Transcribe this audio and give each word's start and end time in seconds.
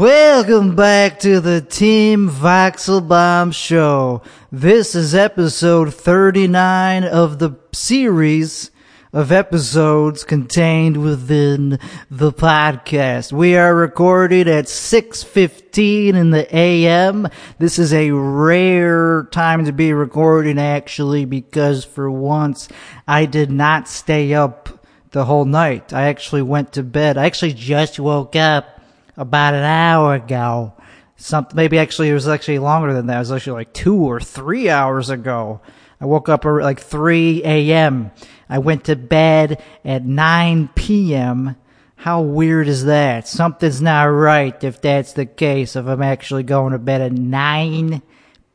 Welcome 0.00 0.76
back 0.76 1.20
to 1.20 1.40
the 1.40 1.60
Team 1.60 2.30
Voxelbaum 2.30 3.52
Show. 3.52 4.22
This 4.50 4.94
is 4.94 5.14
episode 5.14 5.92
39 5.92 7.04
of 7.04 7.38
the 7.38 7.58
series 7.72 8.70
of 9.12 9.30
episodes 9.30 10.24
contained 10.24 10.96
within 10.96 11.78
the 12.10 12.32
podcast. 12.32 13.30
We 13.30 13.56
are 13.56 13.74
recorded 13.74 14.48
at 14.48 14.64
6.15 14.64 16.14
in 16.14 16.30
the 16.30 16.56
AM. 16.56 17.28
This 17.58 17.78
is 17.78 17.92
a 17.92 18.10
rare 18.12 19.24
time 19.24 19.66
to 19.66 19.72
be 19.72 19.92
recording 19.92 20.58
actually 20.58 21.26
because 21.26 21.84
for 21.84 22.10
once 22.10 22.70
I 23.06 23.26
did 23.26 23.50
not 23.50 23.86
stay 23.86 24.32
up 24.32 24.82
the 25.10 25.26
whole 25.26 25.44
night. 25.44 25.92
I 25.92 26.04
actually 26.04 26.40
went 26.40 26.72
to 26.72 26.82
bed. 26.82 27.18
I 27.18 27.26
actually 27.26 27.52
just 27.52 28.00
woke 28.00 28.34
up 28.34 28.79
about 29.16 29.54
an 29.54 29.64
hour 29.64 30.14
ago. 30.14 30.74
Something 31.16 31.56
maybe 31.56 31.78
actually 31.78 32.08
it 32.08 32.14
was 32.14 32.28
actually 32.28 32.58
longer 32.58 32.94
than 32.94 33.06
that. 33.06 33.16
It 33.16 33.20
was 33.20 33.32
actually 33.32 33.52
like 33.52 33.72
two 33.72 33.96
or 33.96 34.20
three 34.20 34.70
hours 34.70 35.10
ago. 35.10 35.60
I 36.00 36.06
woke 36.06 36.30
up 36.30 36.46
at 36.46 36.50
like 36.50 36.80
3 36.80 37.42
a.m. 37.44 38.10
I 38.48 38.58
went 38.58 38.84
to 38.84 38.96
bed 38.96 39.62
at 39.84 40.04
9 40.04 40.70
p.m. 40.74 41.56
How 41.96 42.22
weird 42.22 42.68
is 42.68 42.86
that? 42.86 43.28
Something's 43.28 43.82
not 43.82 44.04
right 44.04 44.64
if 44.64 44.80
that's 44.80 45.12
the 45.12 45.26
case, 45.26 45.76
if 45.76 45.86
I'm 45.86 46.00
actually 46.00 46.44
going 46.44 46.72
to 46.72 46.78
bed 46.78 47.02
at 47.02 47.12
9 47.12 48.00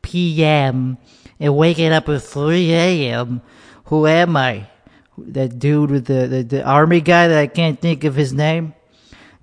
p.m. 0.02 0.98
and 1.38 1.56
waking 1.56 1.92
up 1.92 2.08
at 2.08 2.22
3 2.22 2.72
a.m. 2.72 3.42
Who 3.84 4.08
am 4.08 4.36
I? 4.36 4.68
That 5.16 5.60
dude 5.60 5.92
with 5.92 6.06
the, 6.06 6.26
the, 6.26 6.42
the 6.42 6.64
army 6.64 7.00
guy 7.00 7.28
that 7.28 7.38
I 7.38 7.46
can't 7.46 7.80
think 7.80 8.02
of 8.02 8.16
his 8.16 8.32
name? 8.32 8.74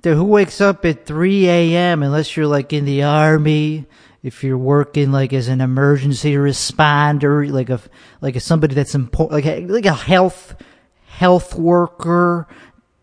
Who 0.04 0.26
wakes 0.26 0.60
up 0.60 0.84
at 0.86 1.06
3 1.06 1.48
a.m. 1.48 2.04
unless 2.04 2.36
you're 2.36 2.48
like 2.48 2.74
in 2.74 2.84
the 2.84 3.04
army, 3.04 3.86
if 4.22 4.44
you're 4.44 4.58
working 4.58 5.12
like 5.12 5.32
as 5.32 5.48
an 5.48 5.62
emergency 5.62 6.34
responder, 6.34 7.50
like 7.50 7.70
a 7.70 7.80
like 8.20 8.36
a 8.36 8.42
somebody 8.42 8.76
that's 8.76 8.96
important, 8.96 9.32
like 9.32 9.46
a, 9.46 9.66
like 9.68 9.86
a 9.86 9.94
health 9.94 10.56
health 11.06 11.56
worker. 11.56 12.48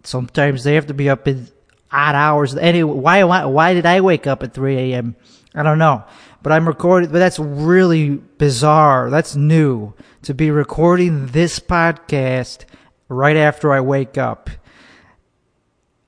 Sometimes 0.04 0.64
they 0.64 0.74
have 0.74 0.86
to 0.86 0.94
be 0.94 1.08
up 1.08 1.26
in 1.26 1.48
odd 1.90 2.14
hours. 2.14 2.54
Anyway, 2.56 2.92
why 2.92 3.24
why 3.24 3.44
why 3.46 3.74
did 3.74 3.86
I 3.86 4.00
wake 4.00 4.26
up 4.26 4.42
at 4.42 4.52
3 4.52 4.76
a.m.? 4.76 5.16
I 5.54 5.62
don't 5.62 5.78
know, 5.78 6.04
but 6.42 6.52
I'm 6.52 6.68
recording. 6.68 7.10
But 7.10 7.18
that's 7.18 7.38
really 7.38 8.10
bizarre. 8.10 9.10
That's 9.10 9.36
new 9.36 9.94
to 10.22 10.34
be 10.34 10.50
recording 10.50 11.28
this 11.28 11.60
podcast 11.60 12.64
right 13.08 13.36
after 13.36 13.72
I 13.72 13.80
wake 13.80 14.18
up. 14.18 14.50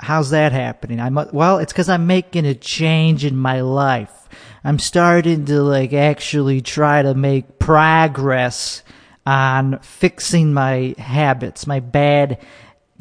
How's 0.03 0.31
that 0.31 0.53
happening? 0.53 1.01
I'm 1.01 1.15
well, 1.33 1.59
it's 1.59 1.73
because 1.73 1.89
I'm 1.89 2.09
making 2.09 2.45
a 2.45 2.55
change 2.55 3.25
in 3.25 3.37
my 3.37 3.61
life. 3.61 4.29
I'm 4.65 4.79
starting 4.79 5.45
to 5.47 5.63
like 5.63 5.93
actually 5.93 6.61
try 6.61 7.03
to 7.03 7.15
make 7.15 7.61
progress 7.61 8.83
on 9.25 9.79
fixing 9.79 10.53
my 10.53 10.97
habits, 10.99 11.69
my 11.69 11.79
bad 11.79 12.45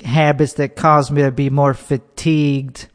habits 0.04 0.54
that 0.54 0.76
cause 0.76 1.10
me 1.10 1.24
to 1.24 1.32
be 1.32 1.50
more 1.50 1.74
fatigued 1.74 2.88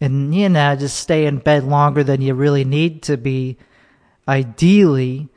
and 0.00 0.34
you 0.34 0.48
know 0.48 0.76
just 0.76 0.98
stay 0.98 1.26
in 1.26 1.38
bed 1.38 1.64
longer 1.64 2.04
than 2.04 2.20
you 2.20 2.34
really 2.34 2.64
need 2.64 3.02
to 3.02 3.16
be 3.16 3.56
ideally 4.28 5.28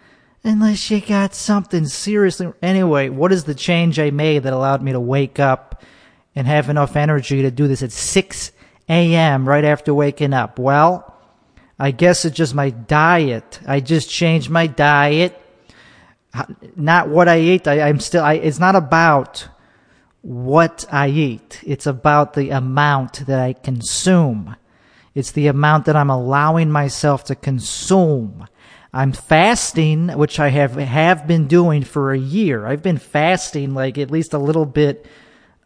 unless 0.43 0.91
you 0.91 1.01
got 1.01 1.33
something 1.33 1.85
seriously 1.87 2.51
anyway 2.61 3.09
what 3.09 3.31
is 3.31 3.45
the 3.45 3.55
change 3.55 3.99
i 3.99 4.11
made 4.11 4.43
that 4.43 4.53
allowed 4.53 4.83
me 4.83 4.91
to 4.91 4.99
wake 4.99 5.39
up 5.39 5.83
and 6.35 6.47
have 6.47 6.69
enough 6.69 6.95
energy 6.95 7.41
to 7.41 7.51
do 7.51 7.67
this 7.67 7.81
at 7.81 7.91
6 7.91 8.51
a.m. 8.89 9.47
right 9.47 9.63
after 9.63 9.93
waking 9.93 10.33
up? 10.33 10.59
Well, 10.59 11.15
I 11.79 11.91
guess 11.91 12.25
it's 12.25 12.35
just 12.35 12.53
my 12.53 12.69
diet. 12.69 13.59
I 13.67 13.79
just 13.79 14.09
changed 14.09 14.49
my 14.49 14.67
diet. 14.67 15.41
Not 16.75 17.09
what 17.09 17.27
I 17.27 17.39
eat. 17.39 17.67
I, 17.67 17.89
am 17.89 17.99
still, 17.99 18.23
I, 18.23 18.33
it's 18.33 18.59
not 18.59 18.75
about 18.75 19.47
what 20.21 20.85
I 20.91 21.09
eat. 21.09 21.61
It's 21.63 21.85
about 21.85 22.33
the 22.33 22.49
amount 22.49 23.25
that 23.27 23.39
I 23.39 23.53
consume. 23.53 24.55
It's 25.13 25.31
the 25.31 25.47
amount 25.47 25.85
that 25.85 25.95
I'm 25.95 26.09
allowing 26.09 26.71
myself 26.71 27.23
to 27.25 27.35
consume. 27.35 28.47
I'm 28.93 29.11
fasting, 29.11 30.09
which 30.09 30.39
I 30.39 30.49
have, 30.49 30.75
have 30.75 31.27
been 31.27 31.47
doing 31.47 31.83
for 31.83 32.11
a 32.11 32.17
year. 32.17 32.65
I've 32.65 32.81
been 32.81 32.97
fasting 32.97 33.73
like 33.73 33.97
at 33.97 34.11
least 34.11 34.33
a 34.33 34.37
little 34.37 34.65
bit 34.65 35.05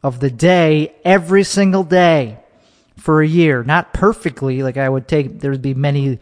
of 0.01 0.19
the 0.19 0.29
day 0.29 0.93
every 1.03 1.43
single 1.43 1.83
day 1.83 2.39
for 2.97 3.21
a 3.21 3.27
year. 3.27 3.63
Not 3.63 3.93
perfectly, 3.93 4.63
like 4.63 4.77
I 4.77 4.89
would 4.89 5.07
take, 5.07 5.39
there 5.39 5.51
would 5.51 5.61
be 5.61 5.73
many 5.73 6.19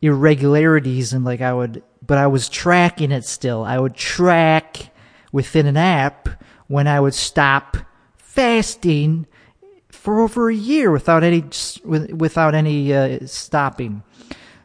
irregularities 0.00 1.12
and 1.12 1.24
like 1.24 1.40
I 1.40 1.52
would, 1.52 1.82
but 2.06 2.18
I 2.18 2.26
was 2.26 2.48
tracking 2.48 3.12
it 3.12 3.24
still. 3.24 3.64
I 3.64 3.78
would 3.78 3.94
track 3.94 4.90
within 5.32 5.66
an 5.66 5.76
app 5.76 6.28
when 6.66 6.86
I 6.86 7.00
would 7.00 7.14
stop 7.14 7.76
fasting 8.16 9.26
for 9.88 10.20
over 10.20 10.48
a 10.48 10.54
year 10.54 10.90
without 10.90 11.24
any, 11.24 11.44
without 11.84 12.54
any 12.54 12.94
uh, 12.94 13.26
stopping. 13.26 14.02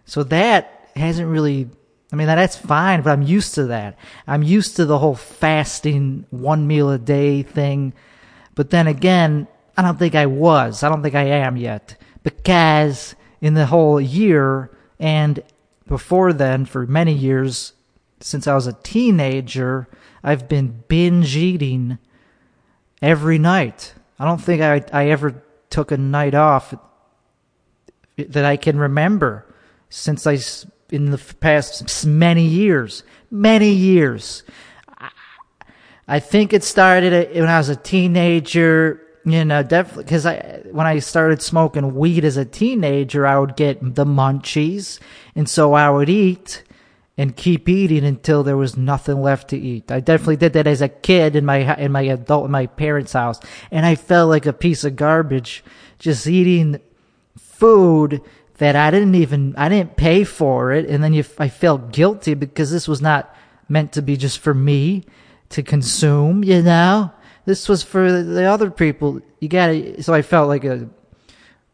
So 0.06 0.24
that 0.24 0.90
hasn't 0.96 1.30
really 1.30 1.70
I 2.14 2.16
mean, 2.16 2.28
that's 2.28 2.56
fine, 2.56 3.02
but 3.02 3.10
I'm 3.10 3.24
used 3.24 3.56
to 3.56 3.66
that. 3.66 3.98
I'm 4.28 4.44
used 4.44 4.76
to 4.76 4.86
the 4.86 5.00
whole 5.00 5.16
fasting 5.16 6.28
one 6.30 6.68
meal 6.68 6.92
a 6.92 7.00
day 7.00 7.42
thing. 7.42 7.94
But 8.56 8.70
then 8.70 8.88
again, 8.88 9.48
I 9.76 9.82
don't 9.82 9.98
think 9.98 10.16
I 10.16 10.26
was. 10.26 10.84
I 10.84 10.90
don't 10.90 11.02
think 11.02 11.16
I 11.16 11.24
am 11.24 11.58
yet. 11.58 12.00
Because 12.24 13.16
in 13.42 13.54
the 13.54 13.66
whole 13.66 14.00
year 14.00 14.72
and 15.00 15.44
before 15.88 16.32
then, 16.34 16.66
for 16.66 16.86
many 16.86 17.14
years, 17.14 17.74
since 18.20 18.48
I 18.48 18.56
was 18.56 18.68
a 18.68 18.74
teenager, 18.74 19.88
I've 20.24 20.48
been 20.48 20.84
binge 20.88 21.36
eating 21.36 21.98
every 23.02 23.38
night. 23.38 23.94
I 24.18 24.26
don't 24.26 24.42
think 24.42 24.62
I, 24.62 24.84
I 24.94 25.10
ever 25.10 25.44
took 25.70 25.92
a 25.92 25.98
night 25.98 26.36
off 26.36 26.74
that 28.18 28.46
I 28.46 28.56
can 28.58 28.78
remember 28.78 29.46
since 29.90 30.26
I, 30.26 30.38
in 30.92 31.12
the 31.12 31.18
past 31.40 32.06
many 32.06 32.46
years, 32.46 33.04
many 33.30 33.72
years. 33.72 34.44
I 36.08 36.20
think 36.20 36.54
it 36.54 36.64
started 36.64 37.34
when 37.36 37.48
I 37.48 37.58
was 37.58 37.70
a 37.70 37.76
teenager. 37.76 39.00
You 39.26 39.46
know, 39.46 39.64
definitely 39.64 40.04
because 40.04 40.26
I 40.26 40.64
when 40.72 40.86
I 40.86 41.00
started 41.00 41.42
smoking 41.42 41.96
weed 41.96 42.26
as 42.26 42.36
a 42.36 42.44
teenager, 42.44 43.26
I 43.26 43.40
would 43.40 43.56
get 43.56 43.96
the 43.96 44.06
munchies, 44.06 45.00
and 45.34 45.48
so 45.48 45.74
I 45.74 45.90
would 45.90 46.10
eat 46.10 46.64
and 47.18 47.36
keep 47.36 47.70
eating 47.70 48.04
until 48.04 48.44
there 48.44 48.58
was 48.58 48.76
nothing 48.76 49.22
left 49.22 49.50
to 49.50 49.58
eat. 49.58 49.92
I 49.92 50.00
definitely 50.02 50.38
did 50.38 50.54
that 50.54 50.68
as 50.68 50.82
a 50.82 50.90
kid 50.90 51.38
in 51.38 51.46
my 51.46 51.76
in 51.78 51.94
my 51.94 52.02
adult 52.02 52.46
in 52.46 52.52
my 52.52 52.66
parents' 52.66 53.14
house, 53.14 53.40
and 53.72 53.86
I 53.86 53.96
felt 53.96 54.30
like 54.30 54.46
a 54.46 54.52
piece 54.52 54.84
of 54.84 54.98
garbage 54.98 55.64
just 56.00 56.28
eating 56.28 56.82
food 57.38 58.22
that 58.58 58.76
I 58.76 58.92
didn't 58.92 59.16
even 59.16 59.56
I 59.58 59.70
didn't 59.70 59.96
pay 59.96 60.26
for 60.26 60.74
it, 60.74 60.86
and 60.90 61.02
then 61.02 61.14
you, 61.14 61.24
I 61.40 61.48
felt 61.48 61.94
guilty 61.94 62.34
because 62.34 62.72
this 62.72 62.90
was 62.90 63.02
not 63.02 63.34
meant 63.70 63.94
to 63.94 64.02
be 64.02 64.18
just 64.18 64.40
for 64.40 64.54
me 64.54 65.06
to 65.54 65.64
consume, 65.64 66.44
you 66.44 66.62
know? 66.62 67.12
This 67.46 67.70
was 67.70 67.84
for 67.84 68.24
the 68.24 68.46
other 68.46 68.72
people. 68.72 69.22
You 69.40 69.50
gotta, 69.50 70.02
so 70.02 70.14
I 70.14 70.22
felt 70.22 70.48
like 70.48 70.64
a, 70.64 70.90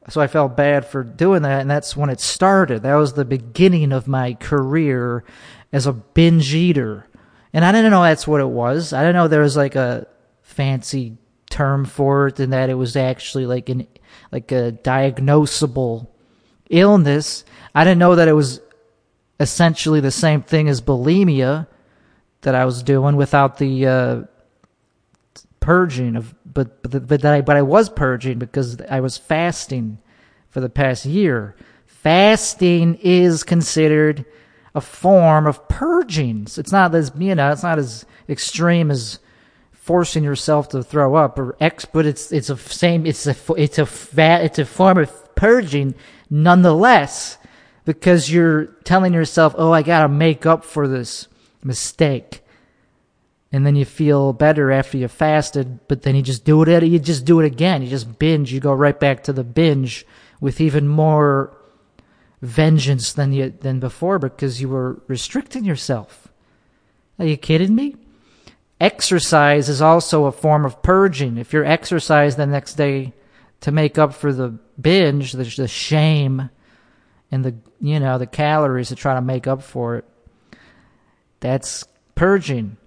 so 0.10 0.20
I 0.20 0.28
felt 0.28 0.58
bad 0.58 0.86
for 0.86 1.04
doing 1.04 1.44
that, 1.44 1.62
and 1.62 1.70
that's 1.70 1.96
when 1.96 2.10
it 2.10 2.20
started. 2.20 2.84
That 2.84 2.96
was 2.96 3.14
the 3.14 3.26
beginning 3.26 3.92
of 3.92 4.08
my 4.08 4.34
career 4.34 5.24
as 5.72 5.86
a 5.86 5.94
binge 5.94 6.54
eater. 6.54 7.08
And 7.54 7.64
I 7.64 7.72
didn't 7.72 7.92
know 7.92 8.04
that's 8.04 8.28
what 8.28 8.42
it 8.42 8.50
was. 8.50 8.92
I 8.92 9.02
didn't 9.02 9.16
know 9.16 9.28
there 9.28 9.42
was 9.42 9.58
like 9.58 9.76
a 9.76 10.08
fancy 10.42 11.18
term 11.50 11.86
for 11.86 12.28
it 12.28 12.40
and 12.40 12.54
that 12.54 12.70
it 12.70 12.76
was 12.76 12.96
actually 12.96 13.46
like 13.46 13.70
an, 13.70 13.88
like 14.32 14.52
a 14.52 14.78
diagnosable 14.84 16.08
illness. 16.70 17.44
I 17.74 17.84
didn't 17.84 18.00
know 18.00 18.16
that 18.16 18.28
it 18.28 18.34
was 18.34 18.62
essentially 19.40 20.00
the 20.00 20.12
same 20.12 20.42
thing 20.42 20.68
as 20.68 20.82
bulimia 20.82 21.68
that 22.42 22.56
I 22.56 22.66
was 22.66 22.84
doing 22.84 23.16
without 23.16 23.58
the 23.58 23.86
uh, 23.86 24.22
purging 25.60 26.16
of, 26.16 26.34
but 26.46 26.82
but 26.84 27.08
but 27.08 27.22
that 27.22 27.34
I 27.34 27.42
but 27.42 27.58
I 27.58 27.62
was 27.62 27.90
purging 27.90 28.40
because 28.40 28.80
I 28.90 29.00
was 29.02 29.18
fasting 29.18 30.00
for 30.50 30.60
the 30.62 30.70
past 30.70 31.06
year. 31.06 31.56
Fasting 31.86 32.96
is 33.02 33.44
considered 33.44 34.26
a 34.74 34.82
form 34.82 35.48
of 35.48 35.68
purging. 35.68 36.48
So 36.48 36.60
it's 36.60 36.72
not 36.72 36.94
as 36.96 37.12
you 37.18 37.36
know, 37.36 37.52
it's 37.52 37.64
not 37.64 37.80
as 37.80 38.06
extreme 38.28 38.92
as 38.92 39.20
forcing 39.72 40.24
yourself 40.24 40.70
to 40.70 40.84
throw 40.84 41.16
up 41.16 41.40
or 41.40 41.56
X, 41.60 41.84
but 41.84 42.06
it's 42.06 42.32
it's 42.32 42.50
a 42.50 42.58
same. 42.58 43.06
It's 43.08 43.26
a 43.26 43.36
it's 43.58 43.80
a. 43.80 43.88
It's 44.18 44.60
a 44.60 44.66
form 44.66 45.00
of 45.00 45.36
purging, 45.36 45.96
nonetheless, 46.30 47.40
because 47.86 48.32
you're 48.32 48.66
telling 48.84 49.14
yourself, 49.14 49.56
"Oh, 49.58 49.72
I 49.72 49.82
gotta 49.82 50.08
make 50.08 50.46
up 50.46 50.64
for 50.64 50.88
this." 50.88 51.28
Mistake. 51.64 52.44
And 53.52 53.66
then 53.66 53.76
you 53.76 53.86
feel 53.86 54.32
better 54.32 54.72
after 54.72 54.98
you 54.98 55.08
fasted, 55.08 55.80
but 55.88 56.04
then 56.04 56.16
you 56.16 56.22
just 56.22 56.46
do 56.46 56.62
it 56.62 56.84
you 56.84 57.00
just 57.00 57.26
do 57.26 57.40
it 57.40 57.46
again. 57.46 57.82
You 57.82 57.90
just 57.90 58.20
binge, 58.20 58.54
you 58.54 58.60
go 58.60 58.74
right 58.74 59.00
back 59.00 59.24
to 59.24 59.34
the 59.34 59.44
binge 59.44 60.06
with 60.40 60.62
even 60.62 60.88
more 60.88 61.56
vengeance 62.42 63.12
than 63.12 63.34
you 63.34 63.50
than 63.50 63.80
before 63.80 64.20
because 64.20 64.62
you 64.62 64.70
were 64.70 65.02
restricting 65.08 65.66
yourself. 65.66 66.28
Are 67.18 67.26
you 67.26 67.38
kidding 67.38 67.76
me? 67.76 67.96
Exercise 68.80 69.68
is 69.68 69.82
also 69.82 70.26
a 70.26 70.32
form 70.32 70.64
of 70.64 70.82
purging. 70.82 71.38
If 71.38 71.52
you're 71.52 71.66
exercise 71.66 72.36
the 72.36 72.46
next 72.46 72.76
day 72.76 73.14
to 73.62 73.72
make 73.72 73.98
up 73.98 74.14
for 74.14 74.32
the 74.32 74.58
binge, 74.80 75.34
the, 75.34 75.44
the 75.44 75.68
shame, 75.68 76.50
and 77.30 77.44
the 77.44 77.56
you 77.82 78.00
know 78.00 78.18
the 78.18 78.28
calories 78.28 78.90
to 78.90 78.96
try 78.96 79.16
to 79.16 79.22
make 79.22 79.48
up 79.48 79.62
for 79.62 79.98
it, 79.98 80.06
that's 81.40 81.86
purging. 82.16 82.78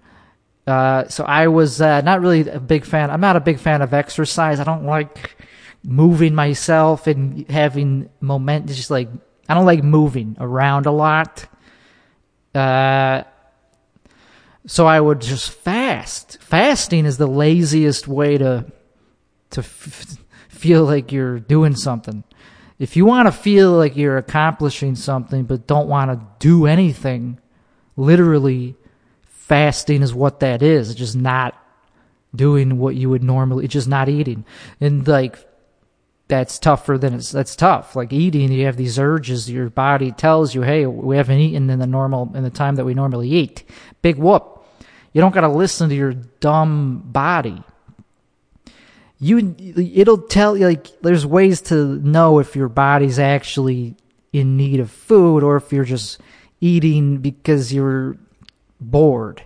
Uh, 0.65 1.07
so 1.07 1.23
I 1.25 1.47
was 1.47 1.81
uh, 1.81 2.01
not 2.01 2.21
really 2.21 2.47
a 2.47 2.59
big 2.59 2.85
fan. 2.85 3.09
I'm 3.11 3.21
not 3.21 3.35
a 3.35 3.41
big 3.41 3.59
fan 3.59 3.81
of 3.81 3.93
exercise. 3.93 4.59
I 4.59 4.63
don't 4.63 4.85
like 4.85 5.35
moving 5.83 6.33
myself 6.35 7.07
and 7.07 7.49
having 7.49 8.09
moment. 8.21 8.67
Just 8.67 8.89
like 8.89 9.09
I 9.49 9.53
don't 9.53 9.65
like 9.65 9.83
moving 9.83 10.37
around 10.39 10.85
a 10.85 10.91
lot. 10.91 11.45
Uh, 12.55 13.23
so 14.65 14.87
I 14.87 14.99
would 14.99 15.19
just 15.19 15.51
fast. 15.51 16.37
Fasting 16.41 17.05
is 17.05 17.17
the 17.17 17.27
laziest 17.27 18.07
way 18.07 18.37
to 18.37 18.65
to 19.51 19.59
f- 19.59 20.17
feel 20.47 20.85
like 20.85 21.11
you're 21.11 21.39
doing 21.39 21.75
something. 21.75 22.23
If 22.79 22.95
you 22.95 23.05
want 23.05 23.27
to 23.27 23.31
feel 23.31 23.71
like 23.71 23.97
you're 23.97 24.17
accomplishing 24.17 24.95
something 24.95 25.43
but 25.43 25.67
don't 25.67 25.87
want 25.87 26.11
to 26.11 26.25
do 26.39 26.65
anything, 26.65 27.39
literally 27.95 28.75
fasting 29.27 30.01
is 30.01 30.13
what 30.13 30.39
that 30.39 30.61
is. 30.61 30.95
Just 30.95 31.15
not 31.15 31.55
doing 32.35 32.77
what 32.77 32.95
you 32.95 33.09
would 33.09 33.23
normally, 33.23 33.67
just 33.67 33.87
not 33.87 34.09
eating. 34.09 34.45
And 34.81 35.07
like, 35.07 35.37
that's 36.27 36.57
tougher 36.57 36.97
than 36.97 37.13
it's, 37.13 37.31
that's 37.31 37.55
tough. 37.55 37.95
Like 37.95 38.11
eating, 38.11 38.51
you 38.51 38.65
have 38.65 38.77
these 38.77 38.97
urges, 38.97 39.49
your 39.49 39.69
body 39.69 40.11
tells 40.11 40.55
you, 40.55 40.61
hey, 40.61 40.85
we 40.85 41.17
haven't 41.17 41.39
eaten 41.39 41.69
in 41.69 41.79
the 41.79 41.87
normal, 41.87 42.31
in 42.33 42.43
the 42.43 42.49
time 42.49 42.75
that 42.75 42.85
we 42.85 42.93
normally 42.93 43.29
eat. 43.29 43.63
Big 44.01 44.17
whoop. 44.17 44.65
You 45.11 45.21
don't 45.21 45.33
gotta 45.33 45.49
listen 45.49 45.89
to 45.89 45.95
your 45.95 46.13
dumb 46.13 47.03
body. 47.05 47.61
You, 49.19 49.55
it'll 49.57 50.17
tell 50.17 50.57
you, 50.57 50.65
like, 50.65 51.01
there's 51.01 51.25
ways 51.25 51.61
to 51.63 51.95
know 51.97 52.39
if 52.39 52.55
your 52.55 52.67
body's 52.67 53.19
actually 53.19 53.95
in 54.33 54.57
need 54.57 54.79
of 54.79 54.91
food 54.91 55.43
or 55.43 55.55
if 55.55 55.71
you're 55.71 55.85
just 55.85 56.19
eating 56.63 57.17
because 57.17 57.73
you're 57.73 58.17
bored. 58.79 59.43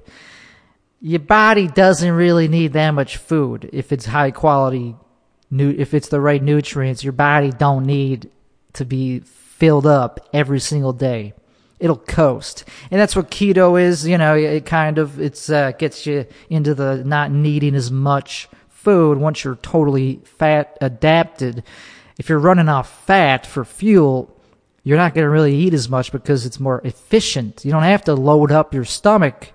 Your 1.01 1.19
body 1.19 1.67
doesn't 1.67 2.11
really 2.11 2.47
need 2.47 2.73
that 2.73 2.91
much 2.91 3.17
food 3.17 3.69
if 3.73 3.91
it's 3.91 4.05
high 4.05 4.31
quality 4.31 4.95
if 5.51 5.93
it's 5.93 6.09
the 6.09 6.19
right 6.19 6.41
nutrients. 6.41 7.03
Your 7.03 7.13
body 7.13 7.51
don't 7.51 7.85
need 7.85 8.29
to 8.73 8.85
be 8.85 9.19
filled 9.19 9.87
up 9.87 10.27
every 10.33 10.59
single 10.59 10.93
day. 10.93 11.33
It'll 11.79 11.97
coast. 11.97 12.65
And 12.89 12.99
that's 12.99 13.15
what 13.15 13.29
keto 13.29 13.79
is, 13.79 14.07
you 14.07 14.17
know, 14.17 14.35
it 14.35 14.65
kind 14.65 14.97
of 14.97 15.21
it's 15.21 15.49
uh, 15.49 15.71
gets 15.71 16.05
you 16.05 16.25
into 16.49 16.73
the 16.73 17.03
not 17.03 17.31
needing 17.31 17.75
as 17.75 17.91
much 17.91 18.49
food 18.69 19.17
once 19.19 19.43
you're 19.43 19.55
totally 19.57 20.21
fat 20.23 20.77
adapted. 20.81 21.63
If 22.17 22.29
you're 22.29 22.39
running 22.39 22.67
off 22.67 23.05
fat 23.05 23.45
for 23.45 23.63
fuel, 23.63 24.36
you're 24.87 24.95
not 24.95 25.13
going 25.13 25.25
to 25.25 25.29
really 25.29 25.53
eat 25.53 25.73
as 25.73 25.89
much 25.89 26.13
because 26.13 26.45
it's 26.45 26.61
more 26.61 26.79
efficient. 26.85 27.65
You 27.65 27.71
don't 27.71 27.83
have 27.83 28.05
to 28.05 28.13
load 28.13 28.53
up 28.53 28.73
your 28.73 28.85
stomach 28.85 29.51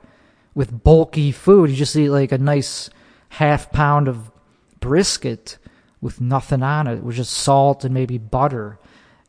with 0.55 0.85
bulky 0.85 1.33
food. 1.33 1.71
You 1.71 1.77
just 1.77 1.97
eat 1.97 2.11
like 2.11 2.33
a 2.33 2.37
nice 2.37 2.91
half 3.31 3.73
pound 3.73 4.09
of 4.09 4.31
brisket 4.79 5.57
with 6.03 6.21
nothing 6.21 6.63
on 6.63 6.87
it, 6.87 7.03
with 7.03 7.17
just 7.17 7.33
salt 7.33 7.83
and 7.83 7.95
maybe 7.95 8.19
butter. 8.19 8.79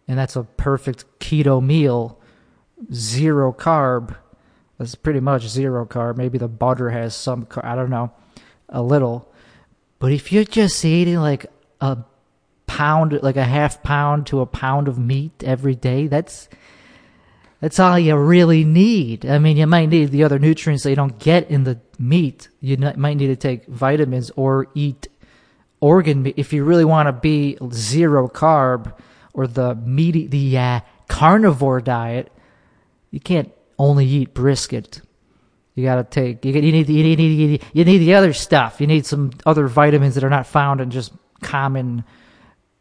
And 0.06 0.20
that's 0.20 0.36
a 0.36 0.44
perfect 0.44 1.06
keto 1.20 1.64
meal. 1.64 2.20
Zero 2.92 3.54
carb. 3.54 4.14
That's 4.78 4.96
pretty 4.96 5.22
much 5.22 5.48
zero 5.48 5.86
carb. 5.86 6.18
Maybe 6.18 6.38
the 6.38 6.50
butter 6.50 6.90
has 6.90 7.16
some, 7.16 7.48
I 7.62 7.76
don't 7.76 7.90
know, 7.90 8.12
a 8.68 8.82
little. 8.82 9.32
But 10.00 10.12
if 10.12 10.34
you're 10.34 10.44
just 10.44 10.84
eating 10.84 11.20
like 11.20 11.46
a 11.80 12.00
pound, 12.74 13.20
like 13.22 13.38
a 13.38 13.44
half 13.44 13.84
pound 13.84 14.26
to 14.28 14.42
a 14.42 14.48
pound 14.48 14.88
of 14.88 14.98
meat 14.98 15.44
every 15.44 15.76
day. 15.76 16.08
That's 16.08 16.50
that's 17.60 17.80
all 17.80 18.00
you 18.00 18.16
really 18.18 18.64
need. 18.64 19.26
I 19.26 19.38
mean, 19.38 19.58
you 19.58 19.68
might 19.68 19.90
need 19.90 20.10
the 20.10 20.24
other 20.24 20.40
nutrients 20.40 20.84
that 20.84 20.90
you 20.90 20.96
don't 20.96 21.20
get 21.20 21.50
in 21.52 21.66
the 21.66 21.80
meat. 22.00 22.50
You 22.62 22.78
might 22.78 23.18
need 23.18 23.28
to 23.28 23.36
take 23.36 23.68
vitamins 23.68 24.32
or 24.36 24.68
eat 24.74 25.08
organ 25.80 26.24
meat 26.24 26.34
if 26.36 26.52
you 26.52 26.64
really 26.64 26.84
want 26.84 27.08
to 27.08 27.14
be 27.14 27.58
zero 27.72 28.28
carb 28.28 28.98
or 29.34 29.46
the 29.46 29.76
meaty 29.76 30.26
the 30.26 30.58
uh, 30.58 30.80
carnivore 31.08 31.80
diet. 31.80 32.32
You 33.12 33.20
can't 33.20 33.52
only 33.78 34.08
eat 34.08 34.34
brisket. 34.34 35.02
You 35.76 35.84
got 35.84 35.96
to 35.96 36.04
take. 36.04 36.44
You, 36.44 36.54
you 36.54 36.72
need. 36.72 36.90
You 36.90 37.04
need. 37.04 37.20
You 37.20 37.48
need. 37.48 37.64
You 37.72 37.86
need 37.86 38.00
the 38.00 38.16
other 38.16 38.34
stuff. 38.34 38.82
You 38.82 38.88
need 38.88 39.06
some 39.06 39.30
other 39.46 39.68
vitamins 39.68 40.16
that 40.16 40.24
are 40.24 40.30
not 40.30 40.48
found 40.48 40.82
in 40.82 40.90
just 40.90 41.14
common 41.44 42.04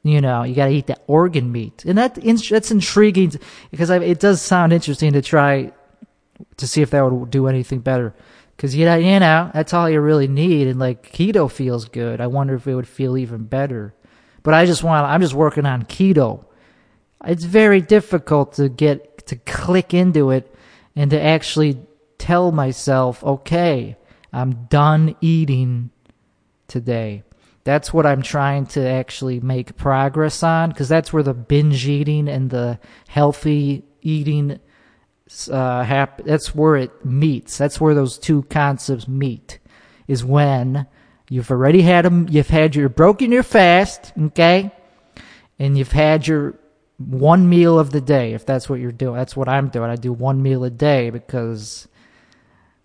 you 0.03 0.21
know, 0.21 0.43
you 0.43 0.55
got 0.55 0.67
to 0.67 0.73
eat 0.73 0.89
that 0.89 1.03
organ 1.07 1.53
meat, 1.53 1.85
and 1.85 1.97
that 1.99 2.17
that's 2.17 2.71
intriguing 2.71 3.33
because 3.71 3.91
I, 3.91 3.99
it 3.99 4.19
does 4.19 4.43
sound 4.43 4.73
interesting 4.73 5.13
to 5.13 5.23
try 5.23 5.73
to 6.57 6.67
see 6.67 6.83
if 6.83 6.91
that 6.91 7.09
would 7.09 7.31
do 7.31 7.47
anything 7.47 7.81
better. 7.81 8.15
Because 8.57 8.75
you 8.75 8.85
know, 8.85 8.97
you 8.97 9.21
know, 9.21 9.51
that's 9.55 9.73
all 9.73 9.89
you 9.89 10.01
really 10.01 10.29
need, 10.29 10.67
and 10.67 10.81
like 10.81 11.13
keto 11.13 11.51
feels 11.51 11.85
good. 11.85 12.21
I 12.21 12.27
wonder 12.27 12.55
if 12.55 12.67
it 12.67 12.75
would 12.75 12.89
feel 12.89 13.17
even 13.17 13.45
better. 13.45 13.95
But 14.43 14.55
I 14.55 14.67
just 14.67 14.83
want. 14.83 15.07
I'm 15.07 15.21
just 15.21 15.35
working 15.35 15.67
on 15.67 15.85
keto. 15.85 16.45
It's 17.25 17.45
very 17.45 17.81
difficult 17.81 18.55
to 18.55 18.69
get 18.69 19.27
to 19.29 19.37
click 19.37 19.95
into 19.95 20.31
it 20.31 20.53
and 20.97 21.11
to 21.13 21.21
actually 21.21 21.79
tell 22.19 22.53
myself, 22.53 23.23
okay, 23.23 23.97
I'm 24.33 24.67
done 24.67 25.15
eating 25.21 25.91
today. 26.67 27.23
That's 27.65 27.93
what 27.93 28.07
I'm 28.07 28.23
trying 28.23 28.67
to 28.67 28.85
actually 28.85 29.41
make 29.41 29.77
progress 29.77 30.43
on 30.43 30.71
because 30.71 30.89
that's 30.89 31.13
where 31.13 31.23
the 31.23 31.35
binge 31.35 31.87
eating 31.87 32.29
and 32.29 32.51
the 32.51 32.81
healthy 33.07 33.85
eating 34.01 34.59
uh, 35.51 35.83
hap- 35.83 36.25
that's 36.25 36.55
where 36.55 36.77
it 36.77 37.05
meets. 37.05 37.57
That's 37.57 37.81
where 37.81 37.95
those 37.95 38.19
two 38.19 38.43
concepts 38.45 39.09
meet. 39.09 39.59
Is 40.09 40.25
when 40.25 40.87
you've 41.29 41.51
already 41.51 41.83
had 41.83 42.05
them, 42.05 42.27
you've 42.29 42.49
had 42.49 42.75
your 42.75 42.89
broken 42.89 43.31
your 43.31 43.45
fast, 43.45 44.13
okay, 44.19 44.73
and 45.59 45.79
you've 45.79 45.93
had 45.93 46.27
your 46.27 46.59
one 46.99 47.49
meal 47.49 47.79
of 47.79 47.93
the 47.93 48.01
day. 48.01 48.35
If 48.35 48.45
that's 48.45 48.69
what 48.69 48.81
you're 48.81 48.93
doing, 48.93 49.17
that's 49.17 49.37
what 49.37 49.49
I'm 49.49 49.69
doing. 49.69 49.91
I 49.91 49.97
do 49.97 50.13
one 50.13 50.43
meal 50.43 50.65
a 50.65 50.71
day 50.71 51.11
because 51.11 51.89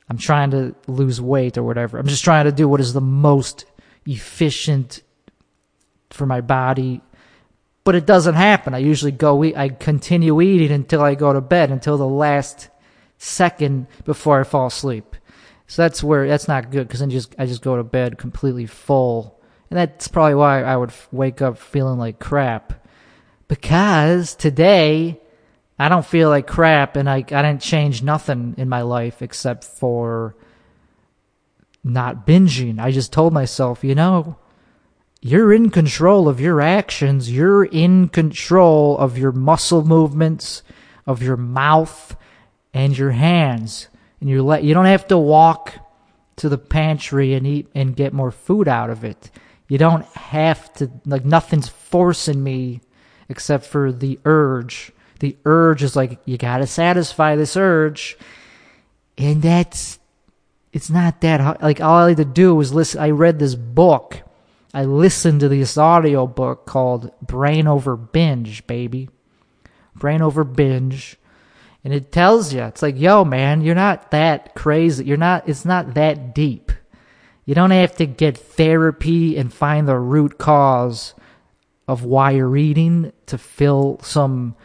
I'm 0.10 0.17
trying 0.17 0.51
to 0.51 0.75
lose 0.88 1.19
weight 1.19 1.57
or 1.57 1.63
whatever. 1.63 1.98
I'm 1.98 2.07
just 2.07 2.24
trying 2.24 2.46
to 2.46 2.51
do 2.51 2.69
what 2.69 2.79
is 2.79 2.93
the 2.93 3.01
most 3.01 3.65
efficient 4.08 5.04
for 6.10 6.26
my 6.26 6.42
body. 6.42 7.02
But 7.84 7.96
it 7.96 8.06
doesn't 8.06 8.36
happen. 8.36 8.74
I 8.74 8.80
usually 8.80 9.12
go 9.12 9.44
eat, 9.44 9.56
I 9.56 9.70
continue 9.70 10.42
eating 10.42 10.72
until 10.72 11.02
I 11.02 11.16
go 11.16 11.32
to 11.32 11.42
bed, 11.42 11.72
until 11.72 11.98
the 11.98 12.08
last 12.08 12.70
second 13.18 13.88
before 14.04 14.42
I 14.42 14.44
fall 14.44 14.68
asleep. 14.68 15.16
So 15.68 15.82
that's 15.82 16.04
where, 16.04 16.28
that's 16.28 16.48
not 16.48 16.72
good 16.72 16.88
because 16.88 17.02
then 17.02 17.10
just, 17.10 17.36
I 17.38 17.46
just 17.46 17.62
go 17.62 17.78
to 17.78 17.84
bed 17.84 18.18
completely 18.18 18.66
full. 18.66 19.40
And 19.70 19.78
that's 19.78 20.08
probably 20.08 20.36
why 20.36 20.64
I 20.64 20.78
would 20.78 20.94
wake 21.12 21.42
up 21.42 21.58
feeling 21.58 22.00
like 22.00 22.20
crap. 22.20 22.86
Because 23.48 24.36
today, 24.36 25.20
I 25.80 25.90
don't 25.90 26.06
feel 26.06 26.30
like 26.30 26.48
crap 26.48 26.96
and 26.96 27.10
I, 27.10 27.18
I 27.18 27.22
didn't 27.22 27.62
change 27.62 28.02
nothing 28.02 28.56
in 28.58 28.68
my 28.68 28.82
life 28.82 29.22
except 29.22 29.64
for 29.64 30.36
not 31.88 32.25
binging. 32.25 32.79
I 32.79 32.91
just 32.91 33.13
told 33.13 33.34
myself, 33.34 33.84
you 33.84 33.96
know, 33.96 34.38
you're 35.22 35.51
in 35.51 35.70
control 35.72 36.29
of 36.29 36.39
your 36.39 36.62
actions. 36.62 37.32
You're 37.32 37.65
in 37.65 38.10
control 38.10 38.98
of 38.98 39.17
your 39.17 39.32
muscle 39.32 39.84
movements, 39.84 40.63
of 41.06 41.24
your 41.24 41.38
mouth 41.38 42.15
and 42.74 42.98
your 42.98 43.12
hands. 43.12 43.88
And 44.20 44.29
you 44.29 44.44
let 44.44 44.63
you 44.63 44.74
don't 44.74 44.86
have 44.86 45.08
to 45.08 45.17
walk 45.17 45.74
to 46.38 46.50
the 46.50 46.58
pantry 46.58 47.34
and 47.34 47.46
eat 47.46 47.67
and 47.74 47.96
get 47.96 48.13
more 48.13 48.32
food 48.32 48.67
out 48.67 48.89
of 48.89 49.03
it. 49.03 49.32
You 49.67 49.77
don't 49.77 50.06
have 50.06 50.72
to 50.75 50.89
like 51.06 51.25
nothing's 51.25 51.67
forcing 51.67 52.44
me 52.44 52.82
except 53.27 53.65
for 53.65 53.91
the 53.91 54.20
urge. 54.24 54.91
The 55.20 55.36
urge 55.46 55.84
is 55.84 55.96
like 55.96 56.20
you 56.25 56.38
got 56.38 56.60
to 56.60 56.67
satisfy 56.67 57.36
this 57.36 57.58
urge. 57.58 58.17
And 59.17 59.41
that's 59.41 60.00
it's 60.77 60.91
not 60.91 61.22
that 61.22 61.41
hard. 61.41 61.60
Like 61.60 61.81
all 61.81 62.05
I 62.05 62.10
had 62.10 62.17
to 62.17 62.25
do 62.25 62.53
was 62.53 62.72
listen. 62.72 63.01
I 63.01 63.10
read 63.10 63.39
this 63.39 63.55
book. 63.55 64.22
I 64.75 64.86
listened 64.86 65.39
to 65.39 65.50
this 65.50 65.75
audio 65.75 66.27
book 66.27 66.67
called 66.67 67.12
Brain 67.19 67.65
Over 67.65 67.98
Binge, 67.98 68.67
baby. 68.67 69.10
Brain 69.96 70.22
Over 70.22 70.43
Binge. 70.43 71.17
And 71.84 71.96
it 71.96 72.12
tells 72.12 72.53
you, 72.53 72.62
it's 72.62 72.84
like, 72.84 72.96
yo, 72.96 73.25
man, 73.25 73.62
you're 73.62 73.74
not 73.74 74.12
that 74.12 74.53
crazy. 74.53 75.03
You're 75.03 75.17
not, 75.17 75.50
it's 75.50 75.65
not 75.65 75.96
that 75.96 76.36
deep. 76.36 76.72
You 77.43 77.55
don't 77.55 77.72
have 77.72 77.96
to 77.96 78.05
get 78.05 78.38
therapy 78.38 79.36
and 79.36 79.51
find 79.51 79.88
the 79.88 79.98
root 79.98 80.38
cause 80.38 81.15
of 81.88 82.03
why 82.03 82.31
you're 82.31 82.55
eating 82.55 83.13
to 83.25 83.39
fill 83.39 84.00
some 84.03 84.55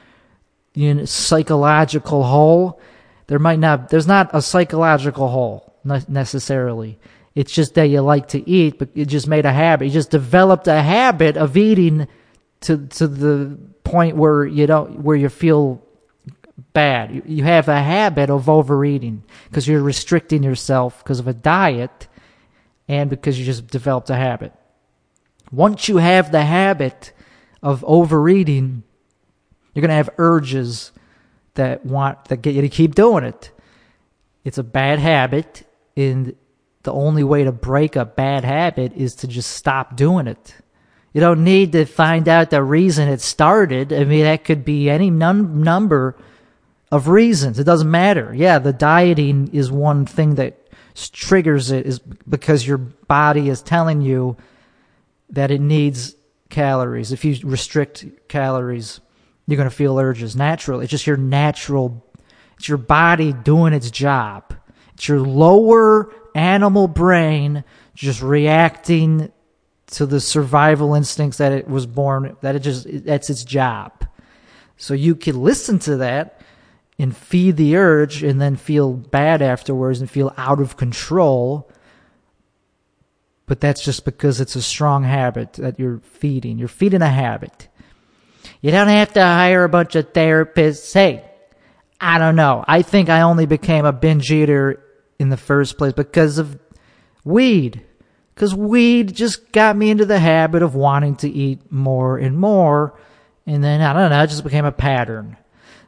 you 0.74 0.92
know, 0.92 1.04
psychological 1.06 2.24
hole. 2.24 2.82
There 3.28 3.38
might 3.38 3.60
not, 3.60 3.88
there's 3.88 4.06
not 4.06 4.28
a 4.34 4.42
psychological 4.42 5.28
hole 5.28 5.71
necessarily. 5.84 6.98
It's 7.34 7.52
just 7.52 7.74
that 7.74 7.84
you 7.84 8.00
like 8.00 8.28
to 8.28 8.48
eat, 8.48 8.78
but 8.78 8.94
you 8.96 9.06
just 9.06 9.26
made 9.26 9.46
a 9.46 9.52
habit. 9.52 9.86
You 9.86 9.90
just 9.90 10.10
developed 10.10 10.68
a 10.68 10.82
habit 10.82 11.36
of 11.36 11.56
eating 11.56 12.08
to 12.62 12.86
to 12.86 13.08
the 13.08 13.58
point 13.84 14.16
where 14.16 14.44
you 14.44 14.66
don't 14.66 15.00
where 15.00 15.16
you 15.16 15.28
feel 15.28 15.82
bad. 16.72 17.22
You, 17.26 17.44
have 17.44 17.68
a 17.68 17.82
habit 17.82 18.30
of 18.30 18.48
overeating 18.48 19.24
because 19.48 19.66
you're 19.66 19.82
restricting 19.82 20.42
yourself 20.42 21.02
because 21.02 21.18
of 21.18 21.28
a 21.28 21.32
diet 21.32 22.08
and 22.88 23.10
because 23.10 23.38
you 23.38 23.44
just 23.44 23.66
developed 23.68 24.10
a 24.10 24.14
habit. 24.14 24.52
Once 25.50 25.88
you 25.88 25.98
have 25.98 26.32
the 26.32 26.44
habit 26.44 27.12
of 27.62 27.84
overeating, 27.86 28.82
you're 29.74 29.80
going 29.80 29.88
to 29.90 29.94
have 29.94 30.10
urges 30.18 30.92
that 31.54 31.84
want 31.84 32.26
that 32.26 32.38
get 32.42 32.54
you 32.54 32.62
to 32.62 32.68
keep 32.68 32.94
doing 32.94 33.24
it. 33.24 33.50
It's 34.44 34.58
a 34.58 34.62
bad 34.62 34.98
habit 34.98 35.64
and 35.96 36.34
the 36.82 36.92
only 36.92 37.24
way 37.24 37.44
to 37.44 37.52
break 37.52 37.96
a 37.96 38.04
bad 38.04 38.44
habit 38.44 38.92
is 38.94 39.14
to 39.16 39.28
just 39.28 39.52
stop 39.52 39.96
doing 39.96 40.26
it. 40.26 40.54
You 41.12 41.20
don't 41.20 41.44
need 41.44 41.72
to 41.72 41.84
find 41.84 42.28
out 42.28 42.50
the 42.50 42.62
reason 42.62 43.08
it 43.08 43.20
started. 43.20 43.92
I 43.92 44.04
mean, 44.04 44.24
that 44.24 44.44
could 44.44 44.64
be 44.64 44.88
any 44.88 45.10
num- 45.10 45.62
number 45.62 46.16
of 46.90 47.08
reasons. 47.08 47.58
It 47.58 47.64
doesn't 47.64 47.90
matter. 47.90 48.34
Yeah, 48.34 48.58
the 48.58 48.72
dieting 48.72 49.50
is 49.52 49.70
one 49.70 50.06
thing 50.06 50.36
that 50.36 50.58
triggers 50.94 51.70
it 51.70 51.86
is 51.86 51.98
because 51.98 52.66
your 52.66 52.78
body 52.78 53.48
is 53.48 53.62
telling 53.62 54.00
you 54.00 54.36
that 55.30 55.50
it 55.50 55.60
needs 55.60 56.14
calories. 56.50 57.12
If 57.12 57.24
you 57.24 57.36
restrict 57.44 58.28
calories, 58.28 59.00
you're 59.46 59.56
going 59.56 59.68
to 59.68 59.74
feel 59.74 59.98
urges 59.98 60.36
naturally. 60.36 60.84
It's 60.84 60.90
just 60.90 61.06
your 61.06 61.16
natural, 61.16 62.04
it's 62.56 62.68
your 62.68 62.78
body 62.78 63.32
doing 63.32 63.72
its 63.72 63.90
job. 63.90 64.54
It's 65.02 65.08
your 65.08 65.18
lower 65.18 66.14
animal 66.32 66.86
brain 66.86 67.64
just 67.92 68.22
reacting 68.22 69.32
to 69.86 70.06
the 70.06 70.20
survival 70.20 70.94
instincts 70.94 71.38
that 71.38 71.50
it 71.50 71.66
was 71.66 71.86
born 71.86 72.36
that 72.40 72.54
it 72.54 72.60
just 72.60 72.86
that's 73.04 73.28
its 73.28 73.42
job. 73.42 74.06
So 74.76 74.94
you 74.94 75.16
can 75.16 75.42
listen 75.42 75.80
to 75.80 75.96
that 75.96 76.40
and 77.00 77.16
feed 77.16 77.56
the 77.56 77.76
urge 77.76 78.22
and 78.22 78.40
then 78.40 78.54
feel 78.54 78.92
bad 78.92 79.42
afterwards 79.42 79.98
and 79.98 80.08
feel 80.08 80.32
out 80.36 80.60
of 80.60 80.76
control. 80.76 81.68
But 83.46 83.58
that's 83.58 83.82
just 83.82 84.04
because 84.04 84.40
it's 84.40 84.54
a 84.54 84.62
strong 84.62 85.02
habit 85.02 85.54
that 85.54 85.80
you're 85.80 85.98
feeding. 85.98 86.60
You're 86.60 86.68
feeding 86.68 87.02
a 87.02 87.10
habit. 87.10 87.66
You 88.60 88.70
don't 88.70 88.86
have 88.86 89.14
to 89.14 89.20
hire 89.20 89.64
a 89.64 89.68
bunch 89.68 89.96
of 89.96 90.12
therapists. 90.12 90.94
Hey 90.94 91.28
i 92.02 92.18
don't 92.18 92.34
know. 92.34 92.64
I 92.66 92.82
think 92.82 93.08
i 93.08 93.20
only 93.20 93.46
became 93.46 93.84
a 93.84 93.92
binge 93.92 94.30
eater 94.32 94.81
in 95.22 95.30
the 95.30 95.36
first 95.36 95.78
place 95.78 95.92
because 95.94 96.36
of 96.36 96.58
weed. 97.24 97.82
Because 98.34 98.54
weed 98.54 99.14
just 99.14 99.52
got 99.52 99.76
me 99.76 99.90
into 99.90 100.04
the 100.04 100.18
habit 100.18 100.62
of 100.62 100.74
wanting 100.74 101.16
to 101.16 101.30
eat 101.30 101.70
more 101.70 102.18
and 102.18 102.38
more. 102.38 102.98
And 103.46 103.62
then, 103.62 103.80
I 103.80 103.92
don't 103.92 104.10
know, 104.10 104.22
it 104.22 104.26
just 104.26 104.44
became 104.44 104.64
a 104.64 104.72
pattern. 104.72 105.36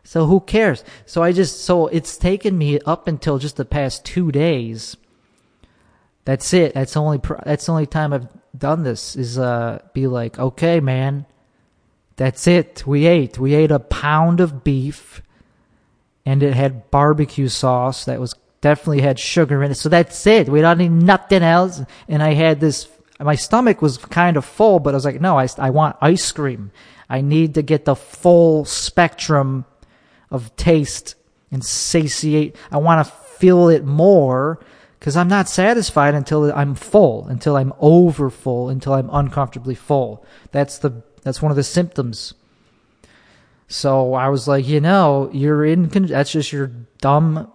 So 0.04 0.26
who 0.26 0.40
cares? 0.40 0.84
So 1.04 1.22
I 1.22 1.32
just, 1.32 1.64
so 1.64 1.88
it's 1.88 2.16
taken 2.16 2.56
me 2.56 2.78
up 2.80 3.08
until 3.08 3.38
just 3.38 3.56
the 3.56 3.64
past 3.64 4.04
two 4.04 4.30
days. 4.30 4.96
That's 6.24 6.54
it. 6.54 6.74
That's 6.74 6.96
only, 6.96 7.20
that's 7.44 7.66
the 7.66 7.72
only 7.72 7.86
time 7.86 8.12
I've 8.12 8.28
done 8.56 8.82
this 8.82 9.16
is, 9.16 9.38
uh, 9.38 9.82
be 9.92 10.06
like, 10.06 10.38
okay, 10.38 10.80
man, 10.80 11.26
that's 12.16 12.46
it. 12.46 12.86
We 12.86 13.06
ate. 13.06 13.38
We 13.38 13.54
ate 13.54 13.70
a 13.70 13.80
pound 13.80 14.40
of 14.40 14.62
beef 14.62 15.22
and 16.26 16.42
it 16.42 16.54
had 16.54 16.90
barbecue 16.90 17.48
sauce 17.48 18.04
that 18.04 18.20
was 18.20 18.34
definitely 18.64 19.02
had 19.02 19.18
sugar 19.18 19.62
in 19.62 19.70
it. 19.70 19.74
So 19.74 19.90
that's 19.90 20.26
it. 20.26 20.48
We 20.48 20.62
don't 20.62 20.78
need 20.78 20.90
nothing 20.90 21.42
else. 21.42 21.82
And 22.08 22.22
I 22.22 22.32
had 22.32 22.60
this, 22.60 22.88
my 23.20 23.34
stomach 23.34 23.82
was 23.82 23.98
kind 23.98 24.38
of 24.38 24.44
full, 24.46 24.80
but 24.80 24.94
I 24.94 24.96
was 24.96 25.04
like, 25.04 25.20
no, 25.20 25.38
I, 25.38 25.46
I 25.58 25.68
want 25.68 25.96
ice 26.00 26.32
cream. 26.32 26.72
I 27.06 27.20
need 27.20 27.52
to 27.54 27.62
get 27.62 27.84
the 27.84 27.94
full 27.94 28.64
spectrum 28.64 29.66
of 30.30 30.56
taste 30.56 31.14
and 31.52 31.62
satiate. 31.62 32.56
I 32.72 32.78
want 32.78 33.06
to 33.06 33.12
feel 33.12 33.68
it 33.68 33.84
more 33.84 34.58
because 34.98 35.14
I'm 35.14 35.28
not 35.28 35.46
satisfied 35.46 36.14
until 36.14 36.50
I'm 36.50 36.74
full, 36.74 37.26
until 37.26 37.58
I'm 37.58 37.74
over 37.78 38.30
full, 38.30 38.70
until 38.70 38.94
I'm 38.94 39.10
uncomfortably 39.12 39.74
full. 39.74 40.24
That's 40.52 40.78
the, 40.78 41.02
that's 41.22 41.42
one 41.42 41.52
of 41.52 41.56
the 41.56 41.62
symptoms. 41.62 42.32
So 43.68 44.14
I 44.14 44.30
was 44.30 44.48
like, 44.48 44.66
you 44.66 44.80
know, 44.80 45.28
you're 45.34 45.66
in, 45.66 45.88
that's 45.88 46.32
just 46.32 46.50
your 46.50 46.68
dumb 47.02 47.52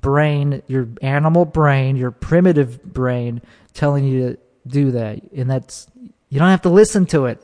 brain, 0.00 0.62
your 0.66 0.88
animal 1.02 1.44
brain, 1.44 1.96
your 1.96 2.10
primitive 2.10 2.82
brain 2.82 3.42
telling 3.74 4.04
you 4.04 4.30
to 4.30 4.38
do 4.66 4.90
that. 4.92 5.22
And 5.32 5.50
that's, 5.50 5.86
you 6.28 6.38
don't 6.38 6.50
have 6.50 6.62
to 6.62 6.70
listen 6.70 7.06
to 7.06 7.26
it. 7.26 7.42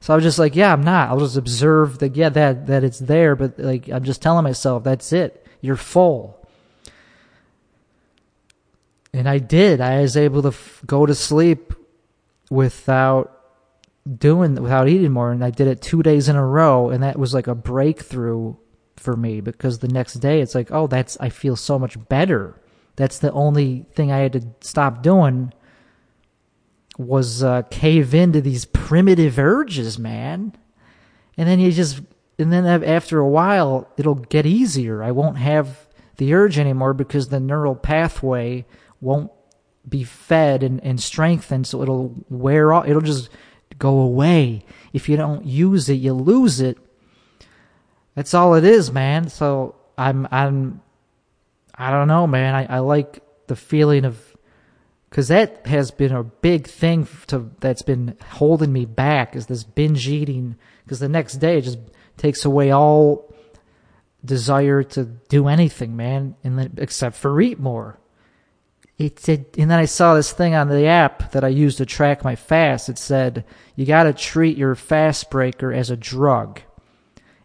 So 0.00 0.12
I 0.12 0.16
was 0.16 0.24
just 0.24 0.38
like, 0.38 0.54
yeah, 0.54 0.72
I'm 0.72 0.82
not. 0.82 1.08
I'll 1.08 1.20
just 1.20 1.36
observe 1.36 1.98
that, 2.00 2.14
yeah, 2.14 2.28
that, 2.28 2.66
that 2.66 2.84
it's 2.84 2.98
there, 2.98 3.34
but 3.34 3.58
like, 3.58 3.88
I'm 3.88 4.04
just 4.04 4.20
telling 4.20 4.44
myself, 4.44 4.84
that's 4.84 5.12
it. 5.12 5.46
You're 5.60 5.76
full. 5.76 6.46
And 9.14 9.28
I 9.28 9.38
did. 9.38 9.80
I 9.80 10.00
was 10.00 10.16
able 10.16 10.42
to 10.42 10.48
f- 10.48 10.82
go 10.84 11.06
to 11.06 11.14
sleep 11.14 11.72
without 12.50 13.30
doing, 14.18 14.56
without 14.56 14.88
eating 14.88 15.12
more. 15.12 15.30
And 15.30 15.42
I 15.42 15.50
did 15.50 15.68
it 15.68 15.80
two 15.80 16.02
days 16.02 16.28
in 16.28 16.36
a 16.36 16.44
row. 16.44 16.90
And 16.90 17.02
that 17.02 17.18
was 17.18 17.32
like 17.32 17.46
a 17.46 17.54
breakthrough 17.54 18.56
for 19.04 19.16
me 19.16 19.40
because 19.40 19.78
the 19.78 19.88
next 19.88 20.14
day 20.14 20.40
it's 20.40 20.54
like, 20.54 20.72
oh, 20.72 20.86
that's 20.86 21.16
I 21.20 21.28
feel 21.28 21.54
so 21.54 21.78
much 21.78 21.96
better. 22.08 22.60
That's 22.96 23.18
the 23.18 23.32
only 23.32 23.86
thing 23.94 24.10
I 24.10 24.18
had 24.18 24.32
to 24.32 24.42
stop 24.60 25.02
doing 25.02 25.52
was 26.96 27.42
uh, 27.42 27.62
cave 27.70 28.14
into 28.14 28.40
these 28.40 28.64
primitive 28.64 29.38
urges, 29.38 29.98
man. 29.98 30.56
And 31.36 31.48
then 31.48 31.58
you 31.58 31.72
just, 31.72 32.00
and 32.38 32.52
then 32.52 32.66
after 32.66 33.18
a 33.18 33.28
while, 33.28 33.88
it'll 33.96 34.14
get 34.14 34.46
easier. 34.46 35.02
I 35.02 35.10
won't 35.10 35.38
have 35.38 35.86
the 36.16 36.32
urge 36.34 36.58
anymore 36.58 36.94
because 36.94 37.28
the 37.28 37.40
neural 37.40 37.74
pathway 37.74 38.64
won't 39.00 39.32
be 39.88 40.04
fed 40.04 40.62
and, 40.62 40.82
and 40.84 41.00
strengthened, 41.00 41.66
so 41.66 41.82
it'll 41.82 42.14
wear 42.30 42.72
off. 42.72 42.88
It'll 42.88 43.02
just 43.02 43.28
go 43.78 43.98
away. 43.98 44.64
If 44.92 45.08
you 45.08 45.16
don't 45.16 45.44
use 45.44 45.88
it, 45.88 45.94
you 45.94 46.14
lose 46.14 46.60
it. 46.60 46.78
That's 48.14 48.34
all 48.34 48.54
it 48.54 48.64
is, 48.64 48.92
man. 48.92 49.28
So 49.28 49.74
I'm 49.98 50.28
I'm 50.30 50.80
I 51.74 51.90
don't 51.90 52.08
know, 52.08 52.26
man. 52.26 52.54
I, 52.54 52.76
I 52.76 52.78
like 52.78 53.22
the 53.46 53.56
feeling 53.56 54.04
of 54.04 54.36
because 55.10 55.28
that 55.28 55.66
has 55.66 55.90
been 55.90 56.12
a 56.12 56.22
big 56.22 56.66
thing 56.66 57.06
to 57.28 57.50
that's 57.60 57.82
been 57.82 58.16
holding 58.30 58.72
me 58.72 58.84
back 58.84 59.36
is 59.36 59.46
this 59.46 59.64
binge 59.64 60.08
eating 60.08 60.56
because 60.84 61.00
the 61.00 61.08
next 61.08 61.34
day 61.34 61.58
it 61.58 61.62
just 61.62 61.78
takes 62.16 62.44
away 62.44 62.70
all 62.70 63.32
desire 64.24 64.82
to 64.82 65.04
do 65.04 65.48
anything, 65.48 65.96
man, 65.96 66.34
and 66.42 66.58
then, 66.58 66.74
except 66.78 67.16
for 67.16 67.40
eat 67.40 67.58
more. 67.58 67.98
It 68.96 69.18
said, 69.18 69.46
and 69.58 69.70
then 69.70 69.78
I 69.78 69.86
saw 69.86 70.14
this 70.14 70.32
thing 70.32 70.54
on 70.54 70.68
the 70.68 70.86
app 70.86 71.32
that 71.32 71.44
I 71.44 71.48
use 71.48 71.76
to 71.76 71.86
track 71.86 72.22
my 72.22 72.36
fast. 72.36 72.88
It 72.88 72.96
said 72.96 73.44
you 73.74 73.86
got 73.86 74.04
to 74.04 74.12
treat 74.12 74.56
your 74.56 74.76
fast 74.76 75.30
breaker 75.30 75.72
as 75.72 75.90
a 75.90 75.96
drug 75.96 76.60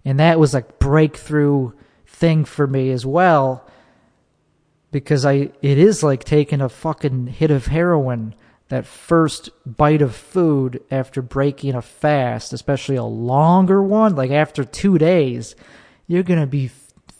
and 0.09 0.19
that 0.19 0.39
was 0.39 0.55
a 0.55 0.61
breakthrough 0.79 1.71
thing 2.07 2.43
for 2.43 2.65
me 2.65 2.89
as 2.89 3.05
well 3.05 3.63
because 4.91 5.23
I 5.23 5.51
it 5.61 5.77
is 5.77 6.01
like 6.01 6.23
taking 6.23 6.61
a 6.61 6.67
fucking 6.67 7.27
hit 7.27 7.51
of 7.51 7.67
heroin 7.67 8.33
that 8.69 8.87
first 8.87 9.51
bite 9.67 10.01
of 10.01 10.15
food 10.15 10.81
after 10.89 11.21
breaking 11.21 11.75
a 11.75 11.83
fast 11.83 12.53
especially 12.53 12.95
a 12.95 13.03
longer 13.03 13.83
one 13.83 14.15
like 14.15 14.31
after 14.31 14.63
2 14.63 14.97
days 14.97 15.55
you're 16.07 16.23
going 16.23 16.41
to 16.41 16.47
be 16.47 16.71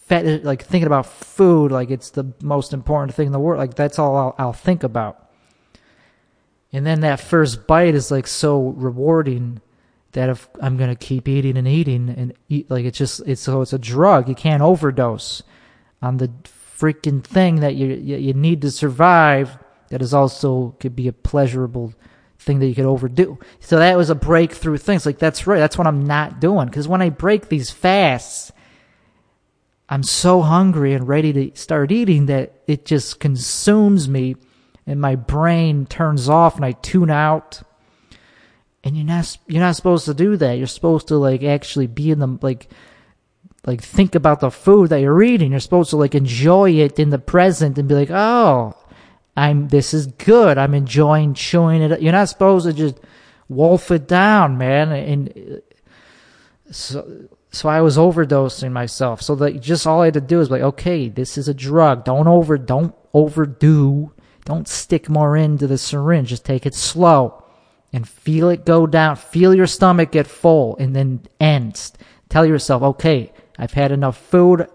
fat 0.08 0.44
like 0.44 0.64
thinking 0.64 0.88
about 0.88 1.06
food 1.06 1.72
like 1.72 1.92
it's 1.92 2.10
the 2.10 2.34
most 2.42 2.74
important 2.74 3.14
thing 3.14 3.28
in 3.28 3.34
the 3.34 3.40
world 3.40 3.60
like 3.60 3.76
that's 3.76 4.00
all 4.00 4.18
I'll, 4.18 4.36
I'll 4.40 4.54
think 4.54 4.82
about. 4.82 5.30
And 6.74 6.88
then 6.88 7.02
that 7.02 7.20
first 7.20 7.68
bite 7.68 7.94
is 7.94 8.10
like 8.10 8.26
so 8.26 8.70
rewarding 8.70 9.62
that 10.14 10.30
if 10.30 10.48
I'm 10.62 10.78
going 10.78 10.90
to 10.90 10.96
keep 10.96 11.28
eating 11.28 11.58
and 11.58 11.68
eating 11.68 12.10
and 12.10 12.34
eat, 12.48 12.70
like 12.70 12.86
it's 12.86 12.98
just, 12.98 13.22
it's 13.28 13.42
so 13.42 13.62
it's 13.62 13.74
a 13.74 13.80
drug. 13.80 14.28
You 14.28 14.36
can't 14.36 14.64
overdose 14.64 15.44
on 16.02 16.18
the 16.18 16.32
freaking 16.78 17.24
thing 17.24 17.58
that 17.58 17.76
you, 17.76 17.88
you 17.88 18.34
need 18.34 18.62
to 18.62 18.72
survive. 18.72 19.58
That 19.90 20.02
is 20.02 20.14
also 20.14 20.76
could 20.80 20.96
be 20.96 21.08
a 21.08 21.14
pleasurable 21.14 21.94
thing 22.40 22.60
that 22.60 22.68
you 22.68 22.76
could 22.76 22.86
overdo. 22.86 23.38
So 23.60 23.80
that 23.80 23.98
was 23.98 24.10
a 24.10 24.16
breakthrough 24.16 24.78
thing. 24.78 24.96
It's 24.96 25.06
like, 25.06 25.20
that's 25.20 25.46
right. 25.46 25.60
That's 25.60 25.78
what 25.78 25.88
I'm 25.88 26.06
not 26.06 26.40
doing. 26.40 26.70
Cause 26.70 26.88
when 26.88 27.02
I 27.02 27.10
break 27.10 27.50
these 27.50 27.70
fasts, 27.70 28.52
I'm 29.90 30.04
so 30.04 30.42
hungry 30.42 30.94
and 30.94 31.08
ready 31.08 31.34
to 31.34 31.60
start 31.60 31.92
eating 31.92 32.28
that 32.28 32.54
it 32.68 32.86
just 32.86 33.20
consumes 33.20 34.08
me 34.08 34.36
and 34.86 35.02
my 35.02 35.16
brain 35.16 35.86
turns 35.86 36.30
off 36.30 36.56
and 36.56 36.66
I 36.66 36.72
tune 36.72 37.10
out 37.10 37.62
and 38.84 38.96
you're 38.96 39.06
not 39.06 39.38
you're 39.48 39.62
not 39.62 39.76
supposed 39.76 40.06
to 40.06 40.14
do 40.14 40.38
that. 40.38 40.58
You're 40.58 40.68
supposed 40.68 41.08
to 41.10 41.18
like 41.18 41.44
actually 41.44 41.88
be 41.88 42.12
in 42.12 42.20
the 42.20 42.38
like 42.42 42.70
like 43.66 43.82
think 43.82 44.16
about 44.16 44.40
the 44.40 44.52
food 44.52 44.90
that 44.90 45.02
you're 45.02 45.22
eating. 45.22 45.52
You're 45.52 45.60
supposed 45.60 45.90
to 45.90 45.98
like 45.98 46.16
enjoy 46.16 46.72
it 46.72 46.98
in 47.00 47.10
the 47.10 47.20
present 47.20 47.78
and 47.78 47.90
be 47.90 47.96
like, 47.96 48.12
oh, 48.12 48.76
I'm 49.36 49.68
this 49.68 49.94
is 49.94 50.08
good. 50.08 50.58
I'm 50.58 50.74
enjoying 50.74 51.34
chewing 51.34 51.82
it. 51.82 52.02
You're 52.02 52.14
not 52.14 52.30
supposed 52.30 52.66
to 52.66 52.74
just 52.74 53.00
wolf 53.50 53.92
it 53.92 54.08
down, 54.08 54.58
man. 54.58 54.92
And 54.92 55.62
so 56.72 57.28
so 57.52 57.68
I 57.68 57.82
was 57.82 57.98
overdosing 57.98 58.72
myself. 58.72 59.22
So 59.22 59.36
that 59.36 59.60
just 59.60 59.86
all 59.86 60.02
I 60.02 60.06
had 60.06 60.14
to 60.14 60.22
do 60.22 60.40
is 60.40 60.50
like, 60.50 60.62
okay, 60.62 61.10
this 61.10 61.38
is 61.38 61.50
a 61.50 61.54
drug. 61.54 62.06
Don't 62.06 62.28
over 62.28 62.58
don't 62.58 62.96
overdo. 63.14 64.14
Don't 64.46 64.68
stick 64.70 65.10
more 65.10 65.36
into 65.36 65.68
the 65.68 65.78
syringe. 65.78 66.30
Just 66.30 66.46
take 66.46 66.66
it 66.66 66.74
slow 66.74 67.44
and 67.92 68.08
feel 68.08 68.50
it 68.50 68.66
go 68.66 68.86
down. 68.88 69.16
Feel 69.16 69.54
your 69.54 69.68
stomach 69.68 70.12
get 70.12 70.28
full 70.28 70.78
and 70.78 70.96
then 70.96 71.22
end. 71.40 71.92
Tell 72.30 72.46
yourself, 72.46 72.84
okay, 72.84 73.32
I've 73.58 73.74
had 73.74 73.92
enough 73.92 74.18
food. 74.18 74.68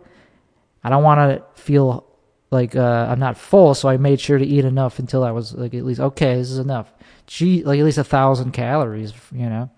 I 0.83 0.91
don't 0.91 1.03
want 1.03 1.19
to 1.21 1.61
feel 1.61 2.07
like 2.51 2.77
uh, 2.77 3.07
I'm 3.09 3.19
not 3.19 3.37
full, 3.37 3.75
so 3.75 3.89
I 3.89 3.97
made 3.97 4.21
sure 4.21 4.39
to 4.39 4.47
eat 4.47 4.65
enough 4.65 4.99
until 4.99 5.25
I 5.25 5.31
was 5.31 5.55
like 5.55 5.75
at 5.75 5.85
least 5.85 6.01
okay, 6.01 6.37
this 6.37 6.51
is 6.51 6.59
enough. 6.59 6.93
Gee, 7.27 7.65
like 7.65 7.79
at 7.79 7.85
least 7.85 7.99
a 7.99 8.05
thousand 8.05 8.53
calories, 8.53 9.13
you 9.33 9.49
know. 9.49 9.71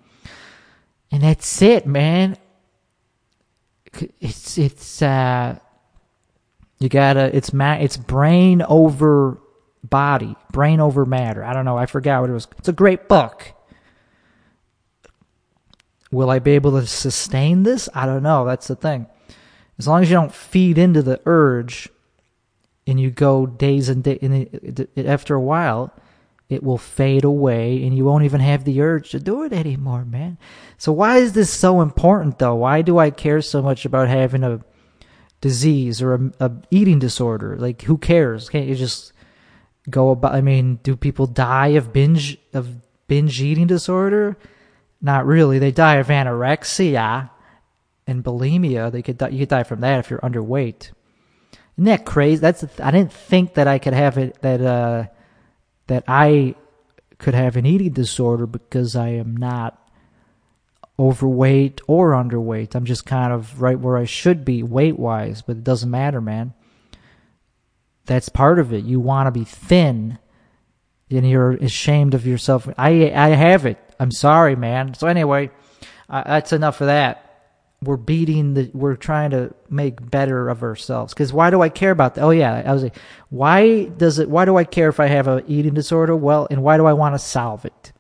And 1.10 1.22
that's 1.22 1.62
it, 1.62 1.86
man. 1.86 2.36
It's 4.20 4.58
it's 4.58 5.00
uh, 5.00 5.58
you 6.78 6.88
gotta 6.88 7.34
it's 7.34 7.52
ma 7.52 7.74
it's 7.74 7.96
brain 7.96 8.62
over 8.62 9.40
body, 9.90 10.36
brain 10.52 10.80
over 10.80 11.04
matter. 11.04 11.44
I 11.44 11.52
don't 11.52 11.64
know. 11.64 11.76
I 11.76 11.86
forgot 11.86 12.20
what 12.20 12.30
it 12.30 12.34
was. 12.34 12.48
It's 12.58 12.68
a 12.68 12.72
great 12.72 13.08
book. 13.08 13.52
Will 16.10 16.30
I 16.30 16.38
be 16.38 16.52
able 16.52 16.72
to 16.80 16.86
sustain 16.86 17.62
this? 17.62 17.88
I 17.94 18.06
don't 18.06 18.22
know. 18.22 18.44
That's 18.44 18.68
the 18.68 18.76
thing. 18.76 19.06
As 19.78 19.86
long 19.86 20.02
as 20.02 20.10
you 20.10 20.16
don't 20.16 20.34
feed 20.34 20.78
into 20.78 21.02
the 21.02 21.20
urge 21.26 21.88
and 22.86 23.00
you 23.00 23.10
go 23.10 23.46
days 23.46 23.88
and 23.88 24.02
days, 24.02 24.18
and 24.22 24.34
it, 24.34 24.90
it, 24.94 25.06
after 25.06 25.34
a 25.34 25.40
while, 25.40 25.92
it 26.48 26.62
will 26.62 26.78
fade 26.78 27.24
away 27.24 27.82
and 27.82 27.96
you 27.96 28.04
won't 28.04 28.24
even 28.24 28.40
have 28.40 28.64
the 28.64 28.80
urge 28.80 29.10
to 29.10 29.20
do 29.20 29.42
it 29.42 29.52
anymore, 29.52 30.04
man. 30.04 30.38
So 30.78 30.92
why 30.92 31.18
is 31.18 31.32
this 31.32 31.52
so 31.52 31.80
important 31.80 32.38
though? 32.38 32.54
Why 32.54 32.82
do 32.82 32.98
I 32.98 33.10
care 33.10 33.42
so 33.42 33.60
much 33.60 33.84
about 33.84 34.08
having 34.08 34.44
a 34.44 34.60
disease 35.40 36.00
or 36.00 36.14
a, 36.14 36.32
a 36.40 36.52
eating 36.70 37.00
disorder? 37.00 37.56
Like 37.58 37.82
who 37.82 37.98
cares? 37.98 38.48
Can't 38.48 38.68
you 38.68 38.76
just 38.76 39.12
go 39.88 40.10
about 40.10 40.34
I 40.34 40.40
mean, 40.40 40.80
do 40.82 40.96
people 40.96 41.26
die 41.26 41.68
of 41.68 41.92
binge 41.92 42.38
of 42.52 42.76
binge 43.08 43.40
eating 43.40 43.66
disorder? 43.66 44.36
Not 45.00 45.26
really. 45.26 45.58
They 45.58 45.72
die 45.72 45.96
of 45.96 46.08
anorexia 46.08 47.30
and 48.06 48.24
bulimia. 48.24 48.90
They 48.90 49.02
could 49.02 49.18
die, 49.18 49.28
you 49.28 49.40
could 49.40 49.48
die 49.48 49.62
from 49.62 49.80
that 49.80 50.00
if 50.00 50.10
you're 50.10 50.20
underweight. 50.20 50.92
Isn't 51.76 51.84
that 51.84 52.06
crazy? 52.06 52.40
That's 52.40 52.64
I 52.80 52.90
didn't 52.90 53.12
think 53.12 53.54
that 53.54 53.68
I 53.68 53.78
could 53.78 53.92
have 53.92 54.16
it 54.18 54.40
that 54.42 54.60
uh 54.60 55.06
that 55.86 56.04
I 56.08 56.54
could 57.18 57.34
have 57.34 57.56
an 57.56 57.66
eating 57.66 57.92
disorder 57.92 58.46
because 58.46 58.96
I 58.96 59.10
am 59.10 59.36
not 59.36 59.82
overweight 60.98 61.80
or 61.86 62.12
underweight. 62.12 62.74
I'm 62.74 62.84
just 62.84 63.04
kind 63.04 63.32
of 63.32 63.60
right 63.60 63.78
where 63.78 63.96
I 63.96 64.04
should 64.04 64.44
be 64.44 64.62
weight 64.62 64.98
wise, 64.98 65.42
but 65.42 65.56
it 65.56 65.64
doesn't 65.64 65.90
matter, 65.90 66.20
man. 66.20 66.54
That's 68.06 68.28
part 68.28 68.58
of 68.58 68.72
it. 68.72 68.84
You 68.84 69.00
want 69.00 69.26
to 69.26 69.30
be 69.30 69.44
thin 69.44 70.18
and 71.10 71.28
you're 71.28 71.52
ashamed 71.52 72.14
of 72.14 72.26
yourself. 72.26 72.68
I 72.78 73.10
I 73.14 73.28
have 73.28 73.66
it. 73.66 73.78
I'm 73.98 74.10
sorry, 74.10 74.56
man. 74.56 74.94
So 74.94 75.06
anyway, 75.06 75.50
uh, 76.08 76.22
that's 76.24 76.52
enough 76.52 76.80
of 76.80 76.88
that. 76.88 77.22
We're 77.82 77.96
beating 77.96 78.54
the. 78.54 78.70
We're 78.72 78.96
trying 78.96 79.30
to 79.30 79.54
make 79.68 80.10
better 80.10 80.48
of 80.48 80.62
ourselves. 80.62 81.12
Because 81.12 81.32
why 81.32 81.50
do 81.50 81.62
I 81.62 81.68
care 81.68 81.90
about 81.90 82.14
that? 82.14 82.22
Oh 82.22 82.30
yeah, 82.30 82.62
I 82.66 82.72
was 82.72 82.82
like, 82.82 82.96
why 83.28 83.84
does 83.84 84.18
it? 84.18 84.28
Why 84.28 84.44
do 84.44 84.56
I 84.56 84.64
care 84.64 84.88
if 84.88 84.98
I 84.98 85.06
have 85.06 85.28
a 85.28 85.44
eating 85.46 85.74
disorder? 85.74 86.16
Well, 86.16 86.48
and 86.50 86.62
why 86.62 86.76
do 86.78 86.86
I 86.86 86.94
want 86.94 87.14
to 87.14 87.18
solve 87.18 87.64
it? 87.64 87.92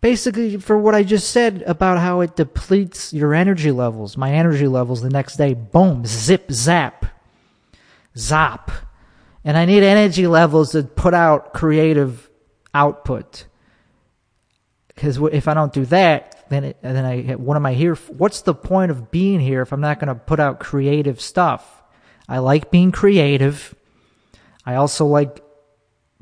Basically, 0.00 0.56
for 0.56 0.78
what 0.78 0.94
I 0.94 1.02
just 1.02 1.30
said 1.30 1.62
about 1.66 1.98
how 1.98 2.20
it 2.20 2.36
depletes 2.36 3.12
your 3.12 3.34
energy 3.34 3.70
levels. 3.70 4.16
My 4.16 4.32
energy 4.32 4.66
levels 4.66 5.02
the 5.02 5.10
next 5.10 5.36
day, 5.36 5.52
boom, 5.52 6.06
zip, 6.06 6.50
zap, 6.50 7.06
zap 8.16 8.70
and 9.44 9.56
I 9.56 9.64
need 9.64 9.82
energy 9.82 10.26
levels 10.26 10.72
to 10.72 10.82
put 10.82 11.14
out 11.14 11.52
creative 11.54 12.28
output. 12.74 13.46
Because 14.88 15.16
if 15.32 15.48
I 15.48 15.54
don't 15.54 15.72
do 15.72 15.86
that, 15.86 16.44
then 16.50 16.64
it, 16.64 16.78
then 16.82 17.04
I 17.04 17.34
what 17.34 17.56
am 17.56 17.64
I 17.64 17.72
here? 17.72 17.96
For? 17.96 18.12
What's 18.12 18.42
the 18.42 18.54
point 18.54 18.90
of 18.90 19.10
being 19.10 19.40
here 19.40 19.62
if 19.62 19.72
I'm 19.72 19.80
not 19.80 19.98
going 19.98 20.08
to 20.08 20.14
put 20.14 20.40
out 20.40 20.60
creative 20.60 21.20
stuff? 21.20 21.82
I 22.28 22.38
like 22.38 22.70
being 22.70 22.92
creative. 22.92 23.74
I 24.66 24.74
also 24.74 25.06
like 25.06 25.42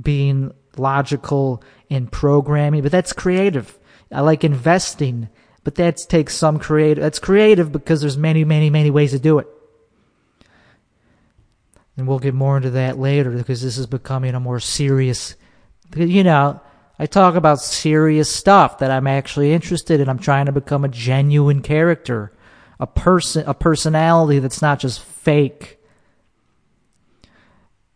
being 0.01 0.55
logical 0.77 1.63
in 1.89 2.07
programming, 2.07 2.83
but 2.83 2.93
that's 2.93 3.13
creative. 3.13 3.77
I 4.13 4.21
like 4.21 4.45
investing, 4.45 5.29
but 5.65 5.75
that 5.75 5.97
takes 6.09 6.37
some 6.37 6.59
creative. 6.59 7.03
That's 7.03 7.19
creative 7.19 7.73
because 7.73 8.01
there's 8.01 8.17
many, 8.17 8.45
many, 8.45 8.71
many 8.71 8.91
ways 8.91 9.11
to 9.11 9.19
do 9.19 9.41
it 9.41 9.49
and 11.99 12.07
we'll 12.07 12.21
get 12.21 12.33
more 12.33 12.57
into 12.57 12.71
that 12.71 12.97
later 12.99 13.31
because 13.31 13.61
this 13.61 13.77
is 13.77 13.87
becoming 13.87 14.35
a 14.35 14.41
more 14.41 14.61
serious 14.61 15.35
you 15.97 16.23
know 16.23 16.59
i 16.99 17.05
talk 17.05 17.35
about 17.35 17.61
serious 17.61 18.31
stuff 18.31 18.79
that 18.79 18.91
i'm 18.91 19.07
actually 19.07 19.53
interested 19.53 20.01
in. 20.01 20.09
I'm 20.09 20.19
trying 20.19 20.47
to 20.47 20.53
become 20.53 20.85
a 20.85 20.89
genuine 20.89 21.61
character 21.61 22.33
a 22.81 22.87
person 22.87 23.45
a 23.47 23.55
personality 23.55 24.39
that's 24.39 24.63
not 24.63 24.79
just 24.79 25.03
fake. 25.03 25.75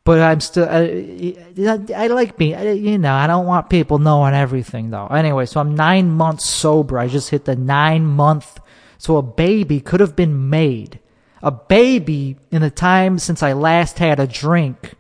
But 0.04 0.18
i'm 0.18 0.40
still 0.40 0.66
i, 0.68 1.78
I 1.94 2.08
like 2.08 2.36
being 2.36 2.84
you 2.84 2.98
know 2.98 3.14
i 3.14 3.28
don't 3.28 3.46
want 3.46 3.70
people 3.70 4.00
knowing 4.00 4.34
everything 4.34 4.90
though. 4.90 5.06
Anyway 5.06 5.46
so 5.46 5.60
i'm 5.60 5.76
nine 5.76 6.10
months 6.10 6.44
sober. 6.44 6.98
I 6.98 7.06
just 7.06 7.30
hit 7.30 7.44
the 7.44 7.54
nine 7.54 8.04
month. 8.04 8.58
So 8.98 9.16
a 9.16 9.22
baby 9.22 9.80
could 9.80 10.00
have 10.00 10.16
been 10.16 10.50
made 10.50 10.98
a 11.42 11.50
baby 11.50 12.36
in 12.50 12.62
the 12.62 12.70
time 12.70 13.18
since 13.18 13.42
I 13.42 13.52
last 13.52 13.98
had 13.98 14.20
a 14.20 14.26
drink 14.26 14.94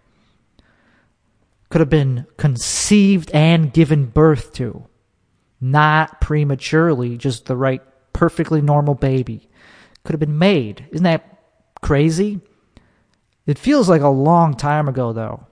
could 1.72 1.80
have 1.80 1.88
been 1.88 2.26
conceived 2.36 3.30
and 3.30 3.72
given 3.72 4.04
birth 4.04 4.52
to. 4.52 4.84
Not 5.58 6.20
prematurely, 6.20 7.16
just 7.16 7.46
the 7.46 7.56
right, 7.56 7.80
perfectly 8.12 8.60
normal 8.60 8.94
baby. 8.94 9.48
Could 10.04 10.12
have 10.12 10.20
been 10.20 10.38
made. 10.38 10.86
Isn't 10.90 11.04
that 11.04 11.38
crazy? 11.80 12.40
It 13.46 13.58
feels 13.58 13.88
like 13.88 14.02
a 14.02 14.08
long 14.08 14.54
time 14.54 14.86
ago, 14.86 15.14
though. 15.14 15.46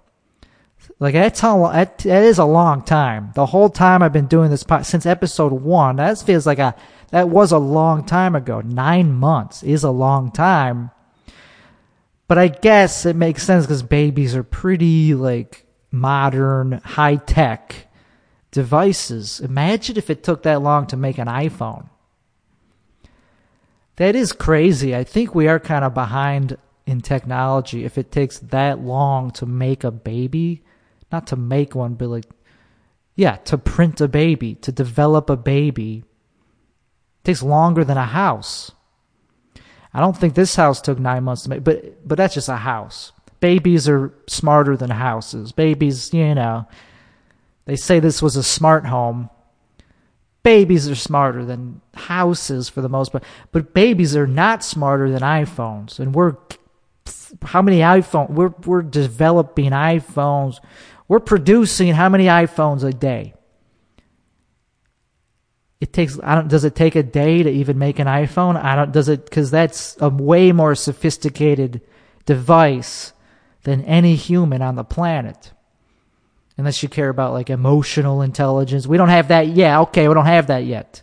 Like 0.99 1.15
that's 1.15 1.41
how 1.41 1.69
that, 1.73 1.99
that 1.99 2.25
is 2.25 2.39
a 2.39 2.45
long 2.45 2.83
time. 2.83 3.33
The 3.35 3.47
whole 3.47 3.71
time 3.71 4.03
I've 4.03 4.13
been 4.13 4.27
doing 4.27 4.51
this 4.51 4.65
since 4.83 5.07
episode 5.07 5.53
one. 5.53 5.97
That 5.97 6.19
feels 6.19 6.47
like 6.47 6.59
a 6.59 6.75
that 7.11 7.29
was 7.29 7.53
a 7.53 7.59
long 7.59 8.05
time 8.05 8.35
ago. 8.35 8.61
Nine 8.61 9.13
months 9.13 9.63
is 9.63 9.83
a 9.83 9.91
long 9.91 10.31
time. 10.31 10.91
But 12.29 12.39
I 12.39 12.49
guess 12.49 13.05
it 13.05 13.17
makes 13.17 13.43
sense 13.43 13.67
because 13.67 13.83
babies 13.83 14.37
are 14.37 14.45
pretty 14.45 15.15
like 15.15 15.67
modern, 15.91 16.81
high 16.85 17.17
tech 17.17 17.89
devices. 18.53 19.41
Imagine 19.41 19.97
if 19.97 20.11
it 20.11 20.23
took 20.23 20.45
that 20.45 20.63
long 20.63 20.87
to 20.89 20.97
make 20.97 21.19
an 21.19 21.27
iPhone. 21.27 21.89
That 23.97 24.15
is 24.15 24.33
crazy. 24.33 24.95
I 24.95 25.05
think 25.05 25.35
we 25.35 25.49
are 25.49 25.59
kind 25.59 25.85
of 25.85 25.93
behind 25.93 26.57
in 26.87 27.01
technology 27.01 27.85
if 27.85 27.99
it 27.99 28.13
takes 28.13 28.39
that 28.39 28.81
long 28.81 29.33
to 29.33 29.47
make 29.47 29.83
a 29.83 29.91
baby. 29.91 30.63
Not 31.11 31.27
to 31.29 31.37
make 31.37 31.75
one, 31.75 31.95
but 31.95 32.09
like, 32.09 32.27
yeah, 33.17 33.37
to 33.37 33.59
print 33.59 34.01
a 34.01 34.07
baby, 34.07 34.55
to 34.55 34.71
develop 34.71 35.29
a 35.29 35.37
baby 35.37 36.05
it 37.21 37.25
takes 37.25 37.43
longer 37.43 37.85
than 37.85 37.97
a 37.97 38.05
house. 38.05 38.73
I 39.93 40.01
don't 40.01 40.17
think 40.17 40.35
this 40.35 40.57
house 40.57 40.81
took 40.81 40.99
nine 40.99 41.25
months 41.25 41.43
to 41.43 41.51
make, 41.51 41.65
but 41.65 42.07
but 42.07 42.17
that's 42.17 42.35
just 42.35 42.49
a 42.49 42.57
house. 42.57 43.13
Babies 43.41 43.89
are 43.89 44.13
smarter 44.27 44.77
than 44.77 44.91
houses. 44.91 45.53
Babies, 45.53 46.13
you 46.13 46.35
know, 46.35 46.67
they 47.65 47.77
say 47.77 47.99
this 47.99 48.23
was 48.23 48.37
a 48.37 48.43
smart 48.43 48.87
home. 48.87 49.31
Babies 50.43 50.89
are 50.89 50.95
smarter 50.95 51.45
than 51.45 51.81
houses 51.95 52.69
for 52.69 52.81
the 52.81 52.89
most 52.89 53.13
part, 53.13 53.25
but 53.53 53.75
babies 53.75 54.17
are 54.17 54.27
not 54.27 54.65
smarter 54.65 55.11
than 55.11 55.21
iPhones. 55.21 55.99
And 55.99 56.15
we're 56.15 56.37
how 57.43 57.63
many 57.63 57.79
iPhone 57.79 58.31
we're 58.31 58.55
we're 58.65 58.83
developing 58.83 59.71
iPhones. 59.71 60.59
We're 61.09 61.21
producing 61.21 61.95
how 61.95 62.09
many 62.09 62.27
iPhones 62.27 62.85
a 62.85 62.93
day? 62.93 63.35
It 65.81 65.93
takes 65.93 66.19
I 66.23 66.35
don't 66.35 66.49
does 66.49 66.65
it 66.65 66.75
take 66.75 66.95
a 66.95 67.03
day 67.03 67.43
to 67.43 67.51
even 67.51 67.79
make 67.79 67.99
an 67.99 68.07
iPhone? 68.07 68.63
I 68.63 68.77
don't 68.77 68.93
does 68.93 69.09
it 69.09 69.31
cuz 69.31 69.51
that's 69.51 69.97
a 70.01 70.09
way 70.09 70.53
more 70.53 70.75
sophisticated 70.75 71.81
device 72.27 73.13
than 73.63 73.85
any 73.85 74.15
human 74.15 74.63
on 74.63 74.77
the 74.77 74.85
planet. 74.85 75.53
Unless 76.57 76.83
you 76.83 76.89
care 76.89 77.09
about 77.09 77.33
like 77.33 77.49
emotional 77.49 78.21
intelligence. 78.21 78.87
We 78.87 78.99
don't 78.99 79.09
have 79.09 79.29
that 79.29 79.49
yet. 79.49 79.79
Okay, 79.79 80.07
we 80.09 80.15
don't 80.15 80.27
have 80.27 80.49
that 80.49 80.65
yet. 80.65 81.03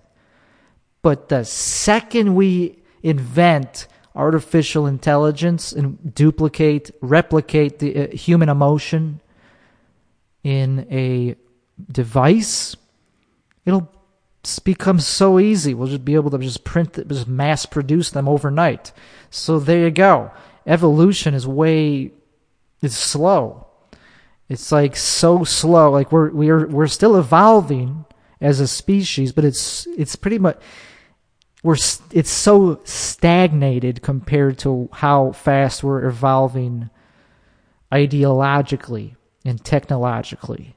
But 1.01 1.29
the 1.29 1.43
second 1.43 2.35
we 2.35 2.77
invent 3.01 3.87
artificial 4.15 4.87
intelligence 4.87 5.71
and 5.71 6.13
duplicate, 6.13 6.91
replicate 7.01 7.79
the 7.79 7.97
uh, 7.97 8.15
human 8.15 8.49
emotion 8.49 9.21
in 10.43 10.87
a 10.91 11.35
device, 11.91 12.75
it'll 13.65 13.91
become 14.63 14.99
so 14.99 15.39
easy. 15.39 15.73
We'll 15.73 15.87
just 15.87 16.05
be 16.05 16.15
able 16.15 16.31
to 16.31 16.37
just 16.37 16.63
print 16.63 17.07
just 17.07 17.27
mass 17.27 17.65
produce 17.65 18.11
them 18.11 18.27
overnight. 18.27 18.91
So 19.29 19.59
there 19.59 19.83
you 19.85 19.91
go. 19.91 20.31
Evolution 20.65 21.33
is 21.33 21.45
way, 21.45 22.11
it's 22.81 22.95
slow. 22.95 23.67
It's 24.49 24.71
like 24.71 24.95
so 24.95 25.43
slow. 25.43 25.91
Like 25.91 26.11
we're 26.11 26.31
we're 26.31 26.67
we're 26.67 26.87
still 26.87 27.17
evolving 27.17 28.05
as 28.39 28.59
a 28.59 28.67
species, 28.67 29.31
but 29.33 29.43
it's 29.43 29.85
it's 29.97 30.15
pretty 30.15 30.39
much 30.39 30.57
we're 31.63 31.77
it's 32.11 32.29
so 32.29 32.79
stagnated 32.85 34.01
compared 34.01 34.57
to 34.59 34.89
how 34.93 35.33
fast 35.33 35.83
we're 35.83 36.05
evolving 36.05 36.89
ideologically 37.91 39.15
and 39.43 39.63
technologically. 39.63 40.76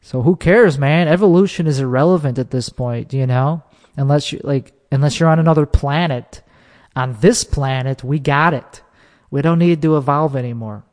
So 0.00 0.22
who 0.22 0.36
cares, 0.36 0.78
man? 0.78 1.08
Evolution 1.08 1.66
is 1.66 1.80
irrelevant 1.80 2.38
at 2.38 2.50
this 2.50 2.68
point, 2.68 3.12
you 3.12 3.26
know? 3.26 3.62
Unless 3.96 4.32
you 4.32 4.40
like 4.44 4.72
unless 4.92 5.18
you're 5.18 5.28
on 5.28 5.38
another 5.38 5.66
planet. 5.66 6.42
On 6.96 7.16
this 7.20 7.44
planet, 7.44 8.02
we 8.02 8.18
got 8.18 8.54
it. 8.54 8.82
We 9.30 9.42
don't 9.42 9.58
need 9.58 9.82
to 9.82 9.96
evolve 9.96 10.34
anymore. 10.34 10.84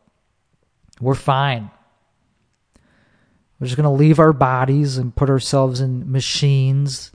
We're 0.99 1.15
fine. 1.15 1.71
We're 3.59 3.67
just 3.67 3.77
going 3.77 3.85
to 3.85 3.89
leave 3.89 4.19
our 4.19 4.33
bodies 4.33 4.97
and 4.97 5.15
put 5.15 5.29
ourselves 5.29 5.79
in 5.79 6.11
machines 6.11 7.11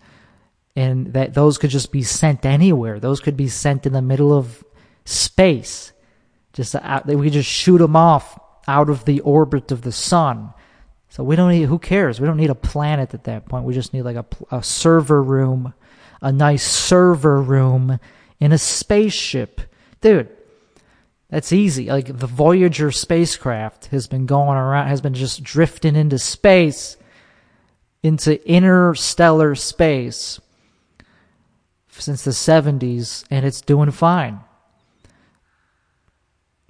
and 0.77 1.13
that 1.13 1.35
those 1.35 1.59
could 1.59 1.71
just 1.71 1.93
be 1.93 2.03
sent 2.03 2.47
anywhere. 2.47 3.01
Those 3.01 3.21
could 3.21 3.37
be 3.37 3.49
sent 3.49 3.87
in 3.87 3.93
the 3.93 4.03
middle 4.03 4.33
of 4.33 4.65
space. 5.05 5.93
Just 6.53 6.75
out, 6.75 7.07
we 7.07 7.27
could 7.27 7.35
just 7.35 7.49
shoot 7.49 7.79
them 7.79 7.97
off 7.97 8.39
out 8.67 8.89
of 8.89 9.05
the 9.05 9.21
orbit 9.21 9.73
of 9.73 9.83
the 9.83 9.93
sun. 9.93 10.53
So 11.11 11.25
we 11.25 11.37
don't 11.37 11.51
need. 11.51 11.65
Who 11.65 11.79
cares? 11.79 12.21
We 12.21 12.27
don't 12.27 12.37
need 12.37 12.51
a 12.51 12.55
planet 12.55 13.13
at 13.15 13.25
that 13.25 13.47
point. 13.47 13.65
We 13.65 13.75
just 13.75 13.93
need 13.93 14.03
like 14.03 14.17
a, 14.17 14.25
a 14.51 14.63
server 14.63 15.23
room, 15.23 15.75
a 16.23 16.33
nice 16.33 16.65
server 16.65 17.43
room 17.43 17.99
in 18.39 18.53
a 18.53 18.59
spaceship, 18.59 19.61
dude. 20.01 20.29
That's 21.29 21.53
easy. 21.53 21.87
Like 21.87 22.19
the 22.19 22.27
Voyager 22.27 22.91
spacecraft 22.91 23.87
has 23.87 24.07
been 24.07 24.27
going 24.27 24.57
around, 24.57 24.89
has 24.89 25.01
been 25.01 25.15
just 25.15 25.43
drifting 25.43 25.97
into 25.97 26.19
space, 26.19 26.97
into 28.03 28.49
interstellar 28.49 29.55
space 29.55 30.41
since 31.89 32.25
the 32.25 32.31
70s, 32.31 33.25
and 33.31 33.45
it's 33.45 33.61
doing 33.61 33.91
fine. 33.91 34.41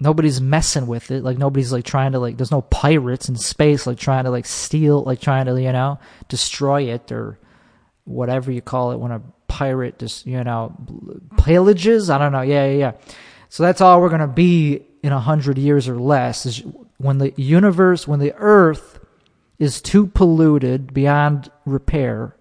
Nobody's 0.01 0.41
messing 0.41 0.87
with 0.87 1.11
it. 1.11 1.23
Like 1.23 1.37
nobody's 1.37 1.71
like 1.71 1.85
trying 1.85 2.13
to 2.13 2.19
like. 2.19 2.35
There's 2.35 2.51
no 2.51 2.63
pirates 2.63 3.29
in 3.29 3.35
space 3.35 3.85
like 3.85 3.99
trying 3.99 4.23
to 4.23 4.31
like 4.31 4.47
steal, 4.47 5.03
like 5.03 5.21
trying 5.21 5.45
to 5.45 5.61
you 5.61 5.71
know 5.71 5.99
destroy 6.27 6.91
it 6.91 7.11
or 7.11 7.37
whatever 8.05 8.51
you 8.51 8.61
call 8.61 8.91
it 8.91 8.97
when 8.97 9.11
a 9.11 9.21
pirate 9.47 9.99
just 9.99 10.25
you 10.25 10.43
know 10.43 10.75
pillages. 11.35 12.09
I 12.09 12.17
don't 12.17 12.31
know. 12.31 12.41
Yeah, 12.41 12.65
yeah, 12.65 12.77
yeah. 12.77 12.91
So 13.49 13.61
that's 13.61 13.79
all 13.79 14.01
we're 14.01 14.09
gonna 14.09 14.27
be 14.27 14.81
in 15.03 15.11
a 15.13 15.19
hundred 15.19 15.59
years 15.59 15.87
or 15.87 15.99
less. 15.99 16.47
Is 16.47 16.63
when 16.97 17.19
the 17.19 17.31
universe, 17.37 18.07
when 18.07 18.19
the 18.19 18.33
Earth 18.37 18.99
is 19.59 19.79
too 19.79 20.07
polluted 20.07 20.91
beyond 20.91 21.51
repair 21.65 22.35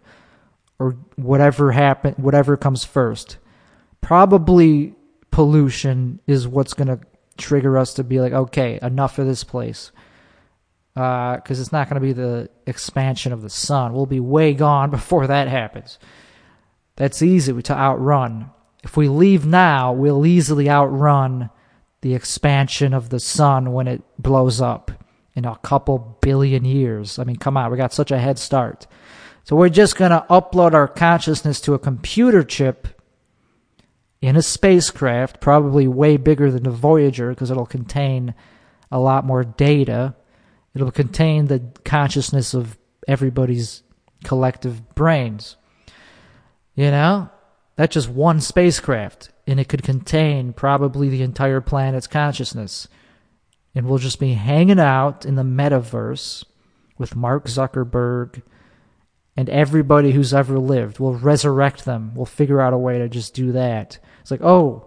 or 0.79 0.96
whatever 1.16 1.73
happen 1.73 2.14
whatever 2.14 2.57
comes 2.57 2.85
first. 2.85 3.37
Probably 4.01 4.94
pollution 5.31 6.20
is 6.27 6.49
what's 6.49 6.73
to 6.88 7.01
trigger 7.40 7.79
us 7.79 7.94
to 7.94 8.05
be 8.05 8.20
like, 8.20 8.33
okay, 8.33 8.79
enough 8.83 9.18
of 9.18 9.26
this 9.26 9.44
place. 9.44 9.90
Because 10.94 11.59
uh, 11.59 11.62
it's 11.62 11.72
not 11.72 11.88
going 11.88 12.00
to 12.00 12.07
be 12.07 12.12
the 12.12 12.50
expansion 12.66 13.33
of 13.33 13.42
the 13.42 13.50
sun. 13.50 13.92
We'll 13.92 14.07
be 14.07 14.20
way 14.20 14.55
gone 14.55 14.90
before 14.92 15.26
that 15.26 15.48
happens. 15.48 15.98
That's 16.96 17.22
easy 17.22 17.61
to 17.62 17.74
outrun. 17.74 18.50
If 18.83 18.96
we 18.96 19.09
leave 19.09 19.46
now, 19.46 19.92
we'll 19.92 20.26
easily 20.26 20.68
outrun 20.68 21.50
the 22.03 22.14
expansion 22.14 22.94
of 22.94 23.11
the 23.11 23.20
sun 23.20 23.72
when 23.72 23.87
it 23.87 24.03
blows 24.18 24.61
up 24.61 24.90
in 25.35 25.44
a 25.44 25.57
couple 25.59 26.18
billion 26.20 26.64
years. 26.64 27.18
I 27.18 27.24
mean, 27.24 27.37
come 27.37 27.57
on, 27.57 27.70
we 27.70 27.76
got 27.76 27.92
such 27.92 28.11
a 28.11 28.18
head 28.18 28.38
start. 28.38 28.87
So 29.44 29.57
we're 29.57 29.68
just 29.68 29.96
going 29.96 30.11
to 30.11 30.24
upload 30.31 30.74
our 30.74 30.88
consciousness 30.88 31.61
to 31.62 31.74
a 31.74 31.79
computer 31.79 32.42
chip 32.42 32.88
in 34.22 34.37
a 34.37 34.42
spacecraft, 34.42 35.40
probably 35.40 35.88
way 35.88 36.16
bigger 36.16 36.50
than 36.50 36.64
the 36.64 36.70
Voyager 36.70 37.30
because 37.30 37.50
it'll 37.50 37.66
contain 37.66 38.35
a 38.90 38.98
lot 38.98 39.24
more 39.24 39.44
data. 39.44 40.14
It'll 40.74 40.90
contain 40.90 41.46
the 41.46 41.62
consciousness 41.85 42.54
of 42.54 42.78
everybody's 43.09 43.83
collective 44.24 44.94
brains. 44.94 45.56
You 46.74 46.90
know? 46.90 47.30
That's 47.76 47.94
just 47.94 48.11
one 48.11 48.42
spacecraft, 48.42 49.30
and 49.46 49.59
it 49.59 49.70
could 49.70 49.83
contain 49.83 50.52
probably 50.52 51.09
the 51.09 51.22
entire 51.22 51.62
planet's 51.62 52.06
consciousness. 52.06 52.88
And 53.74 53.87
we'll 53.87 53.96
just 53.96 54.20
be 54.20 54.35
hanging 54.35 54.78
out 54.78 55.24
in 55.24 55.37
the 55.37 55.42
metaverse 55.42 56.44
with 56.98 57.16
Mark 57.16 57.46
Zuckerberg 57.46 58.42
and 59.35 59.48
everybody 59.48 60.12
who's 60.12 60.35
ever 60.35 60.59
lived. 60.59 60.98
We'll 60.98 61.14
resurrect 61.14 61.87
them. 61.87 62.12
We'll 62.14 62.26
figure 62.26 62.61
out 62.61 62.74
a 62.74 62.78
way 62.78 62.98
to 62.98 63.09
just 63.09 63.33
do 63.33 63.52
that. 63.52 63.98
It's 64.31 64.40
like, 64.40 64.49
oh, 64.49 64.87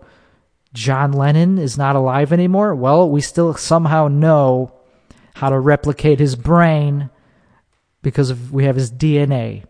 John 0.73 1.11
Lennon 1.11 1.57
is 1.57 1.77
not 1.77 1.97
alive 1.97 2.31
anymore? 2.31 2.73
Well, 2.73 3.09
we 3.09 3.19
still 3.19 3.53
somehow 3.55 4.07
know 4.07 4.73
how 5.35 5.49
to 5.49 5.59
replicate 5.59 6.19
his 6.19 6.37
brain 6.37 7.09
because 8.01 8.29
of, 8.29 8.53
we 8.53 8.63
have 8.63 8.77
his 8.77 8.89
DNA. 8.89 9.65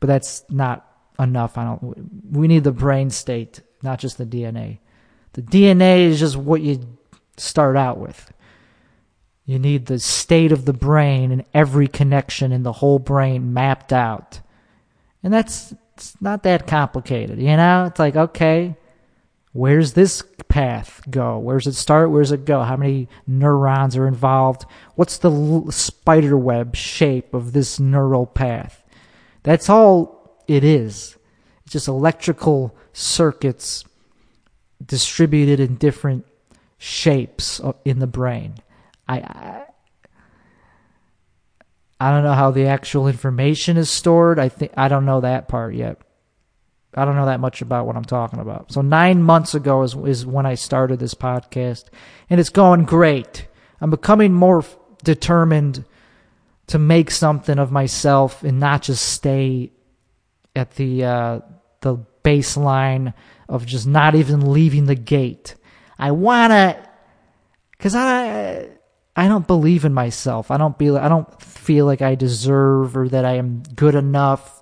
But 0.00 0.06
that's 0.06 0.44
not 0.48 0.88
enough. 1.18 1.58
I 1.58 1.64
don't 1.64 2.32
we 2.32 2.48
need 2.48 2.64
the 2.64 2.72
brain 2.72 3.10
state, 3.10 3.60
not 3.82 3.98
just 3.98 4.16
the 4.16 4.24
DNA. 4.24 4.78
The 5.34 5.42
DNA 5.42 6.06
is 6.06 6.18
just 6.18 6.36
what 6.36 6.62
you 6.62 6.80
start 7.36 7.76
out 7.76 7.98
with. 7.98 8.32
You 9.44 9.58
need 9.58 9.86
the 9.86 9.98
state 9.98 10.52
of 10.52 10.64
the 10.64 10.72
brain 10.72 11.32
and 11.32 11.44
every 11.52 11.86
connection 11.86 12.50
in 12.50 12.62
the 12.62 12.72
whole 12.72 12.98
brain 12.98 13.52
mapped 13.52 13.92
out. 13.92 14.40
And 15.22 15.32
that's 15.32 15.74
it's 15.94 16.20
not 16.20 16.42
that 16.44 16.66
complicated, 16.66 17.38
you 17.38 17.56
know? 17.56 17.84
It's 17.84 17.98
like, 17.98 18.16
okay, 18.16 18.76
where's 19.52 19.92
this 19.92 20.22
path 20.48 21.02
go? 21.10 21.38
Where's 21.38 21.66
it 21.66 21.74
start? 21.74 22.10
Where's 22.10 22.32
it 22.32 22.44
go? 22.44 22.62
How 22.62 22.76
many 22.76 23.08
neurons 23.26 23.96
are 23.96 24.08
involved? 24.08 24.64
What's 24.94 25.18
the 25.18 25.66
spider 25.70 26.36
web 26.36 26.76
shape 26.76 27.34
of 27.34 27.52
this 27.52 27.78
neural 27.78 28.26
path? 28.26 28.82
That's 29.42 29.68
all 29.68 30.44
it 30.46 30.64
is. 30.64 31.16
It's 31.64 31.72
just 31.72 31.88
electrical 31.88 32.76
circuits 32.92 33.84
distributed 34.84 35.60
in 35.60 35.76
different 35.76 36.26
shapes 36.78 37.60
in 37.84 37.98
the 38.00 38.06
brain. 38.06 38.56
I, 39.08 39.18
I 39.18 39.64
I 42.02 42.10
don't 42.10 42.24
know 42.24 42.32
how 42.32 42.50
the 42.50 42.66
actual 42.66 43.06
information 43.06 43.76
is 43.76 43.88
stored. 43.88 44.40
I 44.40 44.48
think 44.48 44.72
I 44.76 44.88
don't 44.88 45.04
know 45.04 45.20
that 45.20 45.46
part 45.46 45.74
yet. 45.74 46.00
I 46.94 47.04
don't 47.04 47.16
know 47.16 47.26
that 47.26 47.40
much 47.40 47.62
about 47.62 47.86
what 47.86 47.96
I'm 47.96 48.04
talking 48.04 48.38
about. 48.38 48.72
So 48.72 48.82
nine 48.82 49.22
months 49.22 49.54
ago 49.54 49.82
is 49.82 49.94
is 49.94 50.26
when 50.26 50.46
I 50.46 50.54
started 50.54 50.98
this 50.98 51.14
podcast, 51.14 51.84
and 52.28 52.38
it's 52.38 52.50
going 52.50 52.84
great. 52.84 53.46
I'm 53.80 53.90
becoming 53.90 54.32
more 54.32 54.64
determined 55.02 55.84
to 56.68 56.78
make 56.78 57.10
something 57.10 57.58
of 57.58 57.72
myself 57.72 58.42
and 58.44 58.60
not 58.60 58.82
just 58.82 59.04
stay 59.04 59.72
at 60.54 60.72
the 60.72 61.04
uh, 61.04 61.40
the 61.80 61.98
baseline 62.22 63.14
of 63.48 63.66
just 63.66 63.86
not 63.86 64.14
even 64.14 64.52
leaving 64.52 64.86
the 64.86 64.94
gate. 64.94 65.54
I 65.98 66.10
wanna, 66.10 66.88
cause 67.78 67.94
I 67.94 68.68
I 69.14 69.28
don't 69.28 69.46
believe 69.46 69.84
in 69.84 69.92
myself. 69.92 70.50
I 70.50 70.56
don't 70.56 70.76
be 70.78 70.90
I 70.90 71.08
don't 71.08 71.42
feel 71.42 71.86
like 71.86 72.02
I 72.02 72.14
deserve 72.14 72.96
or 72.96 73.08
that 73.08 73.24
I 73.24 73.36
am 73.36 73.62
good 73.74 73.94
enough 73.94 74.60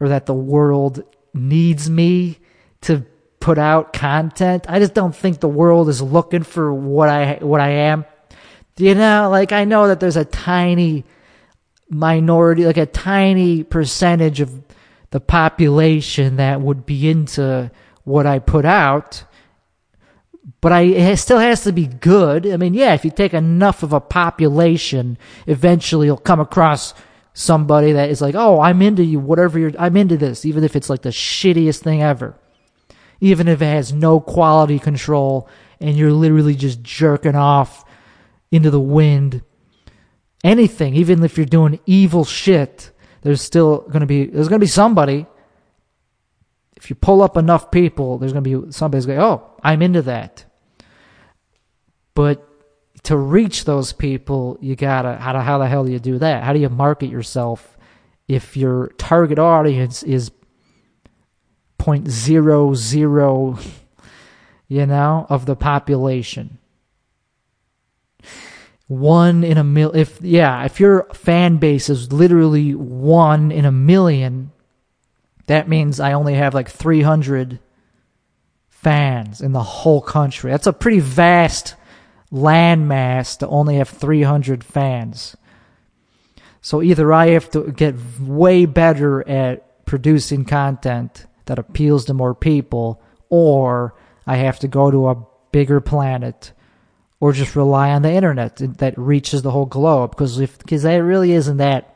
or 0.00 0.08
that 0.08 0.26
the 0.26 0.34
world 0.34 1.04
needs 1.34 1.88
me 1.88 2.38
to 2.82 3.04
put 3.40 3.58
out 3.58 3.92
content. 3.92 4.66
I 4.68 4.78
just 4.78 4.94
don't 4.94 5.14
think 5.14 5.40
the 5.40 5.48
world 5.48 5.88
is 5.88 6.00
looking 6.00 6.42
for 6.42 6.72
what 6.72 7.08
I 7.08 7.38
what 7.40 7.60
I 7.60 7.70
am. 7.70 8.04
You 8.76 8.94
know, 8.94 9.28
like 9.30 9.52
I 9.52 9.64
know 9.64 9.88
that 9.88 10.00
there's 10.00 10.16
a 10.16 10.24
tiny 10.24 11.04
minority, 11.88 12.64
like 12.64 12.78
a 12.78 12.86
tiny 12.86 13.64
percentage 13.64 14.40
of 14.40 14.62
the 15.10 15.20
population 15.20 16.36
that 16.36 16.60
would 16.60 16.86
be 16.86 17.08
into 17.08 17.70
what 18.04 18.26
I 18.26 18.38
put 18.38 18.64
out 18.64 19.24
but 20.60 20.72
I, 20.72 20.82
it 20.82 21.16
still 21.18 21.38
has 21.38 21.64
to 21.64 21.72
be 21.72 21.86
good. 21.86 22.46
I 22.46 22.56
mean, 22.56 22.74
yeah, 22.74 22.94
if 22.94 23.04
you 23.04 23.10
take 23.10 23.34
enough 23.34 23.82
of 23.82 23.92
a 23.92 24.00
population, 24.00 25.18
eventually 25.46 26.06
you'll 26.06 26.16
come 26.16 26.40
across 26.40 26.94
somebody 27.34 27.92
that 27.92 28.10
is 28.10 28.20
like, 28.20 28.34
oh, 28.34 28.60
I'm 28.60 28.82
into 28.82 29.04
you, 29.04 29.18
whatever 29.18 29.58
you're, 29.58 29.72
I'm 29.78 29.96
into 29.96 30.16
this, 30.16 30.44
even 30.44 30.64
if 30.64 30.76
it's 30.76 30.90
like 30.90 31.02
the 31.02 31.10
shittiest 31.10 31.80
thing 31.80 32.02
ever. 32.02 32.36
even 33.22 33.46
if 33.46 33.62
it 33.62 33.66
has 33.66 33.92
no 33.92 34.18
quality 34.18 34.80
control 34.80 35.48
and 35.80 35.96
you're 35.96 36.12
literally 36.12 36.56
just 36.56 36.82
jerking 36.82 37.36
off 37.36 37.84
into 38.50 38.68
the 38.68 38.80
wind. 38.80 39.42
Anything, 40.42 40.96
even 40.96 41.22
if 41.22 41.36
you're 41.36 41.46
doing 41.46 41.78
evil 41.86 42.24
shit, 42.24 42.90
there's 43.22 43.40
still 43.40 43.78
going 43.82 44.00
to 44.00 44.06
be 44.06 44.26
there's 44.26 44.48
going 44.48 44.58
to 44.58 44.64
be 44.64 44.68
somebody. 44.68 45.26
If 46.76 46.90
you 46.90 46.96
pull 46.96 47.22
up 47.22 47.36
enough 47.36 47.70
people, 47.70 48.18
there's 48.18 48.32
going 48.32 48.42
to 48.42 48.62
be 48.66 48.72
somebody's 48.72 49.06
going, 49.06 49.20
"Oh, 49.20 49.52
I'm 49.62 49.82
into 49.82 50.02
that." 50.02 50.44
But 52.16 52.44
to 53.04 53.16
reach 53.16 53.64
those 53.64 53.92
people, 53.92 54.58
you 54.60 54.76
gotta 54.76 55.16
how, 55.16 55.38
how 55.40 55.58
the 55.58 55.66
hell 55.66 55.84
do 55.84 55.92
you 55.92 55.98
do 55.98 56.18
that? 56.18 56.42
How 56.44 56.52
do 56.52 56.58
you 56.58 56.68
market 56.68 57.10
yourself 57.10 57.76
if 58.28 58.56
your 58.56 58.88
target 58.98 59.38
audience 59.38 60.02
is 60.02 60.30
0.00 61.78 63.68
you 64.68 64.86
know 64.86 65.26
of 65.28 65.46
the 65.46 65.56
population 65.56 66.58
one 68.86 69.42
in 69.42 69.58
a 69.58 69.64
mil 69.64 69.90
if 69.94 70.20
yeah 70.22 70.64
if 70.64 70.78
your 70.78 71.04
fan 71.12 71.56
base 71.56 71.90
is 71.90 72.12
literally 72.12 72.74
one 72.74 73.50
in 73.50 73.64
a 73.64 73.72
million 73.72 74.52
that 75.46 75.68
means 75.68 75.98
i 75.98 76.12
only 76.12 76.34
have 76.34 76.54
like 76.54 76.70
300 76.70 77.58
fans 78.68 79.40
in 79.40 79.52
the 79.52 79.62
whole 79.62 80.00
country 80.00 80.50
that's 80.50 80.66
a 80.66 80.72
pretty 80.72 81.00
vast 81.00 81.74
landmass 82.32 83.38
to 83.38 83.46
only 83.48 83.76
have 83.76 83.88
300 83.88 84.64
fans 84.64 85.36
so 86.60 86.82
either 86.82 87.12
i 87.12 87.28
have 87.28 87.50
to 87.50 87.70
get 87.72 87.94
way 88.20 88.64
better 88.64 89.26
at 89.28 89.84
producing 89.84 90.44
content 90.44 91.26
that 91.44 91.58
appeals 91.58 92.06
to 92.06 92.14
more 92.14 92.34
people, 92.34 93.02
or 93.28 93.94
I 94.26 94.36
have 94.36 94.58
to 94.60 94.68
go 94.68 94.90
to 94.90 95.08
a 95.08 95.26
bigger 95.50 95.80
planet, 95.80 96.52
or 97.20 97.32
just 97.32 97.54
rely 97.56 97.90
on 97.90 98.00
the 98.02 98.10
internet 98.10 98.56
that 98.78 98.96
reaches 98.96 99.42
the 99.42 99.50
whole 99.50 99.66
globe. 99.66 100.10
Because 100.10 100.38
if 100.38 100.58
because 100.58 100.82
that 100.82 100.96
really 100.96 101.32
isn't 101.32 101.58
that 101.58 101.88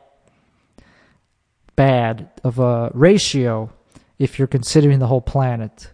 bad 1.75 2.29
of 2.43 2.59
a 2.59 2.91
ratio 2.93 3.71
if 4.19 4.37
you're 4.37 4.47
considering 4.47 4.99
the 4.99 5.07
whole 5.07 5.21
planet. 5.21 5.91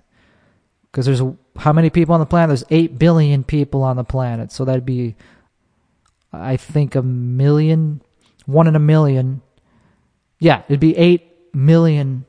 Because 0.91 1.05
there's 1.05 1.21
how 1.57 1.73
many 1.73 1.89
people 1.89 2.13
on 2.13 2.19
the 2.19 2.25
planet? 2.25 2.49
There's 2.49 2.63
eight 2.69 2.97
billion 2.97 3.43
people 3.43 3.83
on 3.83 3.95
the 3.95 4.03
planet, 4.03 4.51
so 4.51 4.65
that'd 4.65 4.85
be, 4.85 5.15
I 6.31 6.57
think, 6.57 6.95
a 6.95 7.01
million, 7.01 8.01
one 8.45 8.67
in 8.67 8.75
a 8.75 8.79
million. 8.79 9.41
Yeah, 10.39 10.63
it'd 10.67 10.79
be 10.79 10.97
eight 10.97 11.53
million 11.53 12.25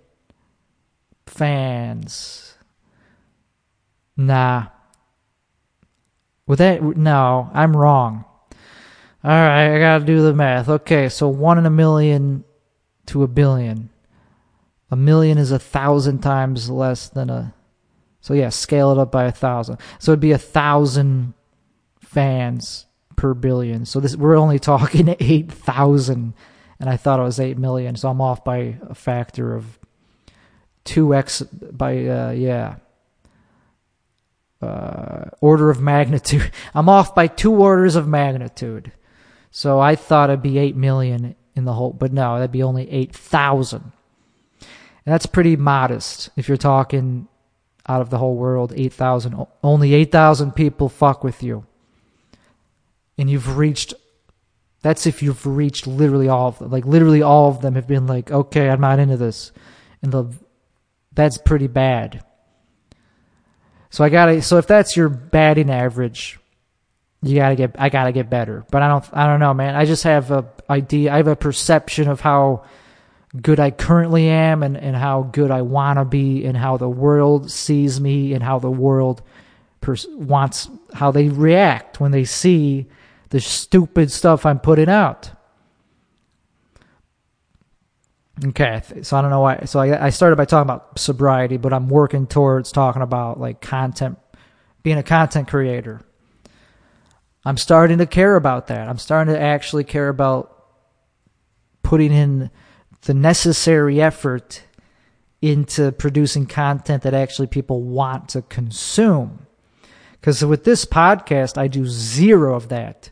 fans. 1.26 2.54
Nah. 4.16 4.66
With 6.46 6.58
that, 6.58 6.82
no, 6.82 7.50
I'm 7.52 7.76
wrong. 7.76 8.24
All 9.24 9.30
right, 9.30 9.74
I 9.74 9.78
gotta 9.78 10.04
do 10.04 10.22
the 10.22 10.34
math. 10.34 10.68
Okay, 10.68 11.08
so 11.08 11.28
one 11.28 11.56
in 11.56 11.64
a 11.64 11.70
million 11.70 12.44
to 13.06 13.22
a 13.22 13.28
billion. 13.28 13.88
A 14.90 14.96
million 14.96 15.38
is 15.38 15.50
a 15.50 15.58
thousand 15.58 16.20
times 16.20 16.68
less 16.68 17.08
than 17.08 17.30
a. 17.30 17.54
So 18.24 18.32
yeah, 18.32 18.48
scale 18.48 18.90
it 18.90 18.96
up 18.96 19.12
by 19.12 19.24
a 19.24 19.32
thousand. 19.32 19.76
So 19.98 20.12
it'd 20.12 20.20
be 20.20 20.32
a 20.32 20.38
thousand 20.38 21.34
fans 22.00 22.86
per 23.16 23.34
billion. 23.34 23.84
So 23.84 24.00
this 24.00 24.16
we're 24.16 24.38
only 24.38 24.58
talking 24.58 25.14
eight 25.20 25.52
thousand, 25.52 26.32
and 26.80 26.88
I 26.88 26.96
thought 26.96 27.20
it 27.20 27.22
was 27.22 27.38
eight 27.38 27.58
million. 27.58 27.96
So 27.96 28.08
I'm 28.08 28.22
off 28.22 28.42
by 28.42 28.78
a 28.88 28.94
factor 28.94 29.54
of 29.54 29.78
2x 30.86 31.76
by 31.76 32.06
uh, 32.06 32.30
yeah 32.30 32.76
uh, 34.62 35.24
order 35.42 35.68
of 35.68 35.80
magnitude 35.80 36.50
i'm 36.74 36.88
off 36.88 37.14
by 37.14 37.26
two 37.26 37.54
orders 37.54 37.96
of 37.96 38.06
magnitude 38.06 38.92
so 39.50 39.80
i 39.80 39.94
thought 39.94 40.28
it'd 40.30 40.42
be 40.42 40.58
8 40.58 40.76
million 40.76 41.34
in 41.54 41.64
the 41.64 41.72
whole 41.72 41.92
but 41.92 42.12
no 42.12 42.34
that'd 42.34 42.52
be 42.52 42.62
only 42.62 42.90
8000 42.90 43.80
and 43.80 43.92
that's 45.06 45.26
pretty 45.26 45.56
modest 45.56 46.28
if 46.36 46.48
you're 46.48 46.56
talking 46.56 47.28
out 47.88 48.00
of 48.00 48.10
the 48.10 48.18
whole 48.18 48.36
world 48.36 48.72
8000 48.74 49.46
only 49.62 49.94
8000 49.94 50.52
people 50.52 50.88
fuck 50.88 51.22
with 51.22 51.42
you 51.42 51.66
and 53.18 53.28
you've 53.28 53.56
reached 53.56 53.94
that's 54.82 55.06
if 55.06 55.22
you've 55.22 55.46
reached 55.46 55.86
literally 55.86 56.28
all 56.28 56.48
of 56.48 56.58
them 56.58 56.70
like 56.70 56.86
literally 56.86 57.22
all 57.22 57.48
of 57.48 57.60
them 57.60 57.74
have 57.74 57.86
been 57.86 58.06
like 58.06 58.30
okay 58.30 58.68
i'm 58.68 58.80
not 58.80 58.98
into 58.98 59.16
this 59.16 59.52
and 60.02 60.12
the 60.12 60.32
that's 61.14 61.38
pretty 61.38 61.68
bad. 61.68 62.24
So 63.90 64.04
I 64.04 64.08
gotta. 64.08 64.42
So 64.42 64.58
if 64.58 64.66
that's 64.66 64.96
your 64.96 65.08
batting 65.08 65.70
average, 65.70 66.38
you 67.22 67.36
gotta 67.36 67.54
get. 67.54 67.76
I 67.78 67.88
gotta 67.88 68.12
get 68.12 68.28
better. 68.28 68.64
But 68.70 68.82
I 68.82 68.88
don't. 68.88 69.04
I 69.12 69.26
don't 69.26 69.40
know, 69.40 69.54
man. 69.54 69.76
I 69.76 69.84
just 69.84 70.02
have 70.02 70.30
a 70.32 70.46
idea. 70.68 71.12
I 71.12 71.18
have 71.18 71.28
a 71.28 71.36
perception 71.36 72.08
of 72.08 72.20
how 72.20 72.64
good 73.40 73.60
I 73.60 73.70
currently 73.70 74.28
am, 74.28 74.62
and 74.62 74.76
and 74.76 74.96
how 74.96 75.22
good 75.22 75.50
I 75.50 75.62
want 75.62 75.98
to 75.98 76.04
be, 76.04 76.44
and 76.44 76.56
how 76.56 76.76
the 76.76 76.88
world 76.88 77.50
sees 77.50 78.00
me, 78.00 78.32
and 78.32 78.42
how 78.42 78.58
the 78.58 78.70
world 78.70 79.22
pers- 79.80 80.06
wants 80.08 80.68
how 80.92 81.10
they 81.10 81.28
react 81.28 82.00
when 82.00 82.10
they 82.10 82.24
see 82.24 82.86
the 83.30 83.40
stupid 83.40 84.10
stuff 84.10 84.46
I'm 84.46 84.60
putting 84.60 84.88
out. 84.88 85.30
Okay, 88.44 88.82
so 89.02 89.16
I 89.16 89.22
don't 89.22 89.30
know 89.30 89.40
why. 89.40 89.62
So 89.66 89.78
I, 89.78 90.06
I 90.06 90.10
started 90.10 90.36
by 90.36 90.44
talking 90.44 90.68
about 90.68 90.98
sobriety, 90.98 91.56
but 91.56 91.72
I'm 91.72 91.88
working 91.88 92.26
towards 92.26 92.72
talking 92.72 93.02
about 93.02 93.38
like 93.38 93.60
content, 93.60 94.18
being 94.82 94.98
a 94.98 95.04
content 95.04 95.48
creator. 95.48 96.00
I'm 97.44 97.56
starting 97.56 97.98
to 97.98 98.06
care 98.06 98.36
about 98.36 98.68
that. 98.68 98.88
I'm 98.88 98.98
starting 98.98 99.34
to 99.34 99.40
actually 99.40 99.84
care 99.84 100.08
about 100.08 100.50
putting 101.82 102.12
in 102.12 102.50
the 103.04 103.14
necessary 103.14 104.00
effort 104.00 104.62
into 105.42 105.92
producing 105.92 106.46
content 106.46 107.02
that 107.02 107.12
actually 107.14 107.46
people 107.46 107.82
want 107.82 108.30
to 108.30 108.42
consume. 108.42 109.46
Because 110.12 110.44
with 110.44 110.64
this 110.64 110.86
podcast, 110.86 111.58
I 111.58 111.68
do 111.68 111.86
zero 111.86 112.54
of 112.54 112.70
that. 112.70 113.10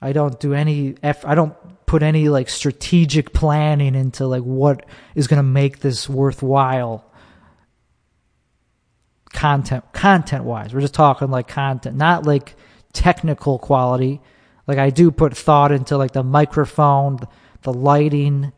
I 0.00 0.12
don't 0.12 0.40
do 0.40 0.54
any. 0.54 0.94
I 1.02 1.34
don't 1.34 1.54
put 1.84 2.02
any 2.02 2.28
like 2.28 2.48
strategic 2.48 3.32
planning 3.34 3.94
into 3.94 4.26
like 4.26 4.42
what 4.42 4.86
is 5.14 5.26
going 5.26 5.38
to 5.38 5.42
make 5.42 5.80
this 5.80 6.08
worthwhile 6.08 7.04
content 9.32 9.84
content 9.92 10.44
wise 10.44 10.72
we're 10.72 10.80
just 10.80 10.94
talking 10.94 11.30
like 11.30 11.48
content 11.48 11.96
not 11.96 12.24
like 12.24 12.54
technical 12.92 13.58
quality 13.58 14.20
like 14.68 14.78
i 14.78 14.88
do 14.88 15.10
put 15.10 15.36
thought 15.36 15.72
into 15.72 15.96
like 15.96 16.12
the 16.12 16.22
microphone 16.22 17.18
the 17.62 17.72
lighting 17.72 18.52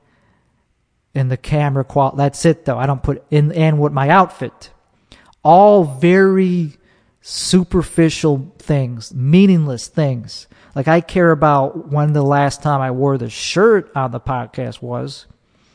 and 1.14 1.31
the 1.31 1.37
camera 1.37 1.85
quality 1.85 2.16
that's 2.16 2.44
it 2.44 2.64
though 2.64 2.79
i 2.79 2.87
don't 2.87 3.03
put 3.03 3.25
in 3.31 3.53
and 3.53 3.79
what 3.79 3.92
my 3.92 4.09
outfit 4.09 4.70
all 5.42 5.85
very 5.85 6.77
superficial 7.20 8.53
things 8.59 9.14
meaningless 9.14 9.88
things 9.88 10.46
like 10.75 10.88
I 10.88 11.01
care 11.01 11.31
about 11.31 11.90
when 11.90 12.12
the 12.12 12.22
last 12.22 12.62
time 12.62 12.81
I 12.81 12.90
wore 12.90 13.18
the 13.18 13.29
shirt 13.29 13.92
on 13.94 14.11
the 14.11 14.20
podcast 14.20 14.81
was. 14.81 15.27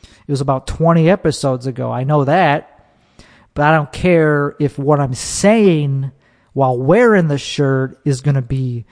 It 0.02 0.30
was 0.30 0.40
about 0.40 0.66
20 0.66 1.08
episodes 1.08 1.66
ago. 1.66 1.92
I 1.92 2.04
know 2.04 2.24
that. 2.24 2.74
But 3.54 3.66
I 3.66 3.76
don't 3.76 3.92
care 3.92 4.56
if 4.60 4.78
what 4.78 5.00
I'm 5.00 5.14
saying 5.14 6.12
while 6.52 6.76
wearing 6.76 7.28
the 7.28 7.38
shirt 7.38 8.00
is 8.04 8.20
going 8.20 8.34
to 8.34 8.42
be 8.42 8.86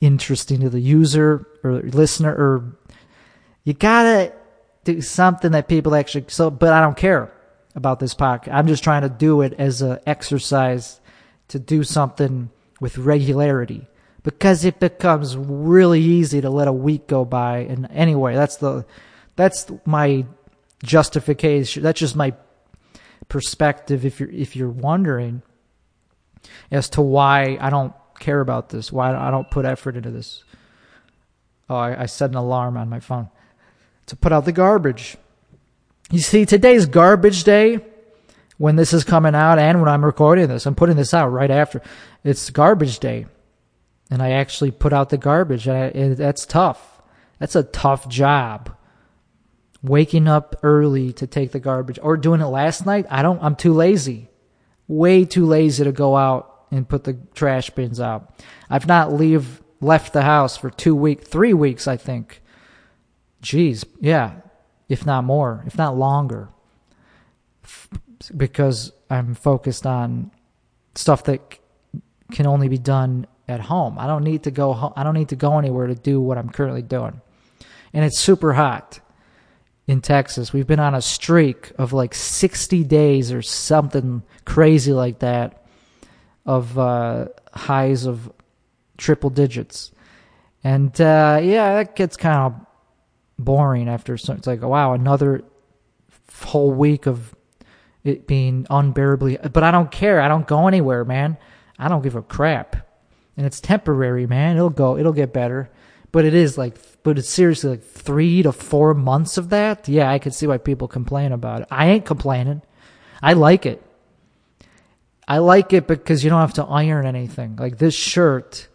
interesting 0.00 0.60
to 0.60 0.70
the 0.70 0.80
user 0.80 1.46
or 1.62 1.80
listener 1.82 2.32
or 2.32 2.76
you 3.64 3.72
got 3.72 4.02
to 4.02 4.32
do 4.84 5.00
something 5.00 5.52
that 5.52 5.68
people 5.68 5.94
actually 5.94 6.26
so 6.28 6.50
but 6.50 6.72
I 6.72 6.80
don't 6.80 6.96
care 6.96 7.32
about 7.74 7.98
this 8.00 8.14
podcast. 8.14 8.52
I'm 8.52 8.66
just 8.66 8.84
trying 8.84 9.02
to 9.02 9.08
do 9.08 9.40
it 9.42 9.54
as 9.54 9.82
an 9.82 9.98
exercise 10.06 11.00
to 11.48 11.58
do 11.58 11.82
something 11.82 12.50
with 12.80 12.98
regularity 12.98 13.86
because 14.22 14.64
it 14.64 14.80
becomes 14.80 15.36
really 15.36 16.00
easy 16.00 16.40
to 16.40 16.50
let 16.50 16.68
a 16.68 16.72
week 16.72 17.06
go 17.06 17.24
by. 17.24 17.58
And 17.58 17.88
anyway, 17.90 18.34
that's 18.34 18.56
the 18.56 18.84
that's 19.36 19.66
my 19.84 20.24
justification. 20.82 21.82
That's 21.82 22.00
just 22.00 22.16
my 22.16 22.34
perspective. 23.28 24.04
If 24.04 24.20
you're 24.20 24.30
if 24.30 24.56
you're 24.56 24.68
wondering 24.68 25.42
as 26.70 26.88
to 26.90 27.02
why 27.02 27.58
I 27.60 27.70
don't 27.70 27.92
care 28.18 28.40
about 28.40 28.70
this, 28.70 28.92
why 28.92 29.14
I 29.14 29.30
don't 29.30 29.50
put 29.50 29.64
effort 29.64 29.96
into 29.96 30.10
this. 30.10 30.44
Oh, 31.68 31.76
I, 31.76 32.02
I 32.02 32.06
set 32.06 32.30
an 32.30 32.36
alarm 32.36 32.76
on 32.76 32.88
my 32.88 33.00
phone 33.00 33.30
to 34.06 34.16
put 34.16 34.32
out 34.32 34.44
the 34.44 34.52
garbage. 34.52 35.16
You 36.10 36.18
see, 36.18 36.44
today's 36.44 36.86
garbage 36.86 37.44
day 37.44 37.80
when 38.58 38.76
this 38.76 38.92
is 38.92 39.04
coming 39.04 39.34
out 39.34 39.58
and 39.58 39.80
when 39.80 39.88
I'm 39.88 40.04
recording 40.04 40.48
this. 40.48 40.66
I'm 40.66 40.74
putting 40.74 40.96
this 40.96 41.14
out 41.14 41.28
right 41.28 41.50
after. 41.50 41.82
It's 42.22 42.50
garbage 42.50 42.98
day 42.98 43.26
and 44.10 44.22
I 44.22 44.32
actually 44.32 44.70
put 44.70 44.92
out 44.92 45.08
the 45.08 45.16
garbage. 45.16 45.66
I, 45.66 45.90
that's 45.90 46.46
tough. 46.46 47.02
That's 47.38 47.56
a 47.56 47.62
tough 47.62 48.08
job. 48.08 48.76
Waking 49.82 50.28
up 50.28 50.56
early 50.62 51.12
to 51.14 51.26
take 51.26 51.52
the 51.52 51.60
garbage 51.60 51.98
or 52.02 52.16
doing 52.16 52.40
it 52.40 52.46
last 52.46 52.86
night. 52.86 53.06
I 53.10 53.22
don't. 53.22 53.42
I'm 53.42 53.56
too 53.56 53.72
lazy. 53.72 54.28
way 54.88 55.24
too 55.24 55.46
lazy 55.46 55.84
to 55.84 55.92
go 55.92 56.16
out 56.16 56.66
and 56.70 56.88
put 56.88 57.04
the 57.04 57.14
trash 57.34 57.70
bins 57.70 58.00
out. 58.00 58.34
I've 58.68 58.86
not 58.86 59.12
leave 59.12 59.62
left 59.80 60.12
the 60.12 60.22
house 60.22 60.56
for 60.56 60.70
two 60.70 60.94
weeks, 60.94 61.28
three 61.28 61.54
weeks, 61.54 61.86
I 61.86 61.96
think. 61.96 62.40
Jeez, 63.44 63.84
yeah, 64.00 64.40
if 64.88 65.04
not 65.04 65.24
more, 65.24 65.62
if 65.66 65.76
not 65.76 65.98
longer, 65.98 66.48
because 68.34 68.90
I'm 69.10 69.34
focused 69.34 69.86
on 69.86 70.30
stuff 70.94 71.24
that 71.24 71.58
can 72.32 72.46
only 72.46 72.68
be 72.68 72.78
done 72.78 73.26
at 73.46 73.60
home. 73.60 73.98
I 73.98 74.06
don't 74.06 74.24
need 74.24 74.44
to 74.44 74.50
go. 74.50 74.72
Ho- 74.72 74.94
I 74.96 75.02
don't 75.02 75.12
need 75.12 75.28
to 75.28 75.36
go 75.36 75.58
anywhere 75.58 75.88
to 75.88 75.94
do 75.94 76.22
what 76.22 76.38
I'm 76.38 76.48
currently 76.48 76.80
doing, 76.80 77.20
and 77.92 78.02
it's 78.02 78.18
super 78.18 78.54
hot 78.54 79.00
in 79.86 80.00
Texas. 80.00 80.54
We've 80.54 80.66
been 80.66 80.80
on 80.80 80.94
a 80.94 81.02
streak 81.02 81.72
of 81.76 81.92
like 81.92 82.14
60 82.14 82.82
days 82.84 83.30
or 83.30 83.42
something 83.42 84.22
crazy 84.46 84.92
like 84.92 85.18
that 85.18 85.66
of 86.46 86.78
uh, 86.78 87.28
highs 87.52 88.06
of 88.06 88.32
triple 88.96 89.28
digits. 89.28 89.92
And 90.62 90.98
uh, 90.98 91.40
yeah, 91.42 91.74
that 91.74 91.94
gets 91.94 92.16
kind 92.16 92.38
of 92.54 92.63
boring 93.44 93.88
after 93.88 94.16
so 94.16 94.32
it's 94.34 94.46
like, 94.46 94.62
wow, 94.62 94.92
another 94.92 95.44
whole 96.42 96.72
week 96.72 97.06
of 97.06 97.34
it 98.02 98.26
being 98.26 98.66
unbearably. 98.70 99.38
But 99.52 99.62
I 99.62 99.70
don't 99.70 99.90
care. 99.90 100.20
I 100.20 100.28
don't 100.28 100.46
go 100.46 100.66
anywhere, 100.66 101.04
man. 101.04 101.38
I 101.78 101.88
don't 101.88 102.02
give 102.02 102.16
a 102.16 102.22
crap. 102.22 102.76
And 103.36 103.46
it's 103.46 103.60
temporary, 103.60 104.26
man. 104.26 104.56
It'll 104.56 104.70
go. 104.70 104.96
It'll 104.96 105.12
get 105.12 105.32
better. 105.32 105.70
But 106.12 106.24
it 106.24 106.34
is 106.34 106.56
like 106.56 106.76
but 107.02 107.18
it's 107.18 107.28
seriously 107.28 107.70
like 107.70 107.84
three 107.84 108.42
to 108.42 108.52
four 108.52 108.94
months 108.94 109.36
of 109.36 109.50
that. 109.50 109.88
Yeah, 109.88 110.10
I 110.10 110.18
can 110.18 110.32
see 110.32 110.46
why 110.46 110.58
people 110.58 110.88
complain 110.88 111.32
about 111.32 111.62
it. 111.62 111.68
I 111.70 111.88
ain't 111.88 112.06
complaining. 112.06 112.62
I 113.22 113.34
like 113.34 113.66
it. 113.66 113.82
I 115.26 115.38
like 115.38 115.72
it 115.72 115.86
because 115.86 116.24
you 116.24 116.30
don't 116.30 116.40
have 116.40 116.54
to 116.54 116.64
iron 116.64 117.06
anything. 117.06 117.56
Like 117.56 117.78
this 117.78 117.94
shirt 117.94 118.68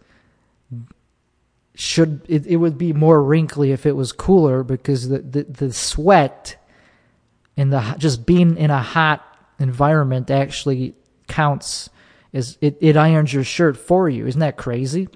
should 1.80 2.22
it, 2.28 2.46
it 2.46 2.58
would 2.58 2.78
be 2.78 2.92
more 2.92 3.24
wrinkly 3.24 3.72
if 3.72 3.86
it 3.86 3.96
was 3.96 4.12
cooler 4.12 4.64
because 4.64 5.08
the, 5.08 5.20
the, 5.20 5.44
the 5.44 5.74
sweat 5.74 6.58
and 7.56 7.72
the 7.72 7.96
just 7.98 8.26
being 8.26 8.58
in 8.58 8.70
a 8.70 8.82
hot 8.82 9.26
environment 9.60 10.30
actually 10.30 10.94
counts 11.30 11.90
as 12.34 12.58
it, 12.60 12.78
it 12.82 12.98
irons 12.98 13.34
your 13.34 13.46
shirt 13.46 13.78
for 13.78 14.10
you. 14.10 14.28
Isn't 14.28 14.42
that 14.42 14.58
crazy? 14.58 15.08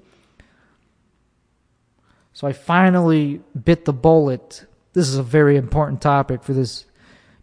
So 2.32 2.46
I 2.46 2.54
finally 2.54 3.42
bit 3.62 3.84
the 3.84 3.92
bullet. 3.92 4.64
This 4.94 5.06
is 5.06 5.16
a 5.16 5.22
very 5.22 5.58
important 5.58 6.00
topic 6.00 6.42
for 6.42 6.54
this 6.54 6.86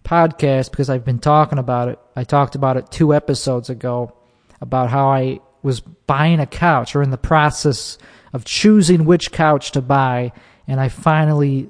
podcast 0.04 0.72
because 0.72 0.90
I've 0.90 1.06
been 1.06 1.20
talking 1.20 1.60
about 1.60 1.90
it. 1.90 2.00
I 2.16 2.24
talked 2.24 2.56
about 2.56 2.76
it 2.76 2.90
two 2.90 3.14
episodes 3.14 3.70
ago 3.70 4.16
about 4.60 4.90
how 4.90 5.10
I 5.10 5.42
was 5.62 5.80
buying 5.80 6.40
a 6.40 6.48
couch 6.48 6.96
or 6.96 7.04
in 7.04 7.12
the 7.12 7.20
process 7.20 8.00
of 8.34 8.46
choosing 8.46 9.06
which 9.06 9.32
couch 9.32 9.72
to 9.72 9.82
buy, 9.82 10.32
and 10.68 10.80
I 10.80 10.90
finally 10.90 11.70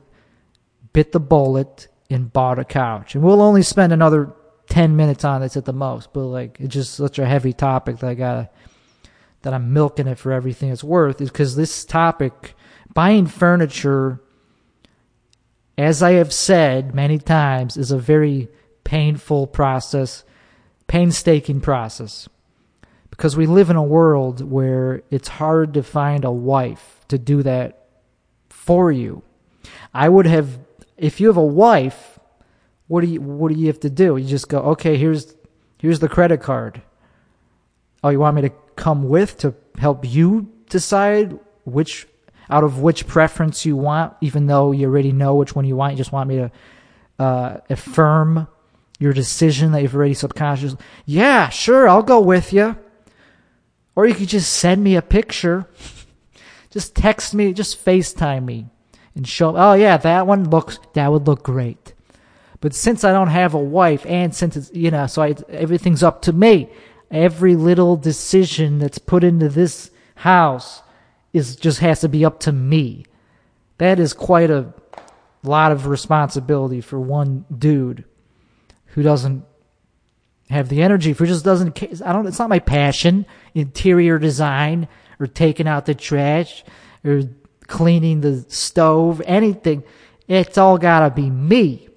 bit 0.93 1.11
the 1.11 1.19
bullet 1.19 1.87
and 2.09 2.31
bought 2.31 2.59
a 2.59 2.65
couch. 2.65 3.15
And 3.15 3.23
we'll 3.23 3.41
only 3.41 3.63
spend 3.63 3.93
another 3.93 4.33
10 4.69 4.95
minutes 4.95 5.25
on 5.25 5.41
this 5.41 5.57
at 5.57 5.65
the 5.65 5.73
most, 5.73 6.13
but 6.13 6.25
like 6.25 6.57
it's 6.59 6.73
just 6.73 6.93
such 6.93 7.19
a 7.19 7.25
heavy 7.25 7.53
topic 7.53 7.97
that 7.99 8.09
I 8.09 8.13
gotta, 8.13 8.49
that 9.41 9.53
I'm 9.53 9.73
milking 9.73 10.07
it 10.07 10.17
for 10.17 10.31
everything 10.31 10.69
it's 10.69 10.83
worth 10.83 11.21
is 11.21 11.29
because 11.29 11.55
this 11.55 11.85
topic 11.85 12.55
buying 12.93 13.27
furniture, 13.27 14.21
as 15.77 16.03
I 16.03 16.13
have 16.13 16.33
said 16.33 16.93
many 16.93 17.17
times, 17.17 17.77
is 17.77 17.91
a 17.91 17.97
very 17.97 18.49
painful 18.83 19.47
process, 19.47 20.23
painstaking 20.87 21.61
process. 21.61 22.27
Because 23.21 23.37
we 23.37 23.45
live 23.45 23.69
in 23.69 23.75
a 23.75 23.83
world 23.83 24.41
where 24.41 25.03
it's 25.11 25.27
hard 25.27 25.75
to 25.75 25.83
find 25.83 26.25
a 26.25 26.31
wife 26.31 27.05
to 27.09 27.19
do 27.19 27.43
that 27.43 27.85
for 28.49 28.91
you. 28.91 29.21
I 29.93 30.09
would 30.09 30.25
have, 30.25 30.57
if 30.97 31.21
you 31.21 31.27
have 31.27 31.37
a 31.37 31.45
wife, 31.45 32.17
what 32.87 33.01
do 33.01 33.07
you 33.07 33.21
what 33.21 33.53
do 33.53 33.59
you 33.59 33.67
have 33.67 33.79
to 33.81 33.91
do? 33.91 34.17
You 34.17 34.27
just 34.27 34.49
go, 34.49 34.57
okay, 34.73 34.97
here's 34.97 35.35
here's 35.77 35.99
the 35.99 36.09
credit 36.09 36.41
card. 36.41 36.81
Oh, 38.03 38.09
you 38.09 38.17
want 38.17 38.37
me 38.37 38.41
to 38.41 38.49
come 38.75 39.07
with 39.07 39.37
to 39.41 39.53
help 39.77 40.03
you 40.03 40.51
decide 40.71 41.37
which 41.63 42.07
out 42.49 42.63
of 42.63 42.79
which 42.79 43.05
preference 43.05 43.67
you 43.67 43.75
want, 43.75 44.15
even 44.21 44.47
though 44.47 44.71
you 44.71 44.87
already 44.87 45.11
know 45.11 45.35
which 45.35 45.55
one 45.55 45.65
you 45.65 45.75
want. 45.75 45.93
You 45.93 45.97
just 45.97 46.11
want 46.11 46.27
me 46.27 46.37
to 46.37 46.51
uh, 47.19 47.57
affirm 47.69 48.47
your 48.97 49.13
decision 49.13 49.73
that 49.73 49.83
you've 49.83 49.93
already 49.93 50.15
subconsciously. 50.15 50.79
Yeah, 51.05 51.49
sure, 51.49 51.87
I'll 51.87 52.01
go 52.01 52.19
with 52.19 52.51
you. 52.51 52.77
Or 53.95 54.05
you 54.05 54.15
could 54.15 54.29
just 54.29 54.53
send 54.53 54.83
me 54.83 54.95
a 54.95 55.01
picture. 55.01 55.67
just 56.69 56.95
text 56.95 57.33
me, 57.33 57.53
just 57.53 57.83
FaceTime 57.83 58.45
me 58.45 58.67
and 59.15 59.27
show, 59.27 59.55
oh 59.57 59.73
yeah, 59.73 59.97
that 59.97 60.25
one 60.25 60.49
looks, 60.49 60.79
that 60.93 61.11
would 61.11 61.27
look 61.27 61.43
great. 61.43 61.93
But 62.61 62.73
since 62.73 63.03
I 63.03 63.11
don't 63.11 63.27
have 63.27 63.53
a 63.53 63.59
wife 63.59 64.05
and 64.05 64.33
since 64.33 64.55
it's, 64.55 64.71
you 64.73 64.91
know, 64.91 65.07
so 65.07 65.21
I, 65.23 65.35
everything's 65.49 66.03
up 66.03 66.21
to 66.23 66.33
me. 66.33 66.69
Every 67.09 67.55
little 67.55 67.97
decision 67.97 68.79
that's 68.79 68.99
put 68.99 69.23
into 69.23 69.49
this 69.49 69.91
house 70.15 70.81
is 71.33 71.55
just 71.55 71.79
has 71.79 72.01
to 72.01 72.09
be 72.09 72.23
up 72.23 72.39
to 72.41 72.51
me. 72.51 73.05
That 73.79 73.99
is 73.99 74.13
quite 74.13 74.49
a 74.49 74.73
lot 75.43 75.71
of 75.71 75.87
responsibility 75.87 76.81
for 76.81 76.99
one 76.99 77.45
dude 77.57 78.05
who 78.87 79.01
doesn't 79.01 79.43
have 80.51 80.69
the 80.69 80.81
energy 80.81 81.13
for 81.13 81.25
just 81.25 81.45
doesn't 81.45 82.01
I 82.03 82.13
don't 82.13 82.27
it's 82.27 82.39
not 82.39 82.49
my 82.49 82.59
passion 82.59 83.25
interior 83.53 84.19
design 84.19 84.87
or 85.19 85.27
taking 85.27 85.67
out 85.67 85.85
the 85.85 85.95
trash 85.95 86.63
or 87.03 87.23
cleaning 87.67 88.21
the 88.21 88.45
stove 88.49 89.21
anything 89.25 89.83
it's 90.27 90.57
all 90.57 90.77
got 90.77 91.01
to 91.01 91.09
be 91.09 91.29
me 91.29 91.87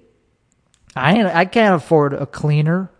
I 0.95 1.23
I 1.23 1.45
can't 1.45 1.75
afford 1.75 2.13
a 2.13 2.25
cleaner 2.25 2.91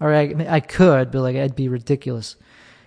or 0.00 0.12
I 0.12 0.34
I 0.48 0.60
could 0.60 1.10
but 1.10 1.20
like 1.22 1.36
it'd 1.36 1.56
be 1.56 1.68
ridiculous 1.68 2.36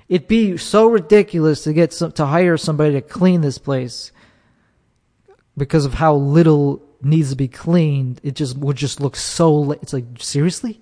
It'd 0.10 0.28
be 0.28 0.58
so 0.58 0.88
ridiculous 0.88 1.64
to 1.64 1.74
get 1.74 1.92
some, 1.92 2.14
to 2.14 2.26
hire 2.26 2.58
somebody 2.58 2.94
to 2.94 3.02
clean 3.02 3.42
this 3.42 3.58
place 3.58 4.12
because 5.58 5.86
of 5.86 5.96
how 5.96 6.16
little 6.16 6.82
needs 7.02 7.32
to 7.32 7.36
be 7.36 7.50
cleaned. 7.50 8.22
It 8.24 8.36
just 8.36 8.58
would 8.58 8.78
just 8.78 9.02
look 9.02 9.18
so. 9.18 9.72
It's 9.72 9.92
like 9.92 10.06
seriously. 10.20 10.80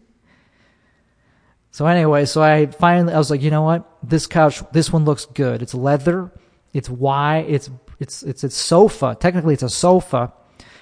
So 1.75 1.87
anyway, 1.87 2.23
so 2.23 2.41
I 2.41 2.67
finally 2.67 3.13
I 3.13 3.17
was 3.17 3.29
like, 3.29 3.41
you 3.41 3.51
know 3.51 3.63
what? 3.63 3.85
This 4.01 4.27
couch, 4.27 4.63
this 4.71 4.93
one 4.93 5.03
looks 5.03 5.25
good. 5.25 5.61
It's 5.61 5.73
leather. 5.73 6.31
It's 6.71 6.89
wide. 6.89 7.47
It's 7.49 7.69
it's 7.99 8.23
it's 8.23 8.45
a 8.45 8.49
sofa. 8.49 9.17
Technically, 9.19 9.55
it's 9.55 9.61
a 9.61 9.67
sofa. 9.67 10.31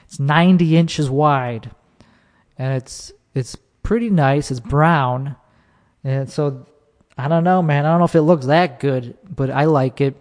It's 0.05 0.19
90 0.19 0.77
inches 0.77 1.09
wide, 1.09 1.71
and 2.59 2.75
it's 2.75 3.11
it's 3.33 3.55
pretty 3.81 4.11
nice. 4.11 4.51
It's 4.51 4.59
brown, 4.59 5.35
and 6.03 6.29
so 6.29 6.67
I 7.17 7.27
don't 7.27 7.43
know, 7.43 7.63
man. 7.63 7.87
I 7.87 7.89
don't 7.89 7.97
know 7.97 8.05
if 8.05 8.13
it 8.13 8.21
looks 8.21 8.45
that 8.45 8.79
good, 8.79 9.17
but 9.27 9.49
I 9.49 9.65
like 9.65 9.99
it. 9.99 10.15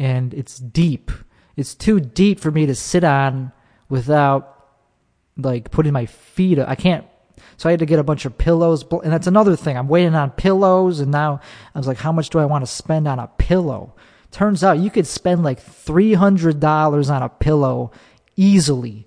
And 0.00 0.34
it's 0.34 0.58
deep. 0.58 1.12
It's 1.56 1.76
too 1.76 2.00
deep 2.00 2.40
for 2.40 2.50
me 2.50 2.66
to 2.66 2.74
sit 2.74 3.04
on 3.04 3.52
without 3.88 4.66
like 5.36 5.70
putting 5.70 5.92
my 5.92 6.06
feet. 6.06 6.58
I 6.58 6.74
can't. 6.74 7.06
So 7.58 7.68
I 7.68 7.72
had 7.72 7.80
to 7.80 7.86
get 7.86 7.98
a 7.98 8.04
bunch 8.04 8.24
of 8.24 8.38
pillows. 8.38 8.82
And 8.90 9.12
that's 9.12 9.26
another 9.26 9.56
thing. 9.56 9.76
I'm 9.76 9.88
waiting 9.88 10.14
on 10.14 10.30
pillows. 10.30 11.00
And 11.00 11.12
now 11.12 11.40
I 11.74 11.78
was 11.78 11.86
like, 11.86 11.98
how 11.98 12.12
much 12.12 12.30
do 12.30 12.38
I 12.38 12.46
want 12.46 12.62
to 12.62 12.70
spend 12.70 13.06
on 13.06 13.18
a 13.18 13.26
pillow? 13.26 13.94
Turns 14.30 14.64
out 14.64 14.78
you 14.78 14.90
could 14.90 15.06
spend 15.06 15.42
like 15.42 15.62
$300 15.62 17.10
on 17.10 17.22
a 17.22 17.28
pillow 17.28 17.90
easily. 18.36 19.06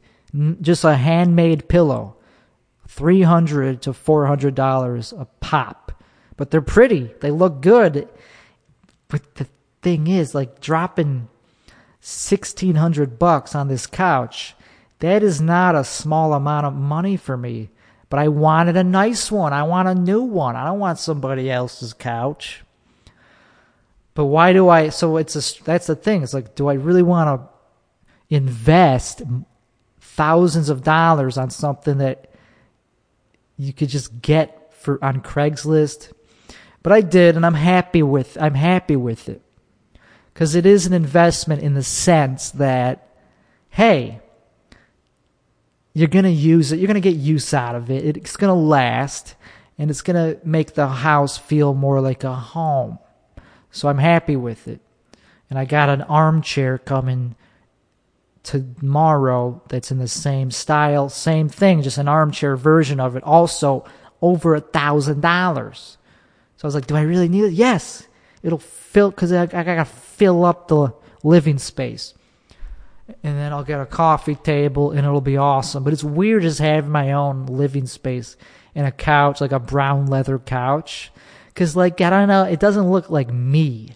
Just 0.62 0.84
a 0.84 0.96
handmade 0.96 1.68
pillow. 1.68 2.18
300 2.88 3.82
to 3.82 3.92
$400 3.92 5.20
a 5.20 5.26
pop 5.40 5.82
but 6.42 6.50
they're 6.50 6.60
pretty. 6.60 7.14
They 7.20 7.30
look 7.30 7.62
good. 7.62 8.10
But 9.10 9.36
the 9.36 9.46
thing 9.84 10.08
is, 10.08 10.34
like 10.34 10.60
dropping 10.60 11.28
sixteen 12.00 12.78
hundred 12.78 13.20
bucks 13.20 13.54
on 13.54 13.68
this 13.68 13.86
couch, 13.86 14.56
that 15.02 15.22
is 15.22 15.40
not 15.40 15.76
a 15.76 15.84
small 15.84 16.34
amount 16.34 16.66
of 16.66 16.74
money 16.74 17.16
for 17.16 17.38
me. 17.38 17.70
But 18.12 18.20
I 18.20 18.28
wanted 18.28 18.78
a 18.78 18.84
nice 18.84 19.32
one. 19.32 19.54
I 19.54 19.64
want 19.64 19.88
a 19.88 19.96
new 19.96 20.22
one. 20.22 20.56
I 20.56 20.66
don't 20.66 20.78
want 20.78 21.00
somebody 21.00 21.50
else's 21.50 21.94
couch. 21.94 22.62
But 24.14 24.26
why 24.26 24.54
do 24.54 24.70
I? 24.70 24.90
So 24.90 25.18
it's 25.18 25.36
a 25.36 25.64
that's 25.64 25.88
the 25.88 25.96
thing. 25.96 26.22
It's 26.22 26.36
like, 26.36 26.54
do 26.54 26.68
I 26.68 26.74
really 26.74 27.02
want 27.02 27.42
to 27.42 28.36
invest 28.36 29.24
thousands 30.00 30.70
of 30.70 30.84
dollars 30.84 31.40
on 31.40 31.50
something 31.50 31.98
that 31.98 32.30
you 33.58 33.74
could 33.74 33.90
just 33.90 34.22
get 34.22 34.72
for 34.76 35.04
on 35.04 35.22
Craigslist 35.22 36.12
but 36.84 36.92
I 36.94 37.02
did, 37.02 37.36
and 37.36 37.46
I'm 37.46 37.54
happy 37.54 38.04
with 38.04 38.38
I'm 38.42 38.56
happy 38.56 38.96
with 38.96 39.30
it 39.30 39.42
because 40.34 40.56
it 40.56 40.66
is 40.66 40.86
an 40.86 40.94
investment 40.94 41.62
in 41.62 41.74
the 41.74 41.84
sense 41.84 42.52
that, 42.52 43.08
hey, 43.70 44.21
you're 45.94 46.08
gonna 46.08 46.30
use 46.30 46.72
it, 46.72 46.80
you're 46.80 46.88
gonna 46.88 47.00
get 47.00 47.16
use 47.16 47.54
out 47.54 47.76
of 47.76 47.90
it. 47.90 48.18
It's 48.18 48.38
gonna 48.38 48.56
last, 48.56 49.36
and 49.78 49.90
it's 49.90 50.04
going 50.04 50.16
to 50.16 50.40
make 50.46 50.76
the 50.76 50.88
house 50.88 51.40
feel 51.40 51.74
more 51.74 52.02
like 52.02 52.24
a 52.24 52.36
home. 52.36 53.00
So 53.72 53.90
I'm 53.90 53.98
happy 53.98 54.36
with 54.36 54.68
it. 54.68 54.80
And 55.50 55.58
I 55.58 55.66
got 55.66 55.90
an 55.90 56.04
armchair 56.04 56.78
coming 56.78 57.36
tomorrow 58.44 59.64
that's 59.70 59.90
in 59.90 59.98
the 59.98 60.08
same 60.08 60.52
style, 60.52 61.10
same 61.10 61.50
thing, 61.50 61.82
just 61.82 61.98
an 61.98 62.08
armchair 62.08 62.56
version 62.56 63.00
of 63.00 63.16
it. 63.16 63.24
Also, 63.24 63.84
over 64.22 64.54
a 64.54 64.62
thousand 64.62 65.22
dollars. 65.22 65.98
So 66.58 66.66
I 66.66 66.68
was 66.68 66.76
like, 66.76 66.86
do 66.86 66.96
I 66.96 67.02
really 67.02 67.30
need 67.30 67.46
it? 67.46 67.54
Yes. 67.54 68.08
It'll 68.44 68.60
fill, 68.60 69.10
because 69.10 69.32
I, 69.32 69.44
I 69.44 69.48
got 69.48 69.76
to 69.76 69.86
fill 69.86 70.46
up 70.46 70.68
the 70.68 70.94
living 71.24 71.58
space. 71.58 72.14
And 73.08 73.38
then 73.38 73.52
I'll 73.52 73.64
get 73.64 73.82
a 73.82 73.86
coffee 73.86 74.36
table 74.36 74.92
and 74.92 75.00
it'll 75.00 75.22
be 75.22 75.38
awesome. 75.38 75.84
But 75.84 75.94
it's 75.94 76.04
weird 76.04 76.44
just 76.44 76.60
having 76.60 76.92
my 76.92 77.12
own 77.12 77.46
living 77.46 77.88
space 77.88 78.38
and 78.74 78.88
a 78.88 78.92
couch, 78.92 79.42
like 79.42 79.52
a 79.52 79.60
brown 79.60 80.08
leather 80.08 80.40
couch. 80.40 81.12
Cause 81.56 81.76
like, 81.76 82.00
I 82.00 82.10
don't 82.10 82.28
know, 82.30 82.44
it 82.44 82.60
doesn't 82.60 82.90
look 82.90 83.10
like 83.10 83.32
me. 83.32 83.96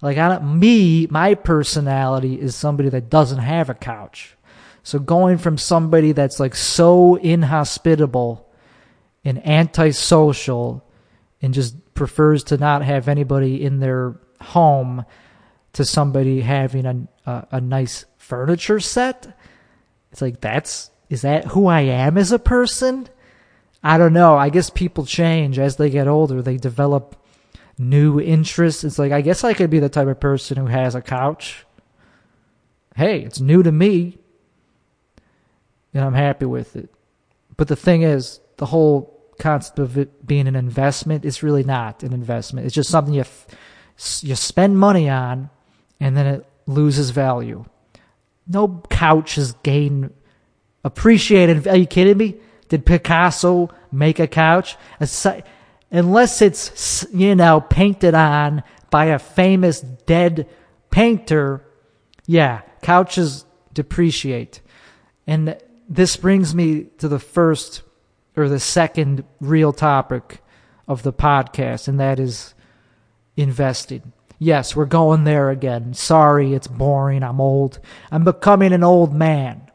Like 0.00 0.18
I 0.18 0.28
don't, 0.28 0.60
me, 0.60 1.06
my 1.08 1.34
personality 1.34 2.40
is 2.40 2.54
somebody 2.54 2.88
that 2.90 3.10
doesn't 3.10 3.40
have 3.40 3.68
a 3.68 3.74
couch. 3.74 4.36
So 4.84 4.98
going 4.98 5.38
from 5.38 5.58
somebody 5.58 6.12
that's 6.12 6.38
like 6.38 6.54
so 6.54 7.16
inhospitable 7.16 8.48
and 9.24 9.44
antisocial 9.46 10.84
and 11.42 11.52
just 11.52 11.94
prefers 11.94 12.44
to 12.44 12.56
not 12.56 12.82
have 12.82 13.08
anybody 13.08 13.62
in 13.62 13.80
their 13.80 14.20
home 14.40 15.04
to 15.72 15.84
somebody 15.84 16.40
having 16.40 16.86
a, 16.86 17.08
a, 17.26 17.46
a 17.52 17.60
nice 17.60 18.04
furniture 18.28 18.78
set. 18.78 19.36
It's 20.12 20.20
like, 20.20 20.40
that's, 20.40 20.90
is 21.08 21.22
that 21.22 21.46
who 21.46 21.66
I 21.66 21.80
am 21.80 22.18
as 22.18 22.30
a 22.30 22.38
person? 22.38 23.08
I 23.82 23.96
don't 23.96 24.12
know. 24.12 24.36
I 24.36 24.50
guess 24.50 24.70
people 24.70 25.06
change 25.06 25.58
as 25.58 25.76
they 25.76 25.88
get 25.88 26.08
older. 26.08 26.42
They 26.42 26.58
develop 26.58 27.16
new 27.78 28.20
interests. 28.20 28.84
It's 28.84 28.98
like, 28.98 29.12
I 29.12 29.22
guess 29.22 29.44
I 29.44 29.54
could 29.54 29.70
be 29.70 29.78
the 29.78 29.88
type 29.88 30.08
of 30.08 30.20
person 30.20 30.58
who 30.58 30.66
has 30.66 30.94
a 30.94 31.00
couch. 31.00 31.64
Hey, 32.94 33.20
it's 33.20 33.40
new 33.40 33.62
to 33.62 33.72
me. 33.72 34.18
And 35.94 36.04
I'm 36.04 36.14
happy 36.14 36.46
with 36.46 36.76
it. 36.76 36.90
But 37.56 37.68
the 37.68 37.76
thing 37.76 38.02
is, 38.02 38.40
the 38.58 38.66
whole 38.66 39.18
concept 39.38 39.78
of 39.78 39.96
it 39.96 40.26
being 40.26 40.48
an 40.48 40.56
investment 40.56 41.24
is 41.24 41.42
really 41.42 41.64
not 41.64 42.02
an 42.02 42.12
investment. 42.12 42.66
It's 42.66 42.74
just 42.74 42.90
something 42.90 43.14
you, 43.14 43.24
you 44.20 44.34
spend 44.34 44.78
money 44.78 45.08
on 45.08 45.48
and 45.98 46.16
then 46.16 46.26
it 46.26 46.46
loses 46.66 47.10
value. 47.10 47.64
No 48.48 48.82
couch 48.88 49.34
has 49.34 49.52
gained 49.62 50.12
appreciated. 50.82 51.68
Are 51.68 51.76
you 51.76 51.86
kidding 51.86 52.16
me? 52.16 52.36
Did 52.68 52.86
Picasso 52.86 53.70
make 53.92 54.18
a 54.18 54.26
couch? 54.26 54.76
Unless 55.90 56.42
it's, 56.42 57.06
you 57.12 57.34
know, 57.34 57.60
painted 57.60 58.14
on 58.14 58.62
by 58.90 59.06
a 59.06 59.18
famous 59.18 59.80
dead 59.80 60.48
painter, 60.90 61.62
yeah, 62.26 62.62
couches 62.82 63.44
depreciate. 63.74 64.60
And 65.26 65.58
this 65.88 66.16
brings 66.16 66.54
me 66.54 66.84
to 66.98 67.08
the 67.08 67.18
first 67.18 67.82
or 68.36 68.48
the 68.48 68.60
second 68.60 69.24
real 69.40 69.72
topic 69.72 70.42
of 70.86 71.02
the 71.02 71.12
podcast, 71.12 71.88
and 71.88 71.98
that 72.00 72.18
is 72.20 72.54
investing. 73.36 74.12
Yes, 74.38 74.76
we're 74.76 74.86
going 74.86 75.24
there 75.24 75.50
again. 75.50 75.94
Sorry, 75.94 76.54
it's 76.54 76.68
boring. 76.68 77.22
I'm 77.22 77.40
old. 77.40 77.80
I'm 78.10 78.24
becoming 78.24 78.72
an 78.72 78.84
old 78.84 79.12
man. 79.12 79.70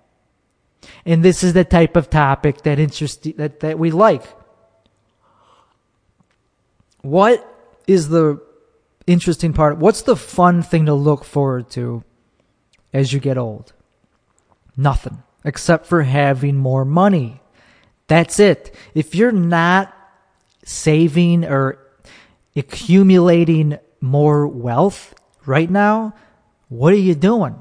And 1.06 1.24
this 1.24 1.44
is 1.44 1.54
the 1.54 1.66
type 1.66 1.96
of 1.96 2.10
topic 2.10 2.62
that 2.62 2.80
interest 2.80 3.28
that, 3.38 3.60
that 3.60 3.78
we 3.78 3.92
like. 3.92 4.24
What 7.02 7.46
is 7.88 8.08
the 8.08 8.42
interesting 9.06 9.52
part? 9.52 9.78
What's 9.78 10.04
the 10.04 10.16
fun 10.16 10.62
thing 10.62 10.86
to 10.86 10.94
look 10.94 11.26
forward 11.26 11.70
to 11.72 12.04
as 12.94 13.12
you 13.12 13.20
get 13.20 13.38
old? 13.38 13.74
Nothing. 14.78 15.24
Except 15.44 15.86
for 15.86 16.04
having 16.04 16.56
more 16.56 16.86
money. 16.86 17.42
That's 18.08 18.40
it. 18.40 18.74
If 18.96 19.14
you're 19.14 19.34
not 19.34 19.94
saving 20.64 21.44
or 21.44 21.80
accumulating 22.56 23.78
more 24.04 24.46
wealth 24.46 25.16
right 25.46 25.70
now, 25.70 26.14
what 26.68 26.92
are 26.92 26.98
you 26.98 27.16
doing? 27.16 27.56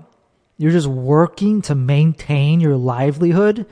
You're 0.58 0.72
just 0.72 0.88
working 0.88 1.62
to 1.62 1.74
maintain 1.74 2.60
your 2.60 2.76
livelihood, 2.76 3.64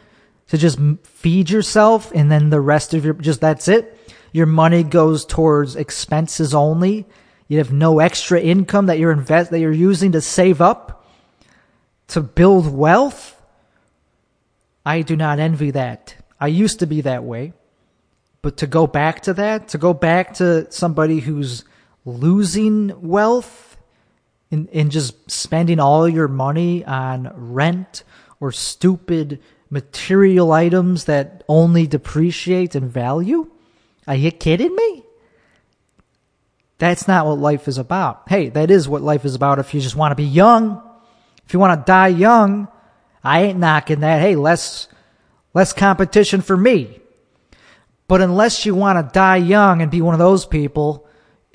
to 0.48 0.56
just 0.56 0.78
feed 1.02 1.50
yourself, 1.50 2.12
and 2.14 2.30
then 2.30 2.50
the 2.50 2.60
rest 2.60 2.94
of 2.94 3.04
your 3.04 3.14
just 3.14 3.40
that's 3.40 3.66
it. 3.68 3.98
Your 4.32 4.46
money 4.46 4.84
goes 4.84 5.24
towards 5.24 5.74
expenses 5.74 6.54
only. 6.54 7.06
You 7.48 7.58
have 7.58 7.72
no 7.72 7.98
extra 7.98 8.40
income 8.40 8.86
that 8.86 9.00
you're 9.00 9.10
invest 9.10 9.50
that 9.50 9.58
you're 9.58 9.72
using 9.72 10.12
to 10.12 10.20
save 10.20 10.60
up 10.60 11.04
to 12.08 12.20
build 12.20 12.72
wealth. 12.72 13.40
I 14.86 15.02
do 15.02 15.16
not 15.16 15.40
envy 15.40 15.72
that. 15.72 16.14
I 16.38 16.46
used 16.46 16.78
to 16.78 16.86
be 16.86 17.00
that 17.00 17.24
way. 17.24 17.52
But 18.42 18.58
to 18.58 18.66
go 18.66 18.86
back 18.86 19.22
to 19.22 19.34
that, 19.34 19.68
to 19.68 19.78
go 19.78 19.92
back 19.92 20.34
to 20.34 20.70
somebody 20.70 21.18
who's 21.18 21.64
losing 22.10 22.92
wealth 23.00 23.76
and, 24.50 24.68
and 24.72 24.90
just 24.90 25.30
spending 25.30 25.80
all 25.80 26.08
your 26.08 26.28
money 26.28 26.84
on 26.84 27.32
rent 27.34 28.04
or 28.40 28.52
stupid 28.52 29.40
material 29.70 30.52
items 30.52 31.04
that 31.04 31.44
only 31.48 31.86
depreciate 31.86 32.74
in 32.74 32.88
value? 32.88 33.50
Are 34.06 34.16
you 34.16 34.30
kidding 34.30 34.74
me? 34.74 35.04
That's 36.78 37.06
not 37.06 37.26
what 37.26 37.38
life 37.38 37.68
is 37.68 37.78
about. 37.78 38.22
Hey, 38.26 38.48
that 38.48 38.70
is 38.70 38.88
what 38.88 39.02
life 39.02 39.24
is 39.24 39.34
about 39.34 39.58
if 39.58 39.74
you 39.74 39.80
just 39.80 39.96
want 39.96 40.12
to 40.12 40.16
be 40.16 40.24
young. 40.24 40.82
If 41.46 41.52
you 41.52 41.60
want 41.60 41.78
to 41.78 41.84
die 41.84 42.08
young, 42.08 42.68
I 43.22 43.42
ain't 43.42 43.58
knocking 43.58 44.00
that. 44.00 44.20
Hey, 44.20 44.34
less 44.34 44.88
less 45.52 45.72
competition 45.72 46.40
for 46.40 46.56
me. 46.56 47.00
But 48.08 48.22
unless 48.22 48.64
you 48.64 48.74
want 48.74 48.98
to 48.98 49.12
die 49.12 49.36
young 49.36 49.82
and 49.82 49.90
be 49.90 50.00
one 50.00 50.14
of 50.14 50.18
those 50.18 50.46
people 50.46 51.06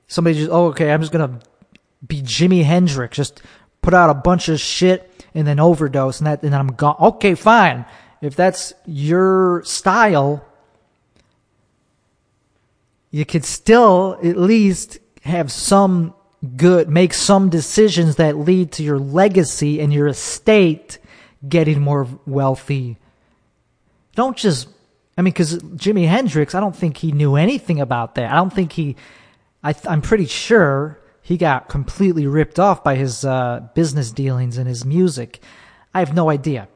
somebody 0.07 0.37
just, 0.37 0.51
oh, 0.51 0.67
okay, 0.67 0.91
I'm 0.91 1.01
just 1.01 1.11
going 1.11 1.39
to 1.39 1.47
be 2.05 2.21
Jimi 2.21 2.63
Hendrix, 2.63 3.17
just 3.17 3.41
put 3.81 3.93
out 3.93 4.09
a 4.09 4.13
bunch 4.13 4.49
of 4.49 4.59
shit 4.59 5.25
and 5.33 5.45
then 5.47 5.59
overdose 5.59 6.19
and 6.19 6.27
that, 6.27 6.43
and 6.43 6.53
then 6.53 6.59
I'm 6.59 6.73
gone. 6.73 6.95
Okay, 6.99 7.35
fine. 7.35 7.85
If 8.21 8.35
that's 8.35 8.73
your 8.85 9.63
style, 9.63 10.43
you 13.11 13.25
could 13.25 13.45
still 13.45 14.17
at 14.23 14.37
least 14.37 14.99
have 15.23 15.51
some 15.51 16.13
good, 16.57 16.89
make 16.89 17.13
some 17.13 17.49
decisions 17.49 18.17
that 18.17 18.37
lead 18.37 18.71
to 18.73 18.83
your 18.83 18.99
legacy 18.99 19.79
and 19.79 19.93
your 19.93 20.07
estate 20.07 20.97
getting 21.47 21.81
more 21.81 22.07
wealthy. 22.25 22.97
Don't 24.15 24.37
just, 24.37 24.67
I 25.17 25.21
mean, 25.21 25.33
because 25.33 25.59
Jimi 25.59 26.07
Hendrix, 26.07 26.55
I 26.55 26.59
don't 26.59 26.75
think 26.75 26.97
he 26.97 27.11
knew 27.11 27.35
anything 27.35 27.79
about 27.79 28.15
that. 28.15 28.31
I 28.31 28.35
don't 28.35 28.53
think 28.53 28.71
he 28.71 28.95
I 29.65 29.73
am 29.85 30.03
pretty 30.03 30.27
sure 30.27 30.99
he 31.23 31.37
got 31.37 31.69
completely 31.69 32.27
ripped 32.27 32.59
off 32.59 32.83
by 32.83 32.93
his 32.93 33.25
uh, 33.25 33.67
business 33.73 34.11
dealings 34.11 34.59
and 34.59 34.67
his 34.67 34.85
music. 34.85 35.41
I 35.91 35.99
have 36.01 36.13
no 36.13 36.29
idea. 36.29 36.67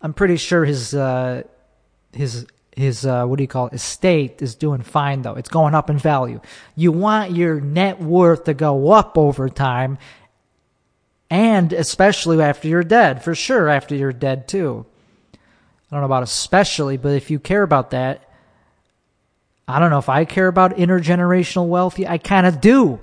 I'm 0.00 0.14
pretty 0.14 0.38
sure 0.38 0.64
his 0.64 0.94
uh, 0.94 1.42
his 2.14 2.46
his 2.74 3.04
uh, 3.04 3.26
what 3.26 3.36
do 3.36 3.44
you 3.44 3.48
call 3.48 3.66
it 3.66 3.74
estate 3.74 4.40
is 4.40 4.54
doing 4.54 4.80
fine 4.80 5.20
though. 5.20 5.34
It's 5.34 5.50
going 5.50 5.74
up 5.74 5.90
in 5.90 5.98
value. 5.98 6.40
You 6.74 6.90
want 6.90 7.32
your 7.32 7.60
net 7.60 8.00
worth 8.00 8.44
to 8.44 8.54
go 8.54 8.90
up 8.92 9.18
over 9.18 9.50
time, 9.50 9.98
and 11.28 11.70
especially 11.74 12.40
after 12.40 12.66
you're 12.66 12.82
dead. 12.82 13.22
For 13.22 13.34
sure, 13.34 13.68
after 13.68 13.94
you're 13.94 14.14
dead 14.14 14.48
too. 14.48 14.86
I 15.34 15.38
don't 15.90 16.00
know 16.00 16.06
about 16.06 16.22
especially, 16.22 16.96
but 16.96 17.12
if 17.12 17.30
you 17.30 17.38
care 17.38 17.62
about 17.62 17.90
that, 17.90 18.26
I 19.66 19.78
don't 19.78 19.90
know 19.90 19.98
if 19.98 20.08
I 20.08 20.24
care 20.24 20.48
about 20.48 20.76
intergenerational 20.76 21.68
wealth. 21.68 22.00
I 22.06 22.18
kind 22.18 22.46
of 22.46 22.60
do. 22.60 23.00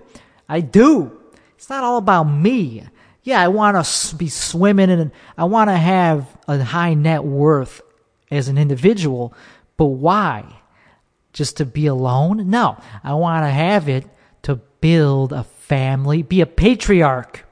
I 0.48 0.62
do. 0.62 1.20
It's 1.56 1.70
not 1.70 1.84
all 1.84 1.98
about 1.98 2.24
me. 2.24 2.84
Yeah, 3.24 3.42
I 3.42 3.48
want 3.50 3.86
to 3.86 4.16
be 4.16 4.30
swimming 4.30 4.90
and 4.90 5.12
I 5.38 5.44
want 5.46 5.70
to 5.70 5.76
have 5.76 6.26
a 6.48 6.64
high 6.64 6.94
net 6.94 7.24
worth 7.24 7.82
as 8.32 8.48
an 8.48 8.58
individual, 8.58 9.34
but 9.78 9.86
why? 9.86 10.62
Just 11.34 11.58
to 11.58 11.66
be 11.66 11.88
alone? 11.88 12.50
No, 12.50 12.78
I 13.04 13.14
want 13.14 13.46
to 13.46 13.50
have 13.50 13.88
it 13.90 14.06
to 14.44 14.56
build 14.82 15.34
a 15.34 15.44
family, 15.44 16.22
be 16.24 16.42
a 16.42 16.46
patriarch, 16.46 17.46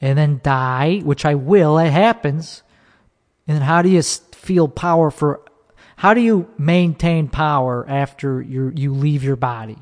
and 0.00 0.18
then 0.18 0.40
die, 0.42 1.00
which 1.02 1.24
I 1.24 1.34
will. 1.34 1.78
It 1.78 1.90
happens. 1.90 2.62
And 3.46 3.56
then 3.56 3.62
how 3.62 3.82
do 3.82 3.88
you 3.88 4.02
feel 4.02 4.68
power 4.68 5.10
for 5.10 5.40
how 5.96 6.14
do 6.14 6.20
you 6.20 6.48
maintain 6.58 7.28
power 7.28 7.84
after 7.88 8.42
you 8.42 8.72
you 8.74 8.92
leave 8.92 9.22
your 9.22 9.36
body? 9.36 9.78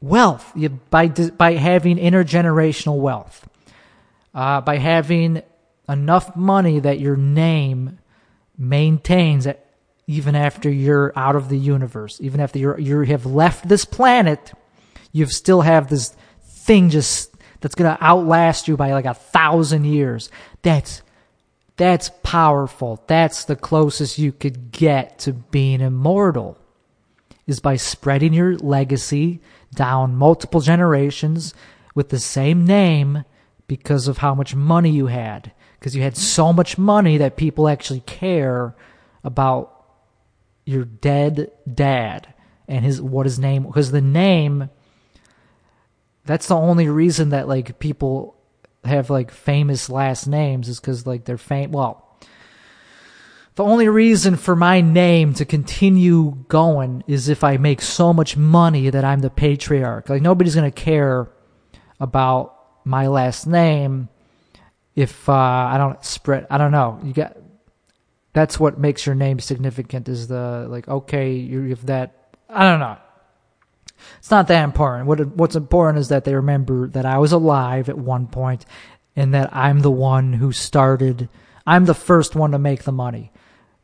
Wealth 0.00 0.52
you, 0.54 0.68
by 0.68 1.08
by 1.08 1.54
having 1.54 1.96
intergenerational 1.96 2.98
wealth, 2.98 3.48
uh, 4.34 4.60
by 4.60 4.78
having 4.78 5.42
enough 5.88 6.36
money 6.36 6.80
that 6.80 7.00
your 7.00 7.16
name 7.16 7.98
maintains 8.56 9.46
even 10.08 10.34
after 10.34 10.70
you're 10.70 11.12
out 11.14 11.36
of 11.36 11.50
the 11.50 11.58
universe, 11.58 12.18
even 12.20 12.40
after 12.40 12.58
you're, 12.58 12.80
you 12.80 13.00
have 13.02 13.26
left 13.26 13.68
this 13.68 13.84
planet, 13.84 14.52
you 15.12 15.26
still 15.26 15.60
have 15.60 15.88
this 15.88 16.16
thing 16.42 16.88
just 16.88 17.34
that's 17.60 17.74
going 17.74 17.94
to 17.94 18.02
outlast 18.02 18.68
you 18.68 18.76
by 18.76 18.92
like 18.92 19.04
a 19.04 19.14
thousand 19.14 19.84
years. 19.84 20.30
That's 20.62 21.02
that's 21.78 22.10
powerful. 22.22 23.02
That's 23.06 23.44
the 23.44 23.56
closest 23.56 24.18
you 24.18 24.32
could 24.32 24.72
get 24.72 25.20
to 25.20 25.32
being 25.32 25.80
immortal 25.80 26.58
is 27.46 27.60
by 27.60 27.76
spreading 27.76 28.34
your 28.34 28.56
legacy 28.58 29.40
down 29.74 30.16
multiple 30.16 30.60
generations 30.60 31.54
with 31.94 32.10
the 32.10 32.18
same 32.18 32.66
name 32.66 33.24
because 33.68 34.08
of 34.08 34.18
how 34.18 34.34
much 34.34 34.54
money 34.54 34.90
you 34.90 35.06
had. 35.06 35.52
Because 35.78 35.94
you 35.94 36.02
had 36.02 36.16
so 36.16 36.52
much 36.52 36.76
money 36.76 37.16
that 37.18 37.36
people 37.36 37.68
actually 37.68 38.00
care 38.00 38.74
about 39.22 39.84
your 40.64 40.84
dead 40.84 41.50
dad 41.72 42.34
and 42.66 42.84
his 42.84 43.00
what 43.00 43.24
his 43.24 43.38
name 43.38 43.62
because 43.62 43.90
the 43.90 44.02
name 44.02 44.68
that's 46.26 46.48
the 46.48 46.54
only 46.54 46.88
reason 46.88 47.30
that 47.30 47.48
like 47.48 47.78
people 47.78 48.37
have 48.84 49.10
like 49.10 49.30
famous 49.30 49.90
last 49.90 50.26
names 50.26 50.68
is 50.68 50.80
because 50.80 51.06
like 51.06 51.24
they're 51.24 51.38
fame. 51.38 51.72
Well, 51.72 52.04
the 53.54 53.64
only 53.64 53.88
reason 53.88 54.36
for 54.36 54.54
my 54.54 54.80
name 54.80 55.34
to 55.34 55.44
continue 55.44 56.44
going 56.48 57.02
is 57.06 57.28
if 57.28 57.42
I 57.42 57.56
make 57.56 57.82
so 57.82 58.12
much 58.12 58.36
money 58.36 58.88
that 58.90 59.04
I'm 59.04 59.18
the 59.18 59.30
patriarch. 59.30 60.08
Like 60.08 60.22
nobody's 60.22 60.54
gonna 60.54 60.70
care 60.70 61.28
about 61.98 62.54
my 62.84 63.08
last 63.08 63.46
name 63.46 64.08
if 64.94 65.28
uh, 65.28 65.32
I 65.32 65.76
don't 65.76 66.04
spread. 66.04 66.46
I 66.50 66.58
don't 66.58 66.72
know. 66.72 67.00
You 67.02 67.12
got 67.12 67.36
that's 68.32 68.60
what 68.60 68.78
makes 68.78 69.06
your 69.06 69.14
name 69.14 69.40
significant. 69.40 70.08
Is 70.08 70.28
the 70.28 70.66
like 70.68 70.86
okay 70.88 71.32
you 71.32 71.62
have 71.70 71.86
that. 71.86 72.36
I 72.48 72.68
don't 72.70 72.80
know. 72.80 72.96
It's 74.18 74.30
not 74.30 74.48
that 74.48 74.64
important. 74.64 75.06
What 75.06 75.26
what's 75.36 75.56
important 75.56 75.98
is 75.98 76.08
that 76.08 76.24
they 76.24 76.34
remember 76.34 76.88
that 76.88 77.06
I 77.06 77.18
was 77.18 77.32
alive 77.32 77.88
at 77.88 77.98
one 77.98 78.26
point, 78.26 78.64
and 79.16 79.34
that 79.34 79.54
I'm 79.54 79.80
the 79.80 79.90
one 79.90 80.34
who 80.34 80.52
started. 80.52 81.28
I'm 81.66 81.84
the 81.84 81.94
first 81.94 82.34
one 82.34 82.52
to 82.52 82.58
make 82.58 82.84
the 82.84 82.92
money, 82.92 83.30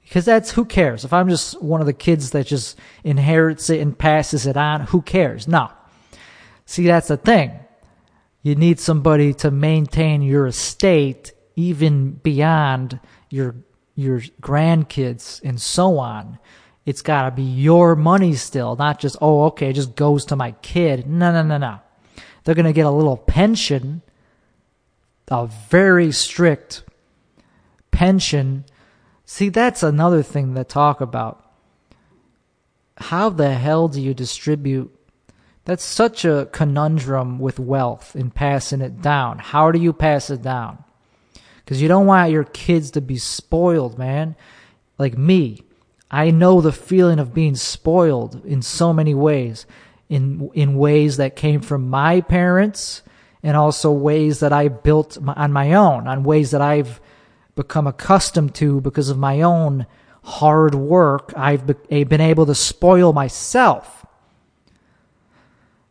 because 0.02 0.24
that's 0.24 0.52
who 0.52 0.64
cares. 0.64 1.04
If 1.04 1.12
I'm 1.12 1.28
just 1.28 1.60
one 1.62 1.80
of 1.80 1.86
the 1.86 1.92
kids 1.92 2.30
that 2.30 2.46
just 2.46 2.78
inherits 3.02 3.68
it 3.70 3.80
and 3.80 3.98
passes 3.98 4.46
it 4.46 4.56
on, 4.56 4.82
who 4.82 5.02
cares? 5.02 5.46
No. 5.46 5.70
See, 6.66 6.86
that's 6.86 7.08
the 7.08 7.16
thing. 7.16 7.52
You 8.42 8.54
need 8.54 8.80
somebody 8.80 9.34
to 9.34 9.50
maintain 9.50 10.22
your 10.22 10.46
estate 10.46 11.32
even 11.56 12.12
beyond 12.12 13.00
your 13.30 13.56
your 13.94 14.20
grandkids 14.40 15.40
and 15.44 15.60
so 15.60 15.98
on. 15.98 16.38
It's 16.86 17.02
got 17.02 17.24
to 17.24 17.30
be 17.30 17.42
your 17.42 17.96
money 17.96 18.34
still, 18.34 18.76
not 18.76 19.00
just, 19.00 19.16
oh, 19.20 19.44
okay, 19.44 19.70
it 19.70 19.74
just 19.74 19.94
goes 19.94 20.26
to 20.26 20.36
my 20.36 20.52
kid. 20.62 21.06
No, 21.06 21.32
no, 21.32 21.42
no, 21.42 21.56
no. 21.56 21.80
They're 22.44 22.54
going 22.54 22.66
to 22.66 22.72
get 22.72 22.86
a 22.86 22.90
little 22.90 23.16
pension, 23.16 24.02
a 25.28 25.46
very 25.46 26.12
strict 26.12 26.82
pension. 27.90 28.66
See, 29.24 29.48
that's 29.48 29.82
another 29.82 30.22
thing 30.22 30.54
to 30.54 30.64
talk 30.64 31.00
about. 31.00 31.40
How 32.98 33.30
the 33.30 33.54
hell 33.54 33.88
do 33.88 34.00
you 34.00 34.12
distribute? 34.12 34.94
That's 35.64 35.84
such 35.84 36.26
a 36.26 36.48
conundrum 36.52 37.38
with 37.38 37.58
wealth 37.58 38.14
in 38.14 38.30
passing 38.30 38.82
it 38.82 39.00
down. 39.00 39.38
How 39.38 39.72
do 39.72 39.78
you 39.78 39.94
pass 39.94 40.28
it 40.28 40.42
down? 40.42 40.84
Because 41.64 41.80
you 41.80 41.88
don't 41.88 42.06
want 42.06 42.30
your 42.30 42.44
kids 42.44 42.90
to 42.92 43.00
be 43.00 43.16
spoiled, 43.16 43.98
man. 43.98 44.36
Like 44.98 45.16
me. 45.16 45.63
I 46.14 46.30
know 46.30 46.60
the 46.60 46.70
feeling 46.70 47.18
of 47.18 47.34
being 47.34 47.56
spoiled 47.56 48.44
in 48.44 48.62
so 48.62 48.92
many 48.92 49.14
ways, 49.14 49.66
in 50.08 50.48
in 50.54 50.78
ways 50.78 51.16
that 51.16 51.34
came 51.34 51.60
from 51.60 51.90
my 51.90 52.20
parents, 52.20 53.02
and 53.42 53.56
also 53.56 53.90
ways 53.90 54.38
that 54.38 54.52
I 54.52 54.68
built 54.68 55.18
on 55.26 55.52
my 55.52 55.74
own, 55.74 56.06
on 56.06 56.22
ways 56.22 56.52
that 56.52 56.62
I've 56.62 57.00
become 57.56 57.88
accustomed 57.88 58.54
to 58.56 58.80
because 58.80 59.08
of 59.08 59.18
my 59.18 59.42
own 59.42 59.86
hard 60.22 60.76
work. 60.76 61.32
I've 61.36 61.66
been 61.66 62.20
able 62.20 62.46
to 62.46 62.54
spoil 62.54 63.12
myself. 63.12 64.06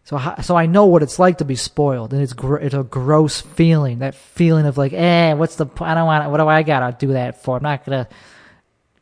So, 0.06 0.20
so 0.42 0.56
I 0.56 0.68
know 0.68 0.86
what 0.86 1.04
it's 1.04 1.20
like 1.20 1.40
to 1.40 1.46
be 1.46 1.56
spoiled, 1.56 2.14
and 2.14 2.22
it's 2.22 2.34
it's 2.62 2.74
a 2.74 2.84
gross 2.84 3.42
feeling. 3.42 4.00
That 4.00 4.16
feeling 4.16 4.68
of 4.68 4.78
like, 4.78 4.94
eh, 4.94 5.34
what's 5.34 5.58
the? 5.58 5.66
I 5.82 5.96
don't 5.96 6.06
want. 6.06 6.32
What 6.32 6.38
do 6.38 6.48
I 6.48 6.64
gotta 6.64 6.96
do 6.98 7.14
that 7.14 7.44
for? 7.44 7.58
I'm 7.58 7.64
not 7.64 7.86
gonna 7.86 8.08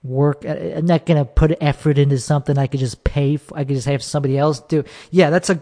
work. 0.03 0.45
Uh, 0.45 0.49
uh, 0.49 0.73
I'm 0.77 0.85
not 0.85 1.05
gonna 1.05 1.25
put 1.25 1.57
effort 1.61 1.97
into 1.97 2.17
something 2.17 2.57
I 2.57 2.67
could 2.67 2.79
just 2.79 3.03
pay. 3.03 3.37
For, 3.37 3.57
I 3.57 3.63
could 3.63 3.75
just 3.75 3.87
have 3.87 4.03
somebody 4.03 4.37
else 4.37 4.59
do. 4.59 4.83
Yeah, 5.09 5.29
that's 5.29 5.49
a, 5.49 5.61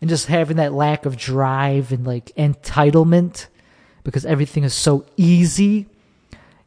and 0.00 0.10
just 0.10 0.26
having 0.26 0.56
that 0.58 0.72
lack 0.72 1.06
of 1.06 1.16
drive 1.16 1.92
and 1.92 2.06
like 2.06 2.26
entitlement 2.36 3.46
because 4.02 4.26
everything 4.26 4.64
is 4.64 4.74
so 4.74 5.06
easy. 5.16 5.86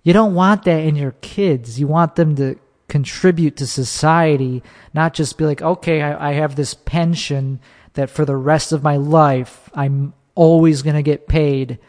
You 0.03 0.13
don't 0.13 0.33
want 0.33 0.63
that 0.63 0.83
in 0.83 0.95
your 0.95 1.11
kids. 1.21 1.79
You 1.79 1.87
want 1.87 2.15
them 2.15 2.35
to 2.37 2.57
contribute 2.87 3.57
to 3.57 3.67
society, 3.67 4.63
not 4.93 5.13
just 5.13 5.37
be 5.37 5.45
like, 5.45 5.61
okay, 5.61 6.01
I, 6.01 6.29
I 6.29 6.33
have 6.33 6.55
this 6.55 6.73
pension 6.73 7.59
that 7.93 8.09
for 8.09 8.25
the 8.25 8.37
rest 8.37 8.71
of 8.71 8.83
my 8.83 8.95
life 8.95 9.69
I'm 9.73 10.13
always 10.35 10.81
gonna 10.81 11.01
get 11.01 11.27
paid 11.27 11.79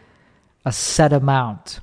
a 0.65 0.71
set 0.71 1.13
amount. 1.13 1.79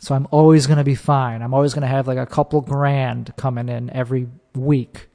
So 0.00 0.14
I'm 0.14 0.26
always 0.30 0.66
going 0.66 0.78
to 0.78 0.84
be 0.84 0.94
fine. 0.94 1.42
I'm 1.42 1.52
always 1.52 1.74
going 1.74 1.82
to 1.82 1.88
have 1.88 2.08
like 2.08 2.16
a 2.16 2.24
couple 2.24 2.62
grand 2.62 3.34
coming 3.36 3.68
in 3.68 3.90
every 3.90 4.28
week. 4.54 5.08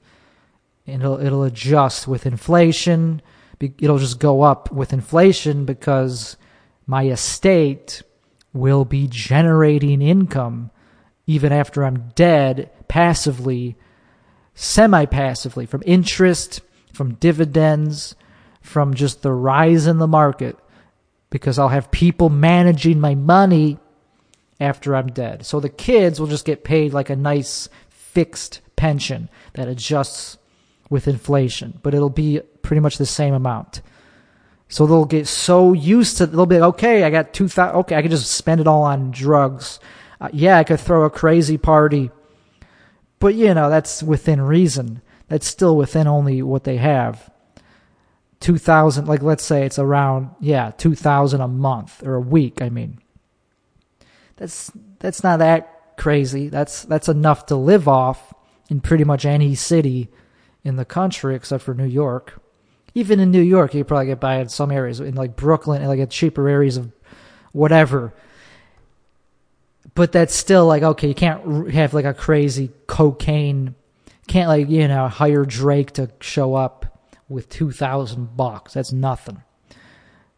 And 0.85 1.01
it'll, 1.01 1.19
it'll 1.19 1.43
adjust 1.43 2.07
with 2.07 2.27
inflation. 2.27 3.23
It'll 3.59 3.97
just 3.97 4.19
go 4.19 4.43
up 4.43 4.71
with 4.71 4.93
inflation 4.93 5.65
because 5.65 6.37
my 6.85 7.07
estate 7.07 8.03
will 8.53 8.85
be 8.85 9.07
generating 9.07 10.03
income 10.03 10.69
even 11.25 11.51
after 11.51 11.83
I'm 11.83 12.09
dead 12.13 12.69
passively, 12.87 13.75
semi 14.53 15.05
passively, 15.05 15.65
from 15.65 15.81
interest, 15.87 16.61
from 16.93 17.15
dividends, 17.15 18.15
from 18.61 18.93
just 18.93 19.23
the 19.23 19.31
rise 19.31 19.87
in 19.87 19.97
the 19.97 20.05
market 20.05 20.59
because 21.31 21.57
I'll 21.57 21.69
have 21.69 21.89
people 21.89 22.29
managing 22.29 22.99
my 22.99 23.15
money 23.15 23.79
after 24.59 24.95
I'm 24.95 25.07
dead. 25.07 25.45
So 25.45 25.59
the 25.59 25.69
kids 25.69 26.19
will 26.19 26.27
just 26.27 26.45
get 26.45 26.63
paid 26.63 26.93
like 26.93 27.09
a 27.09 27.15
nice 27.15 27.69
fixed 27.89 28.61
pension 28.75 29.29
that 29.53 29.67
adjusts 29.67 30.37
with 30.89 31.07
inflation, 31.07 31.79
but 31.83 31.93
it'll 31.93 32.09
be 32.09 32.41
pretty 32.61 32.79
much 32.79 32.97
the 32.97 33.05
same 33.05 33.33
amount. 33.33 33.81
So 34.67 34.85
they'll 34.85 35.05
get 35.05 35.27
so 35.27 35.73
used 35.73 36.17
to 36.17 36.25
they'll 36.25 36.45
be 36.45 36.59
like, 36.59 36.75
okay, 36.75 37.03
I 37.03 37.09
got 37.09 37.33
two 37.33 37.47
thousand. 37.47 37.79
Okay, 37.81 37.95
I 37.95 38.01
can 38.01 38.11
just 38.11 38.31
spend 38.31 38.61
it 38.61 38.67
all 38.67 38.83
on 38.83 39.11
drugs. 39.11 39.79
Uh, 40.19 40.29
yeah, 40.33 40.57
I 40.57 40.63
could 40.63 40.79
throw 40.79 41.03
a 41.03 41.09
crazy 41.09 41.57
party, 41.57 42.09
but 43.19 43.35
you 43.35 43.53
know 43.53 43.69
that's 43.69 44.01
within 44.01 44.41
reason. 44.41 45.01
That's 45.27 45.47
still 45.47 45.75
within 45.75 46.07
only 46.07 46.41
what 46.41 46.63
they 46.63 46.77
have. 46.77 47.29
Two 48.39 48.57
thousand, 48.57 49.07
like 49.07 49.21
let's 49.21 49.43
say 49.43 49.65
it's 49.65 49.79
around 49.79 50.29
yeah 50.39 50.71
two 50.77 50.95
thousand 50.95 51.41
a 51.41 51.47
month 51.47 52.03
or 52.03 52.15
a 52.15 52.21
week. 52.21 52.61
I 52.61 52.69
mean, 52.69 52.99
that's 54.37 54.71
that's 54.99 55.23
not 55.23 55.39
that 55.39 55.97
crazy. 55.97 56.49
That's 56.49 56.83
that's 56.83 57.07
enough 57.07 57.45
to 57.47 57.55
live 57.55 57.87
off 57.87 58.33
in 58.69 58.81
pretty 58.81 59.03
much 59.03 59.25
any 59.25 59.55
city 59.55 60.09
in 60.63 60.75
the 60.75 60.85
country 60.85 61.35
except 61.35 61.63
for 61.63 61.73
New 61.73 61.85
York. 61.85 62.41
Even 62.93 63.19
in 63.19 63.31
New 63.31 63.41
York, 63.41 63.73
you 63.73 63.83
probably 63.83 64.07
get 64.07 64.19
by 64.19 64.39
in 64.39 64.49
some 64.49 64.71
areas. 64.71 64.99
In 64.99 65.15
like 65.15 65.35
Brooklyn, 65.35 65.81
and 65.81 65.89
like 65.89 65.99
at 65.99 66.09
cheaper 66.09 66.47
areas 66.47 66.77
of 66.77 66.91
whatever. 67.51 68.13
But 69.93 70.11
that's 70.11 70.33
still 70.33 70.65
like 70.65 70.83
okay. 70.83 71.07
You 71.07 71.15
can't 71.15 71.71
have 71.71 71.93
like 71.93 72.05
a 72.05 72.13
crazy 72.13 72.71
cocaine. 72.87 73.75
Can't 74.27 74.49
like 74.49 74.69
you 74.69 74.87
know 74.87 75.07
hire 75.07 75.45
Drake 75.45 75.91
to 75.93 76.09
show 76.19 76.55
up 76.55 76.99
with 77.29 77.49
two 77.49 77.71
thousand 77.71 78.35
bucks. 78.35 78.73
That's 78.73 78.91
nothing. 78.91 79.43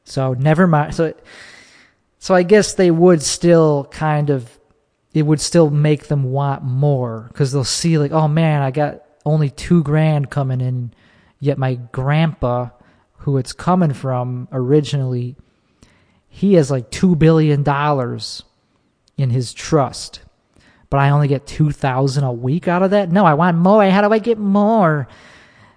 So 0.03 0.33
never 0.33 0.67
mind. 0.67 0.95
So 0.95 1.13
so 2.19 2.33
I 2.35 2.43
guess 2.43 2.73
they 2.73 2.91
would 2.91 3.21
still 3.21 3.85
kind 3.91 4.29
of, 4.29 4.59
it 5.13 5.23
would 5.23 5.41
still 5.41 5.69
make 5.69 6.07
them 6.07 6.23
want 6.23 6.63
more 6.63 7.27
because 7.29 7.51
they'll 7.51 7.63
see 7.63 7.97
like, 7.97 8.11
oh 8.11 8.27
man, 8.27 8.61
I 8.61 8.71
got 8.71 9.03
only 9.25 9.49
two 9.49 9.83
grand 9.83 10.29
coming 10.29 10.61
in, 10.61 10.93
yet 11.39 11.57
my 11.57 11.75
grandpa, 11.75 12.69
who 13.19 13.37
it's 13.37 13.53
coming 13.53 13.93
from 13.93 14.47
originally, 14.51 15.35
he 16.29 16.53
has 16.53 16.71
like 16.71 16.91
two 16.91 17.15
billion 17.15 17.63
dollars 17.63 18.43
in 19.17 19.31
his 19.31 19.53
trust, 19.53 20.21
but 20.89 20.97
I 20.97 21.09
only 21.09 21.27
get 21.27 21.47
two 21.47 21.71
thousand 21.71 22.23
a 22.23 22.31
week 22.31 22.67
out 22.67 22.83
of 22.83 22.91
that. 22.91 23.11
No, 23.11 23.25
I 23.25 23.33
want 23.33 23.57
more. 23.57 23.83
How 23.89 24.07
do 24.07 24.13
I 24.13 24.19
get 24.19 24.37
more? 24.37 25.07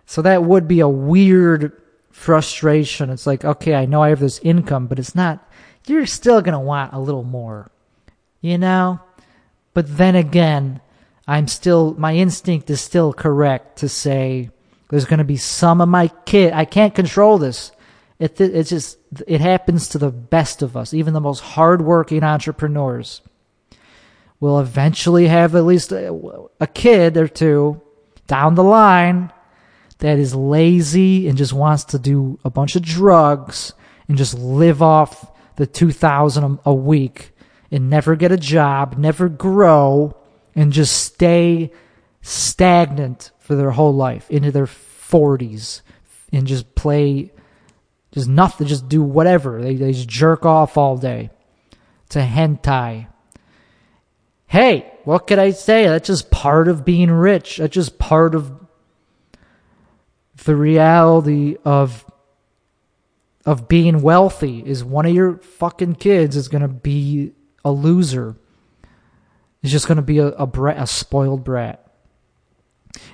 So 0.07 0.23
that 0.23 0.45
would 0.45 0.69
be 0.69 0.81
a 0.81 0.89
weird 0.89 1.73
frustration. 2.11 3.11
It's 3.11 3.27
like, 3.27 3.45
okay, 3.45 3.75
I 3.75 3.87
know 3.87 4.03
I 4.03 4.11
have 4.11 4.21
this 4.21 4.39
income, 4.41 4.87
but 4.87 4.99
it's 4.99 5.15
not 5.15 5.50
you're 5.87 6.07
still 6.07 6.41
going 6.43 6.53
to 6.53 6.59
want 6.59 6.93
a 6.93 7.01
little 7.01 7.25
more, 7.25 7.71
you 8.41 8.59
know? 8.59 9.01
But 9.75 9.97
then 9.97 10.17
again, 10.17 10.81
I'm 11.27 11.49
still, 11.49 11.95
my 11.95 12.15
instinct 12.15 12.71
is 12.71 12.81
still 12.81 13.13
correct 13.13 13.79
to 13.79 13.89
say 13.89 14.51
there's 14.89 15.05
going 15.05 15.19
to 15.19 15.25
be 15.25 15.37
some 15.37 15.81
of 15.81 15.89
my 15.89 16.09
kid. 16.27 16.53
I 16.53 16.65
can't 16.65 16.95
control 16.95 17.39
this. 17.39 17.73
It, 18.19 18.41
it's 18.41 18.71
just, 18.71 18.99
it 19.27 19.41
happens 19.41 19.89
to 19.89 19.99
the 19.99 20.11
best 20.11 20.63
of 20.63 20.77
us, 20.77 20.93
even 20.93 21.15
the 21.15 21.21
most 21.21 21.41
hardworking 21.41 22.23
entrepreneurs 22.23 23.23
will 24.41 24.59
eventually 24.59 25.29
have 25.29 25.55
at 25.55 25.65
least 25.65 25.93
a, 25.93 26.49
a 26.59 26.67
kid 26.67 27.17
or 27.17 27.29
two 27.29 27.81
down 28.27 28.55
the 28.55 28.65
line 28.65 29.31
that 29.99 30.19
is 30.19 30.35
lazy 30.35 31.29
and 31.29 31.37
just 31.37 31.53
wants 31.53 31.85
to 31.85 31.99
do 31.99 32.39
a 32.45 32.51
bunch 32.51 32.75
of 32.75 32.83
drugs 32.83 33.75
and 34.09 34.17
just 34.17 34.35
live 34.35 34.83
off 34.83 35.31
the 35.61 35.67
2000 35.67 36.59
a 36.65 36.73
week 36.73 37.33
and 37.71 37.91
never 37.91 38.17
get 38.17 38.33
a 38.33 38.39
job, 38.39 38.97
never 38.97 39.29
grow 39.29 40.17
and 40.55 40.73
just 40.73 41.05
stay 41.05 41.71
stagnant 42.23 43.31
for 43.39 43.57
their 43.57 43.73
whole 43.73 43.95
life 43.95 44.31
into 44.31 44.51
their 44.51 44.65
40s 44.65 45.83
and 46.33 46.47
just 46.47 46.75
play 46.75 47.31
just 48.11 48.27
nothing, 48.27 48.69
just 48.69 48.89
do 48.89 49.03
whatever. 49.03 49.61
They, 49.61 49.75
they 49.75 49.93
just 49.93 50.09
jerk 50.09 50.47
off 50.47 50.79
all 50.79 50.97
day 50.97 51.29
to 52.09 52.21
hentai. 52.21 53.09
Hey, 54.47 54.91
what 55.05 55.27
could 55.27 55.39
I 55.39 55.51
say? 55.51 55.85
That's 55.85 56.07
just 56.07 56.31
part 56.31 56.69
of 56.69 56.87
being 56.87 57.11
rich. 57.11 57.59
That's 57.59 57.75
just 57.75 57.99
part 57.99 58.35
of 58.35 58.51
the 60.43 60.57
reality 60.57 61.59
of 61.67 62.10
of 63.47 63.69
being 63.69 64.03
wealthy 64.03 64.63
is 64.65 64.85
one 64.85 65.07
of 65.07 65.15
your 65.15 65.39
fucking 65.39 65.95
kids 65.97 66.37
is 66.37 66.49
going 66.49 66.63
to 66.63 66.69
be 66.69 67.33
a 67.65 67.71
loser. 67.71 68.37
Is 69.63 69.71
just 69.71 69.89
going 69.89 69.97
to 69.97 70.03
be 70.03 70.19
a, 70.19 70.29
a, 70.29 70.47
brat, 70.47 70.79
a 70.79 70.87
spoiled 70.87 71.45
brat. 71.45 71.87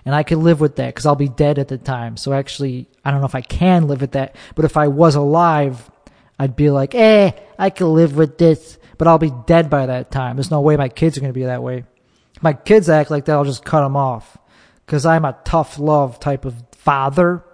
And 0.04 0.14
I 0.14 0.22
could 0.22 0.38
live 0.38 0.60
with 0.60 0.76
that 0.76 0.94
because 0.94 1.06
I'll 1.06 1.16
be 1.16 1.28
dead 1.28 1.58
at 1.58 1.68
the 1.68 1.78
time. 1.78 2.16
So 2.16 2.32
actually, 2.32 2.88
I 3.04 3.10
don't 3.10 3.20
know 3.20 3.26
if 3.26 3.34
I 3.34 3.40
can 3.40 3.88
live 3.88 4.00
with 4.00 4.12
that. 4.12 4.36
But 4.54 4.64
if 4.64 4.76
I 4.76 4.88
was 4.88 5.14
alive, 5.14 5.90
I'd 6.38 6.56
be 6.56 6.70
like, 6.70 6.94
eh, 6.94 7.32
I 7.58 7.70
can 7.70 7.92
live 7.94 8.16
with 8.16 8.38
this. 8.38 8.78
But 8.98 9.08
I'll 9.08 9.18
be 9.18 9.32
dead 9.46 9.68
by 9.68 9.86
that 9.86 10.10
time. 10.10 10.36
There's 10.36 10.50
no 10.50 10.60
way 10.60 10.76
my 10.76 10.88
kids 10.88 11.16
are 11.16 11.20
going 11.20 11.32
to 11.32 11.38
be 11.38 11.44
that 11.44 11.62
way. 11.62 11.84
If 12.34 12.42
my 12.42 12.52
kids 12.52 12.88
act 12.88 13.10
like 13.10 13.26
that, 13.26 13.32
I'll 13.32 13.44
just 13.44 13.64
cut 13.64 13.82
them 13.82 13.96
off. 13.96 14.38
Because 14.84 15.04
I'm 15.04 15.24
a 15.24 15.36
tough 15.44 15.78
love 15.78 16.20
type 16.20 16.44
of 16.44 16.62
father. 16.72 17.44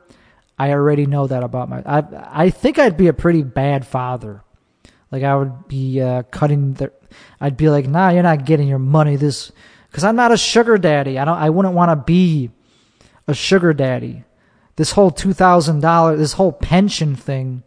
I 0.59 0.71
already 0.71 1.07
know 1.07 1.27
that 1.27 1.43
about 1.43 1.69
my. 1.69 1.83
I 1.85 2.05
I 2.45 2.51
think 2.51 2.79
I'd 2.79 2.97
be 2.97 3.09
a 3.09 3.13
pretty 3.13 3.43
bad 3.43 3.87
father. 3.87 4.43
Like 5.11 5.23
I 5.23 5.35
would 5.37 5.69
be 5.69 6.01
uh, 6.01 6.23
cutting 6.25 6.75
the. 6.75 6.93
I'd 7.41 7.57
be 7.57 7.69
like, 7.69 7.87
nah, 7.87 8.11
you're 8.11 8.23
not 8.23 8.45
getting 8.45 8.69
your 8.69 8.79
money. 8.79 9.17
This 9.17 9.53
because 9.89 10.05
I'm 10.05 10.17
not 10.17 10.33
a 10.33 10.37
sugar 10.37 10.79
daddy. 10.79 11.19
I 11.19 11.25
don't. 11.25 11.39
I 11.39 11.51
wouldn't 11.51 11.75
want 11.75 11.91
to 11.91 11.97
be 11.97 12.51
a 13.27 13.35
sugar 13.35 13.73
daddy. 13.73 14.25
This 14.77 14.93
whole 14.93 15.11
two 15.11 15.33
thousand 15.33 15.81
dollar, 15.81 16.17
this 16.17 16.33
whole 16.33 16.53
pension 16.53 17.15
thing, 17.15 17.63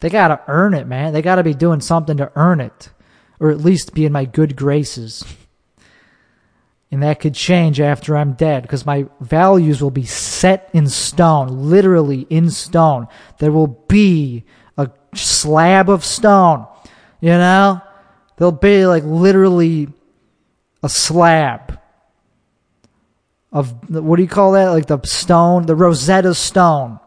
they 0.00 0.10
gotta 0.10 0.40
earn 0.46 0.74
it, 0.74 0.86
man. 0.86 1.12
They 1.12 1.22
gotta 1.22 1.42
be 1.42 1.54
doing 1.54 1.80
something 1.80 2.16
to 2.18 2.32
earn 2.36 2.60
it, 2.60 2.90
or 3.40 3.50
at 3.50 3.58
least 3.58 3.94
be 3.94 4.04
in 4.04 4.12
my 4.12 4.24
good 4.24 4.56
graces. 4.56 5.24
And 6.90 7.02
that 7.02 7.20
could 7.20 7.34
change 7.34 7.80
after 7.80 8.16
I'm 8.16 8.32
dead 8.32 8.62
because 8.62 8.86
my 8.86 9.06
values 9.20 9.82
will 9.82 9.90
be 9.90 10.06
set 10.06 10.70
in 10.72 10.88
stone, 10.88 11.68
literally 11.68 12.26
in 12.30 12.50
stone. 12.50 13.08
There 13.38 13.52
will 13.52 13.84
be 13.88 14.44
a 14.78 14.90
slab 15.14 15.90
of 15.90 16.04
stone, 16.04 16.66
you 17.20 17.30
know? 17.30 17.82
There'll 18.36 18.52
be 18.52 18.86
like 18.86 19.04
literally 19.04 19.88
a 20.82 20.88
slab 20.88 21.78
of 23.52 23.90
what 23.90 24.16
do 24.16 24.22
you 24.22 24.28
call 24.28 24.52
that? 24.52 24.68
Like 24.68 24.86
the 24.86 25.00
stone, 25.04 25.66
the 25.66 25.74
Rosetta 25.74 26.34
Stone 26.34 27.00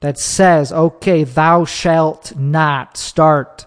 that 0.00 0.18
says, 0.18 0.72
okay, 0.72 1.24
thou 1.24 1.64
shalt 1.64 2.36
not 2.36 2.96
start 2.96 3.66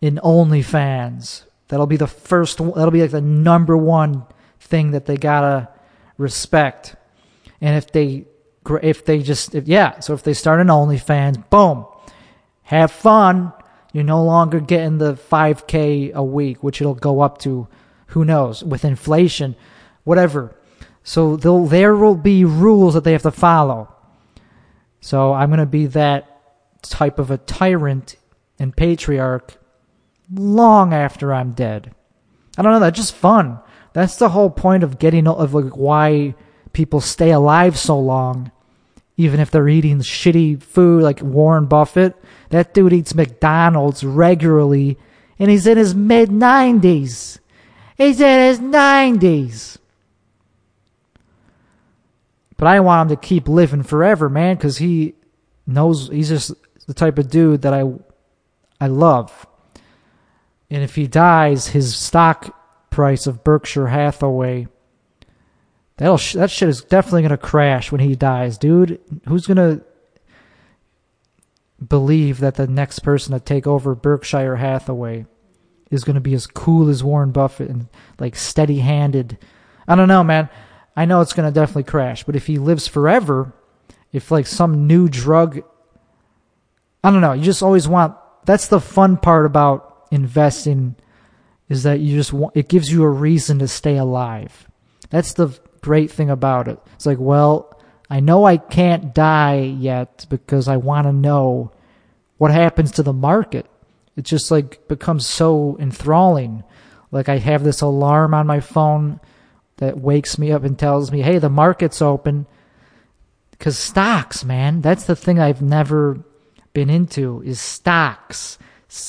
in 0.00 0.16
OnlyFans. 0.22 1.44
That'll 1.72 1.86
be 1.86 1.96
the 1.96 2.06
first, 2.06 2.58
that'll 2.58 2.90
be 2.90 3.00
like 3.00 3.12
the 3.12 3.22
number 3.22 3.74
one 3.74 4.26
thing 4.60 4.90
that 4.90 5.06
they 5.06 5.16
gotta 5.16 5.70
respect. 6.18 6.96
And 7.62 7.78
if 7.78 7.90
they, 7.90 8.26
if 8.82 9.06
they 9.06 9.22
just, 9.22 9.54
if, 9.54 9.66
yeah, 9.66 9.98
so 10.00 10.12
if 10.12 10.22
they 10.22 10.34
start 10.34 10.60
an 10.60 10.66
OnlyFans, 10.66 11.48
boom, 11.48 11.86
have 12.64 12.92
fun. 12.92 13.54
You're 13.94 14.04
no 14.04 14.22
longer 14.22 14.60
getting 14.60 14.98
the 14.98 15.14
5K 15.14 16.12
a 16.12 16.22
week, 16.22 16.62
which 16.62 16.82
it'll 16.82 16.94
go 16.94 17.22
up 17.22 17.38
to 17.38 17.66
who 18.08 18.26
knows? 18.26 18.62
With 18.62 18.84
inflation, 18.84 19.56
whatever. 20.04 20.54
So 21.02 21.36
there 21.36 21.96
will 21.96 22.16
be 22.16 22.44
rules 22.44 22.92
that 22.92 23.04
they 23.04 23.12
have 23.12 23.22
to 23.22 23.30
follow. 23.30 23.94
So 25.00 25.32
I'm 25.32 25.48
going 25.48 25.58
to 25.58 25.64
be 25.64 25.86
that 25.86 26.82
type 26.82 27.18
of 27.18 27.30
a 27.30 27.38
tyrant 27.38 28.16
and 28.58 28.76
patriarch 28.76 29.56
long 30.34 30.92
after 30.92 31.32
I'm 31.32 31.52
dead. 31.52 31.94
I 32.56 32.62
don't 32.62 32.72
know. 32.72 32.80
That's 32.80 32.96
just 32.96 33.14
fun. 33.14 33.58
That's 33.92 34.16
the 34.16 34.30
whole 34.30 34.50
point 34.50 34.82
of 34.82 34.98
getting 34.98 35.26
of 35.26 35.54
like 35.54 35.76
why 35.76 36.34
people 36.72 37.00
stay 37.00 37.30
alive 37.30 37.78
so 37.78 37.98
long, 37.98 38.50
even 39.16 39.40
if 39.40 39.50
they're 39.50 39.68
eating 39.68 39.98
shitty 39.98 40.62
food 40.62 41.02
like 41.02 41.20
Warren 41.22 41.66
Buffett. 41.66 42.16
That 42.50 42.74
dude 42.74 42.92
eats 42.92 43.14
McDonald's 43.14 44.04
regularly, 44.04 44.98
and 45.38 45.50
he's 45.50 45.66
in 45.66 45.78
his 45.78 45.94
mid 45.94 46.30
nineties. 46.30 47.38
He's 47.96 48.20
in 48.20 48.40
his 48.40 48.58
90s. 48.58 49.78
But 52.56 52.68
I 52.68 52.80
want 52.80 53.10
him 53.10 53.16
to 53.16 53.20
keep 53.20 53.48
living 53.48 53.82
forever, 53.82 54.28
man, 54.28 54.56
because 54.56 54.78
he 54.78 55.14
knows 55.66 56.08
he's 56.08 56.28
just 56.28 56.52
the 56.86 56.94
type 56.94 57.18
of 57.18 57.30
dude 57.30 57.62
that 57.62 57.74
I 57.74 57.84
I 58.80 58.86
love. 58.88 59.46
And 60.72 60.82
if 60.82 60.94
he 60.94 61.06
dies, 61.06 61.68
his 61.68 61.94
stock 61.94 62.90
price 62.90 63.26
of 63.26 63.44
Berkshire 63.44 63.88
Hathaway 63.88 64.68
that'll 65.98 66.16
that 66.16 66.50
shit 66.50 66.68
is 66.68 66.82
definitely 66.82 67.22
gonna 67.22 67.36
crash 67.36 67.92
when 67.92 68.00
he 68.00 68.16
dies, 68.16 68.56
dude. 68.56 68.98
Who's 69.28 69.46
gonna 69.46 69.82
believe 71.86 72.40
that 72.40 72.54
the 72.54 72.66
next 72.66 73.00
person 73.00 73.34
to 73.34 73.40
take 73.40 73.66
over 73.66 73.94
Berkshire 73.94 74.56
Hathaway 74.56 75.26
is 75.90 76.04
to 76.14 76.20
be 76.20 76.32
as 76.32 76.46
cool 76.46 76.88
as 76.88 77.04
Warren 77.04 77.32
Buffett 77.32 77.68
and 77.68 77.88
like 78.18 78.34
steady 78.34 78.78
handed. 78.78 79.36
I 79.86 79.94
don't 79.94 80.08
know, 80.08 80.24
man. 80.24 80.48
I 80.96 81.04
know 81.04 81.20
it's 81.20 81.34
to 81.48 81.54
definitely 81.54 81.84
crash, 81.84 82.24
but 82.24 82.34
if 82.34 82.46
he 82.46 82.58
lives 82.58 82.88
forever, 82.88 83.52
if 84.10 84.30
like 84.30 84.46
some 84.46 84.86
new 84.86 85.06
drug, 85.08 85.62
I 87.04 87.10
don't 87.10 87.20
know. 87.20 87.32
You 87.32 87.42
just 87.42 87.62
always 87.62 87.86
want. 87.86 88.16
That's 88.46 88.68
the 88.68 88.80
fun 88.80 89.18
part 89.18 89.44
about 89.46 89.91
investing, 90.12 90.94
is 91.68 91.82
that 91.82 92.00
you 92.00 92.16
just 92.16 92.32
want. 92.32 92.56
It 92.56 92.68
gives 92.68 92.92
you 92.92 93.02
a 93.02 93.10
reason 93.10 93.58
to 93.58 93.68
stay 93.68 93.96
alive. 93.96 94.68
That's 95.10 95.32
the 95.32 95.58
great 95.80 96.10
thing 96.10 96.30
about 96.30 96.68
it. 96.68 96.78
It's 96.94 97.06
like, 97.06 97.18
well, 97.18 97.80
I 98.08 98.20
know 98.20 98.44
I 98.44 98.58
can't 98.58 99.14
die 99.14 99.60
yet 99.60 100.26
because 100.28 100.68
I 100.68 100.76
want 100.76 101.06
to 101.06 101.12
know 101.12 101.72
what 102.38 102.50
happens 102.50 102.92
to 102.92 103.02
the 103.02 103.12
market 103.12 103.66
it 104.16 104.24
just 104.24 104.50
like 104.50 104.86
becomes 104.88 105.26
so 105.26 105.76
enthralling. 105.80 106.64
Like 107.10 107.28
I 107.28 107.38
have 107.38 107.64
this 107.64 107.80
alarm 107.80 108.34
on 108.34 108.46
my 108.46 108.60
phone 108.60 109.20
that 109.78 109.98
wakes 109.98 110.38
me 110.38 110.52
up 110.52 110.64
and 110.64 110.78
tells 110.78 111.10
me, 111.10 111.22
"Hey, 111.22 111.38
the 111.38 111.48
market's 111.48 112.02
open." 112.02 112.46
Cuz 113.58 113.78
stocks, 113.78 114.44
man, 114.44 114.80
that's 114.80 115.04
the 115.04 115.16
thing 115.16 115.38
I've 115.38 115.62
never 115.62 116.18
been 116.72 116.90
into 116.90 117.42
is 117.44 117.60
stocks 117.60 118.58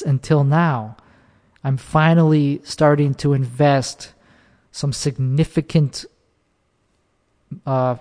until 0.06 0.44
now. 0.44 0.98
I'm 1.64 1.78
finally 1.78 2.62
starting 2.64 3.14
to 3.16 3.34
invest 3.34 4.14
some 4.72 4.92
significant 4.92 6.06
uh, 7.66 7.98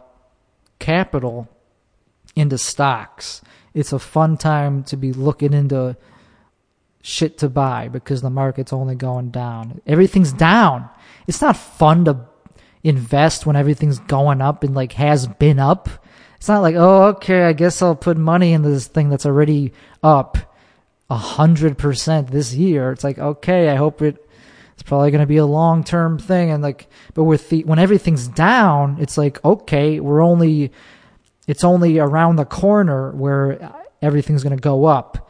capital 0.79 1.49
into 2.35 2.59
stocks. 2.59 3.43
It's 3.75 3.93
a 3.93 3.99
fun 3.99 4.37
time 4.37 4.85
to 4.85 4.97
be 4.97 5.13
looking 5.13 5.53
into 5.53 5.97
shit 7.03 7.39
to 7.39 7.49
buy 7.49 7.89
because 7.89 8.23
the 8.23 8.31
market's 8.31 8.73
only 8.73 8.95
going 8.95 9.31
down. 9.31 9.81
Everything's 9.87 10.33
down. 10.33 10.89
It's 11.27 11.41
not 11.41 11.57
fun 11.57 12.05
to 12.07 12.27
invest 12.83 13.47
when 13.47 13.57
everything's 13.57 13.99
going 13.99 14.41
up 14.41 14.65
and 14.65 14.75
like 14.75 14.93
has 14.93 15.27
been 15.27 15.59
up. 15.59 15.89
It's 16.37 16.49
not 16.49 16.63
like, 16.63 16.75
oh, 16.77 17.05
okay, 17.05 17.43
I 17.45 17.53
guess 17.53 17.83
I'll 17.83 17.95
put 17.95 18.17
money 18.17 18.53
into 18.53 18.71
this 18.71 18.89
thing 18.89 19.11
that's 19.11 19.27
already 19.27 19.73
up 20.03 20.39
a 21.13 21.17
hundred 21.17 21.79
percent 21.79 22.31
this 22.31 22.55
year. 22.55 22.93
It's 22.93 23.05
like, 23.05 23.19
okay, 23.19 23.69
I 23.69 23.77
hope 23.77 24.03
it 24.03 24.17
it's 24.75 24.83
probably 24.83 25.11
going 25.11 25.21
to 25.21 25.27
be 25.27 25.37
a 25.37 25.47
long 25.47 25.85
term 25.85 26.19
thing. 26.19 26.51
And 26.51 26.63
like, 26.63 26.89
but 27.15 27.25
with 27.25 27.51
the, 27.51 27.65
when 27.65 27.79
everything's 27.79 28.27
down, 28.29 28.97
it's 29.01 29.19
like, 29.19 29.45
okay, 29.45 30.01
we're 30.01 30.23
only, 30.23 30.73
it's 31.47 31.65
only 31.65 31.99
around 31.99 32.37
the 32.37 32.45
corner 32.45 33.11
where 33.13 33.73
everything's 34.01 34.43
going 34.43 34.57
to 34.57 34.61
go 34.61 34.87
up 34.87 35.23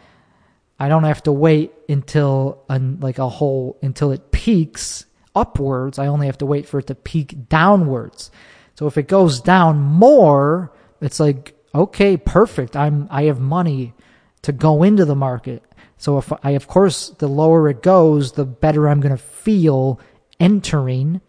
I 0.83 0.89
don't 0.89 1.05
have 1.05 1.23
to 1.25 1.33
wait 1.33 1.73
until 1.89 2.65
like 2.69 3.21
a 3.21 3.29
whole 3.29 3.79
until 3.83 4.11
it 4.11 4.33
peaks 4.33 5.07
upwards, 5.33 5.97
I 5.97 6.09
only 6.09 6.27
have 6.27 6.39
to 6.39 6.47
wait 6.47 6.67
for 6.67 6.81
it 6.81 6.89
to 6.89 6.97
peak 6.97 7.49
downwards. 7.49 8.33
So 8.75 8.89
if 8.89 8.99
it 8.99 9.07
goes 9.07 9.41
down 9.41 9.81
more, 9.81 10.73
it's 11.01 11.21
like, 11.21 11.55
okay, 11.73 12.17
perfect. 12.17 12.77
I'm, 12.77 13.07
I 13.13 13.25
have 13.25 13.39
money 13.39 13.95
to 14.43 14.51
go 14.51 14.83
into 14.83 15.05
the 15.05 15.15
market. 15.15 15.63
So 16.03 16.19
if 16.19 16.33
I, 16.43 16.51
of 16.51 16.67
course, 16.67 17.11
the 17.11 17.29
lower 17.29 17.69
it 17.69 17.81
goes, 17.81 18.33
the 18.33 18.45
better 18.45 18.89
I'm 18.89 19.01
going 19.01 19.17
to 19.17 19.23
feel 19.23 20.01
entering. 20.41 21.21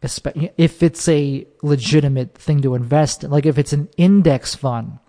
If 0.00 0.82
it's 0.82 1.06
a 1.06 1.46
legitimate 1.60 2.34
thing 2.34 2.62
to 2.62 2.74
invest 2.74 3.22
in, 3.22 3.30
like 3.30 3.44
if 3.44 3.58
it's 3.58 3.74
an 3.74 3.90
index 3.98 4.54
fund. 4.54 5.00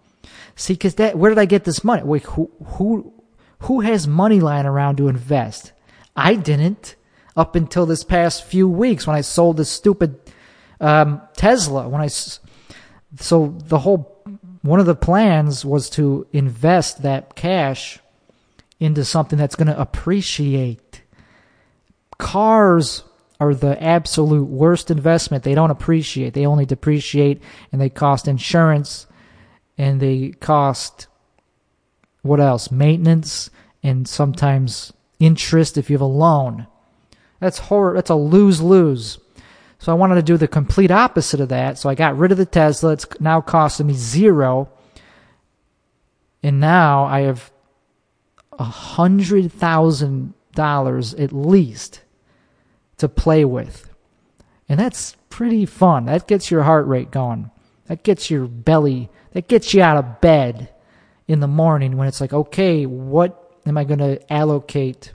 See, 0.58 0.74
because 0.74 0.96
that, 0.96 1.18
where 1.18 1.30
did 1.32 1.40
I 1.40 1.46
get 1.46 1.64
this 1.64 1.86
money? 1.86 2.04
Wait, 2.04 2.24
who, 2.24 2.52
who, 2.66 3.14
who 3.60 3.80
has 3.80 4.10
money 4.10 4.42
lying 4.42 4.66
around 4.66 4.98
to 4.98 5.08
invest? 5.08 5.72
I 6.14 6.36
didn't 6.36 6.98
up 7.38 7.56
until 7.56 7.86
this 7.86 8.04
past 8.04 8.44
few 8.44 8.68
weeks 8.68 9.08
when 9.08 9.16
I 9.16 9.22
sold 9.22 9.56
this 9.56 9.70
stupid 9.70 10.20
um, 10.82 11.22
Tesla. 11.38 11.88
When 11.88 12.02
I 12.02 12.08
so 12.08 13.56
the 13.68 13.80
whole 13.80 14.22
one 14.62 14.80
of 14.80 14.86
the 14.86 14.96
plans 14.96 15.66
was 15.66 15.90
to 15.92 16.28
invest 16.32 17.02
that 17.02 17.36
cash 17.36 18.00
into 18.80 19.04
something 19.04 19.38
that's 19.38 19.56
going 19.56 19.68
to 19.68 19.80
appreciate. 19.80 21.02
Cars 22.18 23.04
are 23.40 23.56
the 23.56 23.82
absolute 23.82 24.46
worst 24.46 24.92
investment. 24.92 25.44
They 25.44 25.56
don't 25.56 25.72
appreciate. 25.72 26.34
They 26.34 26.46
only 26.46 26.66
depreciate 26.66 27.42
and 27.72 27.82
they 27.82 27.90
cost 27.90 28.28
insurance 28.28 29.08
and 29.78 30.00
they 30.00 30.30
cost 30.30 31.08
what 32.22 32.40
else? 32.40 32.70
Maintenance 32.70 33.50
and 33.82 34.08
sometimes 34.08 34.94
interest 35.20 35.78
if 35.78 35.90
you 35.90 35.96
have 35.96 36.02
a 36.02 36.06
loan. 36.06 36.68
That's 37.40 37.58
horror. 37.58 37.96
That's 37.96 38.12
a 38.12 38.16
lose 38.16 38.62
lose. 38.62 39.18
So 39.82 39.92
I 39.92 39.96
wanted 39.96 40.16
to 40.16 40.22
do 40.22 40.38
the 40.38 40.48
complete 40.48 40.92
opposite 40.92 41.40
of 41.40 41.50
that. 41.50 41.80
So 41.80 41.90
I 41.90 41.96
got 41.96 42.16
rid 42.16 42.32
of 42.32 42.38
the 42.38 42.46
Tesla. 42.46 42.92
It's 42.92 43.08
now 43.20 43.42
costing 43.42 43.88
me 43.88 43.96
zero. 43.96 44.70
And 46.44 46.60
now 46.60 47.06
I 47.06 47.22
have 47.22 47.52
a 48.60 48.64
hundred 48.64 49.52
thousand 49.52 50.36
dollars 50.54 51.16
at 51.16 51.34
least 51.34 52.02
to 52.98 53.10
play 53.10 53.44
with. 53.44 53.90
And 54.70 54.80
that's 54.80 55.16
pretty 55.32 55.66
fun. 55.66 56.06
That 56.06 56.28
gets 56.28 56.52
your 56.52 56.62
heart 56.62 56.86
rate 56.86 57.10
going. 57.10 57.50
That 57.88 58.04
gets 58.04 58.30
your 58.30 58.46
belly, 58.46 59.10
that 59.32 59.48
gets 59.48 59.74
you 59.74 59.82
out 59.82 59.98
of 59.98 60.22
bed 60.22 60.70
in 61.28 61.40
the 61.40 61.48
morning 61.48 61.98
when 61.98 62.08
it's 62.08 62.22
like, 62.22 62.34
okay, 62.34 62.86
what 62.86 63.58
am 63.66 63.80
I 63.80 63.84
going 63.86 63.98
to 63.98 64.32
allocate 64.32 65.12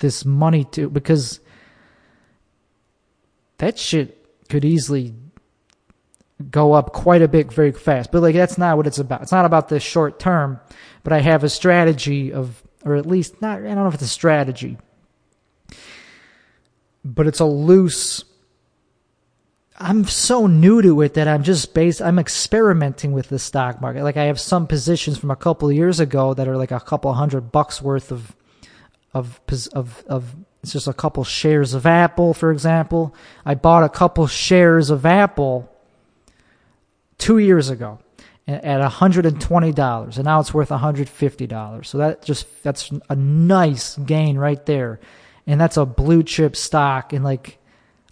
this 0.00 0.24
money 0.24 0.64
to? 0.72 0.88
Because 0.88 1.40
that 3.64 3.78
shit 3.78 4.26
could 4.50 4.62
easily 4.62 5.14
go 6.50 6.74
up 6.74 6.92
quite 6.92 7.22
a 7.22 7.28
bit 7.28 7.50
very 7.50 7.72
fast. 7.72 8.12
But 8.12 8.20
like 8.20 8.34
that's 8.34 8.58
not 8.58 8.76
what 8.76 8.86
it's 8.86 8.98
about. 8.98 9.22
It's 9.22 9.32
not 9.32 9.46
about 9.46 9.70
the 9.70 9.80
short 9.80 10.18
term, 10.20 10.60
but 11.02 11.14
I 11.14 11.20
have 11.20 11.44
a 11.44 11.48
strategy 11.48 12.30
of 12.30 12.62
or 12.84 12.94
at 12.96 13.06
least 13.06 13.40
not 13.40 13.60
I 13.60 13.62
don't 13.62 13.76
know 13.76 13.86
if 13.86 13.94
it's 13.94 14.02
a 14.02 14.08
strategy. 14.08 14.76
But 17.04 17.26
it's 17.26 17.40
a 17.40 17.46
loose 17.46 18.24
I'm 19.76 20.04
so 20.04 20.46
new 20.46 20.82
to 20.82 21.00
it 21.00 21.14
that 21.14 21.26
I'm 21.26 21.42
just 21.42 21.72
based 21.72 22.02
I'm 22.02 22.18
experimenting 22.18 23.12
with 23.12 23.30
the 23.30 23.38
stock 23.38 23.80
market. 23.80 24.04
Like 24.04 24.18
I 24.18 24.24
have 24.24 24.38
some 24.38 24.66
positions 24.66 25.16
from 25.16 25.30
a 25.30 25.36
couple 25.36 25.72
years 25.72 26.00
ago 26.00 26.34
that 26.34 26.46
are 26.46 26.58
like 26.58 26.70
a 26.70 26.80
couple 26.80 27.12
hundred 27.14 27.50
bucks 27.50 27.80
worth 27.80 28.12
of 28.12 28.36
of 29.14 29.40
of 29.72 30.04
of 30.06 30.36
it's 30.64 30.72
just 30.72 30.88
a 30.88 30.94
couple 30.94 31.24
shares 31.24 31.74
of 31.74 31.84
Apple, 31.84 32.32
for 32.32 32.50
example. 32.50 33.14
I 33.44 33.54
bought 33.54 33.84
a 33.84 33.90
couple 33.90 34.26
shares 34.26 34.88
of 34.88 35.04
Apple 35.04 35.70
two 37.18 37.36
years 37.36 37.68
ago 37.68 37.98
at 38.48 38.80
$120 38.80 40.16
and 40.16 40.24
now 40.24 40.40
it's 40.40 40.52
worth 40.52 40.68
$150 40.68 41.86
so 41.86 41.98
that 41.98 42.22
just 42.22 42.62
that's 42.62 42.90
a 43.08 43.16
nice 43.16 43.96
gain 43.98 44.36
right 44.36 44.66
there 44.66 45.00
and 45.46 45.58
that's 45.58 45.78
a 45.78 45.86
blue 45.86 46.22
chip 46.22 46.54
stock 46.54 47.14
and 47.14 47.24
like 47.24 47.58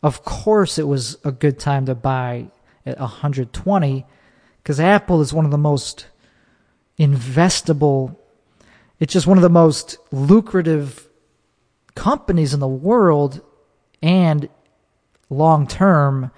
of 0.03 0.24
course 0.24 0.78
it 0.78 0.86
was 0.86 1.18
a 1.24 1.32
good 1.32 1.59
time 1.59 1.84
to 1.84 1.94
buy 1.94 2.46
at 2.86 2.98
120 2.98 4.07
because 4.62 4.80
apple 4.80 5.20
is 5.20 5.34
one 5.34 5.44
of 5.44 5.50
the 5.50 5.59
most 5.59 6.07
investable 6.98 8.16
it's 8.98 9.12
just 9.12 9.26
one 9.26 9.36
of 9.36 9.42
the 9.42 9.50
most 9.50 9.98
lucrative 10.11 11.11
companies 11.95 12.55
in 12.55 12.61
the 12.61 12.68
world, 12.68 13.40
and 14.03 14.49
long 15.30 15.66
term, 15.66 16.30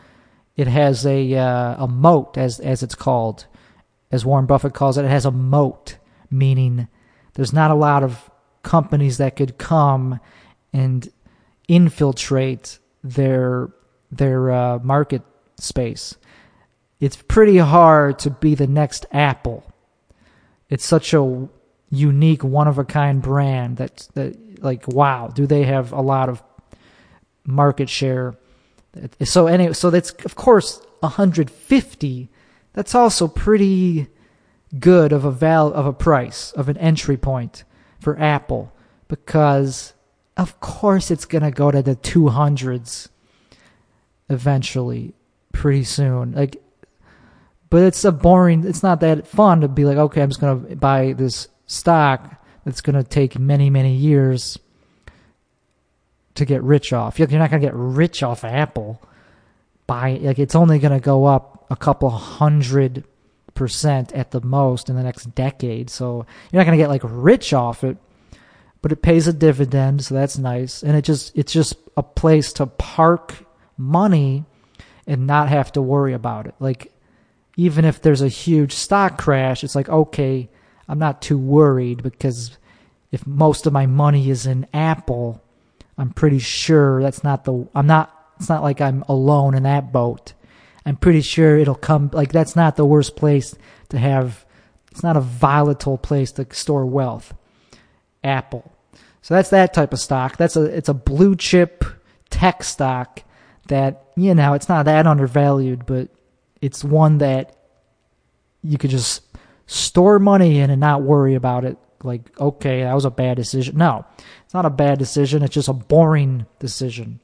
it 0.57 0.66
has 0.66 1.05
a 1.07 1.34
uh, 1.34 1.84
a 1.84 1.88
moat, 1.88 2.36
as 2.38 2.61
as 2.61 2.82
it's 2.82 2.94
called, 2.94 3.46
as 4.11 4.24
Warren 4.24 4.46
Buffett 4.46 4.74
calls 4.74 4.98
it. 4.98 5.05
It 5.05 5.11
has 5.11 5.26
a 5.26 5.30
moat, 5.30 5.98
meaning 6.30 6.88
there's 7.34 7.52
not 7.52 7.70
a 7.70 7.74
lot 7.74 8.02
of 8.02 8.30
companies 8.62 9.18
that 9.18 9.36
could 9.36 9.59
come 9.59 10.20
and 10.72 11.09
infiltrate 11.68 12.78
their 13.02 13.70
their 14.11 14.50
uh, 14.50 14.78
market 14.78 15.22
space. 15.59 16.16
It's 17.00 17.16
pretty 17.16 17.59
hard 17.59 18.18
to 18.20 18.30
be 18.30 18.55
the 18.55 18.66
next 18.66 19.07
Apple. 19.12 19.64
It's 20.68 20.84
such 20.84 21.12
a 21.12 21.48
unique, 21.90 22.42
one 22.42 22.68
of 22.68 22.78
a 22.78 22.84
kind 22.84 23.20
brand 23.20 23.76
that 23.76 24.09
that 24.14 24.53
like 24.64 24.88
wow, 24.88 25.28
do 25.28 25.46
they 25.46 25.64
have 25.64 25.92
a 25.92 26.00
lot 26.00 26.28
of 26.28 26.42
market 27.44 27.88
share? 27.88 28.34
So 29.22 29.46
anyway, 29.46 29.72
so 29.72 29.90
that's 29.90 30.10
of 30.24 30.34
course 30.34 30.80
150. 31.00 32.28
That's 32.72 32.94
also 32.94 33.28
pretty 33.28 34.08
good 34.78 35.12
of 35.12 35.24
a 35.24 35.30
val 35.30 35.72
of 35.72 35.86
a 35.86 35.92
price 35.92 36.52
of 36.52 36.68
an 36.68 36.76
entry 36.78 37.16
point 37.16 37.64
for 38.00 38.18
Apple 38.18 38.72
because 39.08 39.92
of 40.36 40.58
course 40.60 41.10
it's 41.10 41.24
going 41.24 41.42
to 41.42 41.50
go 41.50 41.70
to 41.70 41.82
the 41.82 41.96
200s 41.96 43.08
eventually 44.28 45.14
pretty 45.52 45.84
soon 45.84 46.32
like 46.32 46.60
but 47.70 47.82
it's 47.82 48.04
a 48.04 48.10
boring 48.10 48.64
it's 48.64 48.82
not 48.82 49.00
that 49.00 49.26
fun 49.26 49.60
to 49.60 49.68
be 49.68 49.84
like 49.84 49.98
okay 49.98 50.22
i'm 50.22 50.30
just 50.30 50.40
going 50.40 50.66
to 50.66 50.76
buy 50.76 51.12
this 51.12 51.48
stock 51.66 52.42
that's 52.64 52.80
going 52.80 52.96
to 52.96 53.04
take 53.04 53.38
many, 53.38 53.70
many 53.70 53.94
years 53.94 54.58
to 56.34 56.44
get 56.44 56.62
rich 56.62 56.92
off. 56.92 57.18
You're 57.18 57.28
not 57.28 57.50
going 57.50 57.62
to 57.62 57.66
get 57.66 57.74
rich 57.74 58.22
off 58.22 58.44
Apple 58.44 59.00
by 59.86 60.14
like 60.14 60.38
it's 60.38 60.54
only 60.54 60.78
going 60.78 60.92
to 60.92 61.04
go 61.04 61.26
up 61.26 61.66
a 61.70 61.76
couple 61.76 62.10
hundred 62.10 63.04
percent 63.54 64.12
at 64.12 64.30
the 64.32 64.40
most 64.40 64.88
in 64.88 64.96
the 64.96 65.02
next 65.02 65.34
decade. 65.34 65.90
So 65.90 66.26
you're 66.50 66.60
not 66.60 66.66
going 66.66 66.76
to 66.76 66.82
get 66.82 66.88
like 66.88 67.02
rich 67.04 67.52
off 67.52 67.84
it, 67.84 67.96
but 68.82 68.92
it 68.92 69.02
pays 69.02 69.28
a 69.28 69.32
dividend, 69.32 70.04
so 70.04 70.14
that's 70.14 70.38
nice. 70.38 70.82
And 70.82 70.96
it 70.96 71.02
just 71.02 71.36
it's 71.36 71.52
just 71.52 71.76
a 71.96 72.02
place 72.02 72.52
to 72.54 72.66
park 72.66 73.34
money 73.76 74.44
and 75.06 75.26
not 75.26 75.48
have 75.48 75.70
to 75.72 75.82
worry 75.82 76.14
about 76.14 76.46
it. 76.46 76.54
Like 76.58 76.92
even 77.56 77.84
if 77.84 78.02
there's 78.02 78.22
a 78.22 78.28
huge 78.28 78.72
stock 78.72 79.18
crash, 79.18 79.62
it's 79.62 79.76
like 79.76 79.88
okay, 79.88 80.48
I'm 80.89 80.99
not 80.99 81.22
too 81.22 81.39
worried 81.39 82.03
because 82.03 82.57
if 83.11 83.26
most 83.26 83.66
of 83.66 83.72
my 83.72 83.87
money 83.87 84.30
is 84.30 84.47
in 84.47 84.66
Apple, 84.74 85.43
I'm 85.97 86.11
pretty 86.11 86.39
sure 86.39 87.03
that's 87.03 87.24
not 87.24 87.45
the 87.45 87.66
I'm 87.74 87.87
not 87.87 88.11
it's 88.39 88.49
not 88.49 88.62
like 88.62 88.80
I'm 88.80 89.05
alone 89.09 89.55
in 89.55 89.62
that 89.62 89.93
boat. 89.93 90.32
I'm 90.85 90.97
pretty 90.97 91.22
sure 91.22 91.57
it'll 91.57 91.74
come 91.74 92.11
like 92.12 92.32
that's 92.32 92.57
not 92.57 92.76
the 92.76 92.85
worst 92.85 93.16
place 93.16 93.55
to 93.91 93.99
have 93.99 94.45
it's 94.91 95.03
not 95.03 95.16
a 95.16 95.20
volatile 95.20 95.99
place 95.99 96.32
to 96.32 96.47
store 96.53 96.87
wealth. 96.87 97.35
Apple. 98.22 98.72
So 99.22 99.35
that's 99.35 99.51
that 99.51 99.74
type 99.74 99.93
of 99.93 100.01
stock. 100.01 100.37
That's 100.37 100.57
a 100.57 100.64
it's 100.64 100.89
a 100.89 100.95
blue 100.95 101.37
chip 101.37 101.85
tech 102.30 102.64
stock 102.64 103.22
that 103.68 104.07
you 104.16 104.35
know, 104.35 104.55
it's 104.55 104.68
not 104.68 104.87
that 104.87 105.07
undervalued, 105.07 105.87
but 105.87 106.09
it's 106.61 106.82
one 106.82 107.18
that 107.18 107.57
you 108.62 108.78
could 108.78 108.91
just 108.91 109.22
store 109.66 110.18
money 110.18 110.58
in 110.58 110.70
and 110.70 110.80
not 110.80 111.02
worry 111.02 111.34
about 111.34 111.64
it. 111.64 111.78
Like, 112.02 112.38
okay, 112.38 112.82
that 112.82 112.94
was 112.94 113.04
a 113.04 113.10
bad 113.10 113.36
decision. 113.36 113.78
No, 113.78 114.04
it's 114.44 114.54
not 114.54 114.66
a 114.66 114.70
bad 114.70 114.98
decision. 114.98 115.42
It's 115.42 115.54
just 115.54 115.68
a 115.68 115.72
boring 115.72 116.46
decision. 116.58 117.20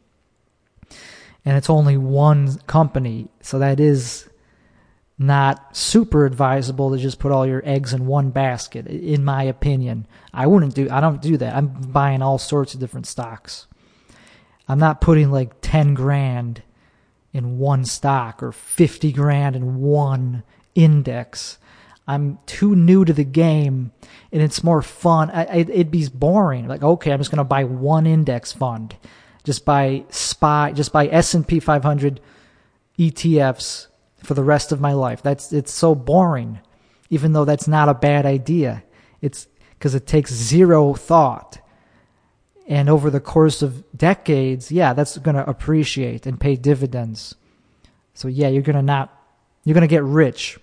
And 1.44 1.56
it's 1.56 1.70
only 1.70 1.96
one 1.96 2.58
company. 2.60 3.28
So 3.40 3.58
that 3.58 3.80
is 3.80 4.28
not 5.18 5.76
super 5.76 6.24
advisable 6.24 6.90
to 6.90 6.96
just 6.96 7.18
put 7.18 7.30
all 7.30 7.46
your 7.46 7.62
eggs 7.66 7.92
in 7.92 8.06
one 8.06 8.30
basket, 8.30 8.86
in 8.86 9.22
my 9.22 9.42
opinion. 9.42 10.06
I 10.32 10.46
wouldn't 10.46 10.74
do, 10.74 10.88
I 10.90 11.00
don't 11.00 11.20
do 11.20 11.36
that. 11.36 11.54
I'm 11.54 11.68
buying 11.68 12.22
all 12.22 12.38
sorts 12.38 12.72
of 12.72 12.80
different 12.80 13.06
stocks. 13.06 13.66
I'm 14.66 14.78
not 14.78 15.02
putting 15.02 15.30
like 15.30 15.60
10 15.60 15.92
grand 15.92 16.62
in 17.34 17.58
one 17.58 17.84
stock 17.84 18.42
or 18.42 18.50
50 18.50 19.12
grand 19.12 19.56
in 19.56 19.80
one 19.80 20.42
index. 20.74 21.58
I'm 22.06 22.38
too 22.46 22.74
new 22.74 23.04
to 23.04 23.12
the 23.12 23.24
game 23.24 23.92
and 24.32 24.42
it's 24.42 24.64
more 24.64 24.82
fun. 24.82 25.30
I, 25.30 25.44
I, 25.44 25.56
it'd 25.56 25.90
be 25.90 26.08
boring. 26.08 26.68
Like, 26.68 26.82
okay, 26.82 27.12
I'm 27.12 27.20
just 27.20 27.30
going 27.30 27.38
to 27.38 27.44
buy 27.44 27.64
one 27.64 28.06
index 28.06 28.52
fund. 28.52 28.96
just 29.44 29.64
buy 29.64 30.04
spy, 30.10 30.72
just 30.72 30.92
buy 30.92 31.06
S&P 31.08 31.60
500 31.60 32.20
ETFs 32.98 33.86
for 34.22 34.34
the 34.34 34.44
rest 34.44 34.72
of 34.72 34.80
my 34.80 34.92
life. 34.92 35.22
That's 35.22 35.52
it's 35.52 35.72
so 35.72 35.94
boring, 35.94 36.60
even 37.08 37.32
though 37.32 37.44
that's 37.44 37.68
not 37.68 37.88
a 37.88 37.94
bad 37.94 38.26
idea. 38.26 38.82
It's 39.20 39.48
because 39.78 39.94
it 39.94 40.06
takes 40.06 40.32
zero 40.32 40.94
thought. 40.94 41.58
And 42.68 42.88
over 42.88 43.10
the 43.10 43.20
course 43.20 43.62
of 43.62 43.84
decades, 43.96 44.70
yeah, 44.70 44.92
that's 44.92 45.18
going 45.18 45.34
to 45.34 45.48
appreciate 45.48 46.26
and 46.26 46.38
pay 46.38 46.54
dividends. 46.54 47.34
So 48.14 48.28
yeah, 48.28 48.48
you're 48.48 48.62
going 48.62 48.76
to 48.76 48.82
not 48.82 49.16
you're 49.64 49.74
going 49.74 49.88
to 49.88 49.88
get 49.88 50.04
rich. 50.04 50.58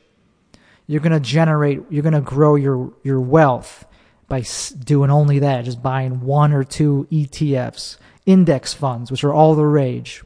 You're 0.87 1.01
going 1.01 1.11
to 1.11 1.19
generate 1.19 1.83
you're 1.89 2.03
going 2.03 2.13
to 2.13 2.21
grow 2.21 2.55
your 2.55 2.93
your 3.03 3.19
wealth 3.19 3.85
by 4.27 4.43
doing 4.83 5.11
only 5.11 5.39
that, 5.39 5.65
just 5.65 5.81
buying 5.81 6.21
one 6.21 6.53
or 6.53 6.63
two 6.63 7.07
ETFs, 7.11 7.97
index 8.25 8.73
funds, 8.73 9.11
which 9.11 9.23
are 9.23 9.33
all 9.33 9.55
the 9.55 9.65
rage 9.65 10.23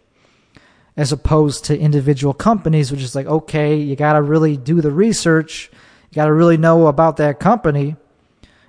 as 0.97 1.11
opposed 1.11 1.65
to 1.65 1.79
individual 1.79 2.33
companies, 2.33 2.91
which 2.91 3.01
is 3.01 3.15
like, 3.15 3.25
okay, 3.25 3.77
you 3.77 3.95
got 3.95 4.13
to 4.13 4.21
really 4.21 4.57
do 4.57 4.81
the 4.81 4.91
research. 4.91 5.69
You 6.09 6.15
got 6.15 6.25
to 6.25 6.33
really 6.33 6.57
know 6.57 6.87
about 6.87 7.17
that 7.17 7.39
company. 7.39 7.95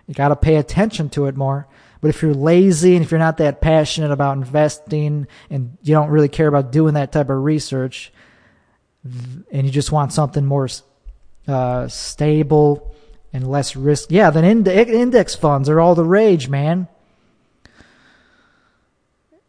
You 0.06 0.14
got 0.14 0.28
to 0.28 0.36
pay 0.36 0.56
attention 0.56 1.10
to 1.10 1.26
it 1.26 1.36
more. 1.36 1.66
But 2.00 2.08
if 2.08 2.22
you're 2.22 2.34
lazy 2.34 2.96
and 2.96 3.04
if 3.04 3.10
you're 3.10 3.18
not 3.18 3.38
that 3.38 3.60
passionate 3.60 4.10
about 4.10 4.36
investing 4.36 5.26
and 5.50 5.76
you 5.82 5.94
don't 5.94 6.10
really 6.10 6.28
care 6.28 6.48
about 6.48 6.72
doing 6.72 6.94
that 6.94 7.12
type 7.12 7.30
of 7.30 7.42
research 7.42 8.12
and 9.04 9.66
you 9.66 9.70
just 9.70 9.92
want 9.92 10.12
something 10.12 10.44
more 10.44 10.68
uh, 11.48 11.88
stable 11.88 12.94
and 13.32 13.48
less 13.48 13.74
risk, 13.76 14.10
yeah, 14.10 14.30
then 14.30 14.66
index 14.66 15.34
funds 15.34 15.68
are 15.68 15.80
all 15.80 15.94
the 15.94 16.04
rage, 16.04 16.48
man. 16.48 16.88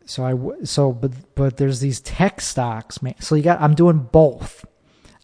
So 0.06 0.26
I 0.26 0.66
so 0.66 0.92
but 0.92 1.12
but 1.36 1.58
there's 1.58 1.80
these 1.80 2.02
tech 2.02 2.42
stocks, 2.42 3.02
man. 3.02 3.16
So 3.20 3.36
you 3.36 3.44
got 3.44 3.62
I'm 3.62 3.76
doing 3.76 4.10
both. 4.12 4.66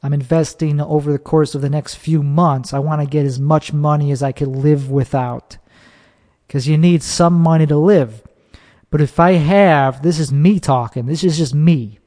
I'm 0.01 0.13
investing 0.13 0.79
over 0.79 1.11
the 1.11 1.19
course 1.19 1.55
of 1.55 1.61
the 1.61 1.69
next 1.69 1.95
few 1.95 2.23
months. 2.23 2.73
I 2.73 2.79
want 2.79 3.01
to 3.01 3.07
get 3.07 3.25
as 3.25 3.39
much 3.39 3.73
money 3.73 4.11
as 4.11 4.23
I 4.23 4.31
could 4.31 4.47
live 4.47 4.89
without. 4.89 5.57
Cuz 6.47 6.67
you 6.67 6.77
need 6.77 7.03
some 7.03 7.33
money 7.33 7.67
to 7.67 7.77
live. 7.77 8.23
But 8.89 9.01
if 9.01 9.19
I 9.19 9.33
have, 9.33 10.01
this 10.01 10.17
is 10.17 10.31
me 10.31 10.59
talking. 10.59 11.05
This 11.05 11.23
is 11.23 11.37
just 11.37 11.53
me. 11.53 11.99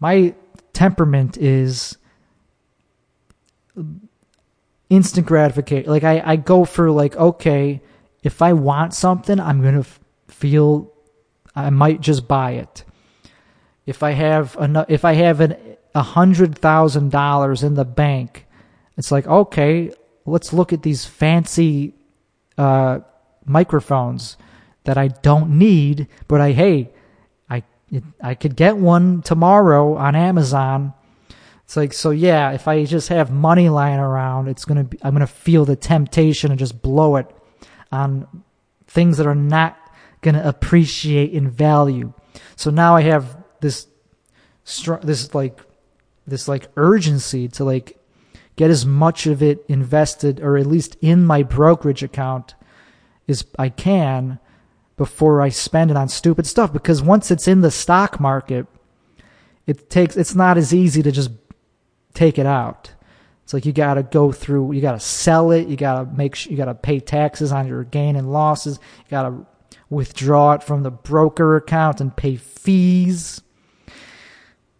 My 0.00 0.34
temperament 0.72 1.36
is 1.36 1.98
instant 4.90 5.26
gratification. 5.26 5.90
Like 5.90 6.04
I 6.04 6.22
I 6.24 6.36
go 6.36 6.64
for 6.64 6.90
like 6.90 7.16
okay, 7.16 7.80
if 8.22 8.42
I 8.42 8.52
want 8.52 8.94
something, 8.94 9.38
I'm 9.40 9.60
going 9.60 9.74
to 9.74 9.80
f- 9.80 10.00
feel 10.28 10.92
I 11.54 11.70
might 11.70 12.00
just 12.00 12.26
buy 12.26 12.52
it. 12.52 12.84
If 13.86 14.02
I 14.02 14.12
have 14.12 14.56
enough, 14.60 14.86
if 14.88 15.04
I 15.04 15.12
have 15.14 15.40
an 15.40 15.56
a 15.94 16.02
hundred 16.02 16.58
thousand 16.58 17.10
dollars 17.10 17.62
in 17.62 17.74
the 17.74 17.84
bank, 17.84 18.46
it's 18.96 19.12
like 19.12 19.26
okay, 19.26 19.92
let's 20.24 20.52
look 20.52 20.72
at 20.72 20.82
these 20.82 21.04
fancy 21.04 21.94
uh, 22.56 23.00
microphones 23.44 24.36
that 24.84 24.98
I 24.98 25.08
don't 25.08 25.58
need, 25.58 26.08
but 26.28 26.40
I 26.40 26.52
hey, 26.52 26.90
I 27.48 27.62
I 28.20 28.34
could 28.34 28.56
get 28.56 28.76
one 28.76 29.22
tomorrow 29.22 29.96
on 29.96 30.14
Amazon. 30.14 30.94
It's 31.64 31.76
like 31.76 31.92
so 31.92 32.10
yeah, 32.10 32.52
if 32.52 32.68
I 32.68 32.84
just 32.84 33.08
have 33.08 33.30
money 33.30 33.68
lying 33.68 33.98
around, 33.98 34.48
it's 34.48 34.64
gonna 34.64 34.84
be 34.84 34.98
I'm 35.02 35.14
gonna 35.14 35.26
feel 35.26 35.64
the 35.64 35.76
temptation 35.76 36.50
and 36.50 36.58
just 36.58 36.82
blow 36.82 37.16
it 37.16 37.34
on 37.90 38.44
things 38.86 39.16
that 39.18 39.26
are 39.26 39.34
not 39.34 39.76
going 40.24 40.34
to 40.34 40.48
appreciate 40.48 41.32
in 41.32 41.48
value. 41.48 42.12
So 42.56 42.70
now 42.70 42.96
I 42.96 43.02
have 43.02 43.36
this 43.60 43.86
this 45.02 45.34
like 45.34 45.60
this 46.26 46.48
like 46.48 46.68
urgency 46.76 47.48
to 47.48 47.64
like 47.64 47.98
get 48.56 48.70
as 48.70 48.86
much 48.86 49.26
of 49.26 49.42
it 49.42 49.64
invested 49.68 50.40
or 50.40 50.56
at 50.56 50.66
least 50.66 50.96
in 51.02 51.26
my 51.26 51.42
brokerage 51.42 52.02
account 52.02 52.54
as 53.28 53.44
I 53.58 53.68
can 53.68 54.38
before 54.96 55.42
I 55.42 55.50
spend 55.50 55.90
it 55.90 55.96
on 55.98 56.08
stupid 56.08 56.46
stuff 56.46 56.72
because 56.72 57.02
once 57.02 57.30
it's 57.30 57.46
in 57.46 57.60
the 57.60 57.70
stock 57.70 58.18
market 58.20 58.66
it 59.66 59.90
takes 59.90 60.16
it's 60.16 60.34
not 60.34 60.56
as 60.56 60.72
easy 60.72 61.02
to 61.02 61.12
just 61.12 61.30
take 62.14 62.38
it 62.38 62.46
out. 62.46 62.92
It's 63.42 63.52
like 63.52 63.66
you 63.66 63.72
got 63.72 63.94
to 63.94 64.02
go 64.02 64.32
through, 64.32 64.72
you 64.72 64.80
got 64.80 64.92
to 64.92 65.00
sell 65.00 65.50
it, 65.50 65.68
you 65.68 65.76
got 65.76 66.02
to 66.02 66.16
make 66.16 66.34
sure 66.34 66.50
you 66.50 66.56
got 66.56 66.64
to 66.64 66.74
pay 66.74 66.98
taxes 66.98 67.52
on 67.52 67.68
your 67.68 67.84
gain 67.84 68.16
and 68.16 68.32
losses, 68.32 68.78
you 69.04 69.10
got 69.10 69.28
to 69.28 69.46
withdraw 69.90 70.52
it 70.52 70.62
from 70.62 70.82
the 70.82 70.90
broker 70.90 71.56
account 71.56 72.00
and 72.00 72.16
pay 72.16 72.36
fees. 72.36 73.42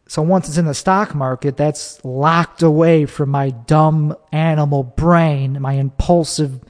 So 0.07 0.23
once 0.23 0.49
it's 0.49 0.59
in 0.59 0.65
the 0.65 0.75
stock 0.75 1.15
market, 1.15 1.57
that's 1.57 2.03
locked 2.05 2.63
away 2.63 3.05
from 3.05 3.31
my 3.31 3.51
dumb 3.51 4.17
animal 4.33 4.83
brain, 4.83 5.61
my 5.61 5.75
impulsive 5.75 6.61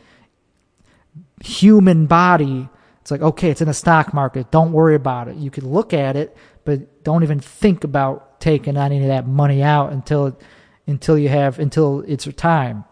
human 1.45 2.07
body. 2.07 2.69
It's 3.03 3.11
like, 3.11 3.21
okay, 3.21 3.51
it's 3.51 3.61
in 3.61 3.69
the 3.69 3.75
stock 3.75 4.15
market. 4.15 4.51
Don't 4.51 4.73
worry 4.73 4.95
about 4.95 5.29
it. 5.29 5.37
You 5.37 5.51
can 5.51 5.69
look 5.69 5.93
at 5.93 6.17
it, 6.17 6.37
but 6.65 7.05
don't 7.05 7.23
even 7.23 7.41
think 7.41 7.85
about 7.85 8.41
taking 8.41 8.77
any 8.77 9.01
of 9.01 9.09
that 9.09 9.27
money 9.27 9.63
out 9.63 9.93
until 9.93 10.39
until 10.87 11.19
you 11.19 11.29
have 11.29 11.59
until 11.59 12.01
it's 12.07 12.27
your 12.27 12.33
time. 12.33 12.85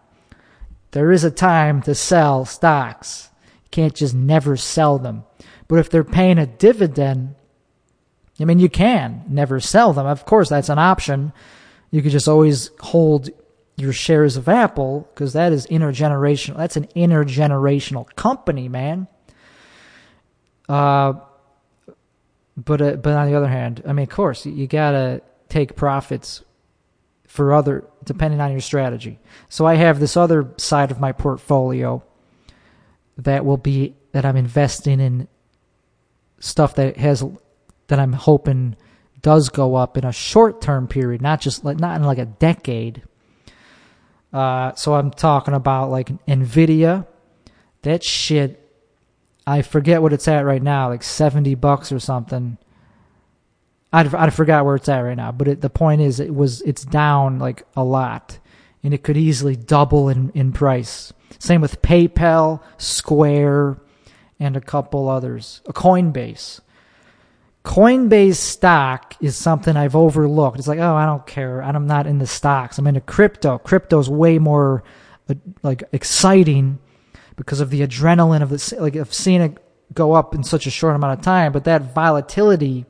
There 0.91 1.11
is 1.11 1.23
a 1.23 1.31
time 1.31 1.81
to 1.83 1.95
sell 1.95 2.45
stocks. 2.45 3.29
You 3.63 3.69
can't 3.71 3.95
just 3.95 4.13
never 4.13 4.57
sell 4.57 4.99
them. 4.99 5.23
But 5.67 5.79
if 5.79 5.89
they're 5.89 6.03
paying 6.03 6.37
a 6.37 6.45
dividend, 6.45 7.35
I 8.39 8.45
mean, 8.45 8.59
you 8.59 8.69
can 8.69 9.23
never 9.27 9.59
sell 9.59 9.93
them. 9.93 10.05
Of 10.05 10.25
course, 10.25 10.49
that's 10.49 10.69
an 10.69 10.79
option. 10.79 11.33
You 11.91 12.01
could 12.01 12.11
just 12.11 12.27
always 12.27 12.69
hold 12.79 13.29
your 13.75 13.93
shares 13.93 14.37
of 14.37 14.47
Apple 14.47 15.07
because 15.13 15.33
that 15.33 15.51
is 15.51 15.65
intergenerational. 15.67 16.57
That's 16.57 16.77
an 16.77 16.87
intergenerational 16.95 18.13
company, 18.15 18.69
man. 18.69 19.07
Uh, 20.69 21.13
but 22.55 22.81
uh, 22.81 22.95
but 22.97 23.13
on 23.13 23.27
the 23.27 23.35
other 23.35 23.47
hand, 23.47 23.81
I 23.87 23.93
mean, 23.93 24.03
of 24.03 24.09
course, 24.09 24.45
you 24.45 24.67
gotta 24.67 25.21
take 25.49 25.75
profits 25.75 26.43
for 27.27 27.53
other 27.53 27.83
depending 28.03 28.41
on 28.41 28.51
your 28.51 28.61
strategy. 28.61 29.19
So 29.49 29.65
I 29.65 29.75
have 29.75 29.99
this 29.99 30.15
other 30.15 30.53
side 30.57 30.91
of 30.91 30.99
my 30.99 31.11
portfolio 31.11 32.03
that 33.17 33.45
will 33.45 33.57
be 33.57 33.95
that 34.11 34.25
I'm 34.25 34.37
investing 34.37 34.99
in 34.99 35.27
stuff 36.39 36.75
that 36.75 36.97
has 36.97 37.23
that 37.87 37.99
I'm 37.99 38.13
hoping 38.13 38.75
does 39.21 39.49
go 39.49 39.75
up 39.75 39.97
in 39.97 40.05
a 40.05 40.11
short 40.11 40.61
term 40.61 40.87
period, 40.87 41.21
not 41.21 41.41
just 41.41 41.65
like 41.65 41.79
not 41.79 41.95
in 41.95 42.03
like 42.03 42.19
a 42.19 42.25
decade. 42.25 43.01
Uh, 44.31 44.73
so 44.75 44.93
I'm 44.93 45.11
talking 45.11 45.53
about 45.53 45.89
like 45.89 46.09
Nvidia. 46.27 47.07
That 47.81 48.03
shit, 48.03 48.62
I 49.45 49.61
forget 49.61 50.01
what 50.01 50.13
it's 50.13 50.27
at 50.27 50.45
right 50.45 50.61
now, 50.61 50.89
like 50.89 51.03
seventy 51.03 51.55
bucks 51.55 51.91
or 51.91 51.99
something. 51.99 52.57
I'd, 53.91 54.13
I'd 54.15 54.33
forgot 54.33 54.65
where 54.65 54.75
it's 54.75 54.89
at 54.89 55.01
right 55.01 55.17
now, 55.17 55.31
but 55.31 55.47
it, 55.47 55.61
the 55.61 55.69
point 55.69 56.01
is, 56.01 56.19
it 56.19 56.33
was 56.33 56.61
it's 56.61 56.83
down 56.83 57.39
like 57.39 57.63
a 57.75 57.83
lot, 57.83 58.39
and 58.83 58.93
it 58.93 59.03
could 59.03 59.17
easily 59.17 59.55
double 59.55 60.09
in 60.09 60.31
in 60.33 60.51
price. 60.51 61.13
Same 61.39 61.61
with 61.61 61.81
PayPal, 61.81 62.61
Square, 62.77 63.77
and 64.39 64.55
a 64.55 64.61
couple 64.61 65.09
others. 65.09 65.61
A 65.67 65.73
Coinbase. 65.73 66.61
Coinbase 67.65 68.35
stock 68.35 69.15
is 69.21 69.35
something 69.35 69.77
I've 69.77 69.95
overlooked. 69.95 70.59
It's 70.59 70.67
like, 70.67 70.79
oh, 70.79 70.95
I 70.95 71.05
don't 71.05 71.25
care. 71.25 71.61
I'm 71.63 71.87
not 71.87 72.07
into 72.07 72.27
stocks. 72.27 72.77
I'm 72.77 72.87
into 72.87 73.01
crypto. 73.01 73.57
Crypto's 73.57 74.09
way 74.09 74.37
more 74.37 74.83
uh, 75.29 75.35
like 75.63 75.83
exciting 75.93 76.79
because 77.35 77.59
of 77.59 77.69
the 77.69 77.81
adrenaline 77.81 78.41
of 78.41 78.49
the 78.49 78.81
like 78.81 78.95
of 78.95 79.13
seeing 79.13 79.41
it 79.41 79.57
go 79.93 80.13
up 80.13 80.33
in 80.33 80.43
such 80.43 80.65
a 80.65 80.71
short 80.71 80.95
amount 80.95 81.19
of 81.19 81.25
time. 81.25 81.51
But 81.51 81.65
that 81.65 81.93
volatility, 81.93 82.85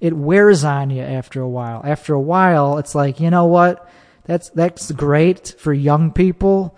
it 0.00 0.16
wears 0.16 0.64
on 0.64 0.90
you 0.90 1.02
after 1.02 1.40
a 1.40 1.48
while. 1.48 1.82
After 1.84 2.14
a 2.14 2.20
while, 2.20 2.78
it's 2.78 2.94
like, 2.94 3.20
you 3.20 3.30
know 3.30 3.46
what? 3.46 3.88
That's 4.24 4.50
that's 4.50 4.90
great 4.92 5.54
for 5.58 5.72
young 5.72 6.12
people, 6.12 6.76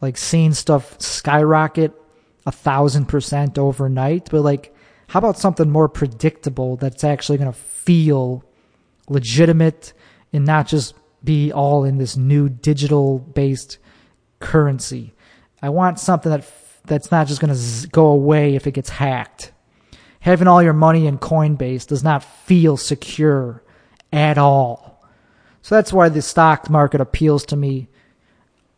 like 0.00 0.16
seeing 0.16 0.54
stuff 0.54 1.00
skyrocket 1.00 1.92
a 2.48 2.52
thousand 2.52 3.06
percent 3.06 3.58
overnight, 3.58 4.30
but 4.30 4.40
like, 4.40 4.74
how 5.08 5.18
about 5.18 5.38
something 5.38 5.70
more 5.70 5.88
predictable 5.88 6.76
that's 6.76 7.04
actually 7.04 7.36
going 7.36 7.52
to 7.52 7.58
feel 7.58 8.42
legitimate 9.08 9.92
and 10.32 10.46
not 10.46 10.66
just 10.66 10.94
be 11.22 11.52
all 11.52 11.84
in 11.84 11.98
this 11.98 12.16
new 12.16 12.48
digital 12.48 13.18
based 13.18 13.76
currency? 14.40 15.12
I 15.62 15.70
want 15.70 15.98
something 15.98 16.30
that 16.30 16.44
that's 16.84 17.10
not 17.10 17.26
just 17.26 17.40
going 17.40 17.54
to 17.54 17.88
go 17.88 18.06
away 18.06 18.54
if 18.54 18.66
it 18.66 18.72
gets 18.72 18.88
hacked. 18.88 19.52
Having 20.20 20.48
all 20.48 20.62
your 20.62 20.72
money 20.72 21.06
in 21.06 21.18
Coinbase 21.18 21.86
does 21.86 22.02
not 22.02 22.24
feel 22.24 22.76
secure 22.76 23.62
at 24.12 24.38
all. 24.38 25.04
So 25.62 25.74
that's 25.74 25.92
why 25.92 26.08
the 26.08 26.22
stock 26.22 26.70
market 26.70 27.00
appeals 27.00 27.44
to 27.46 27.56
me 27.56 27.88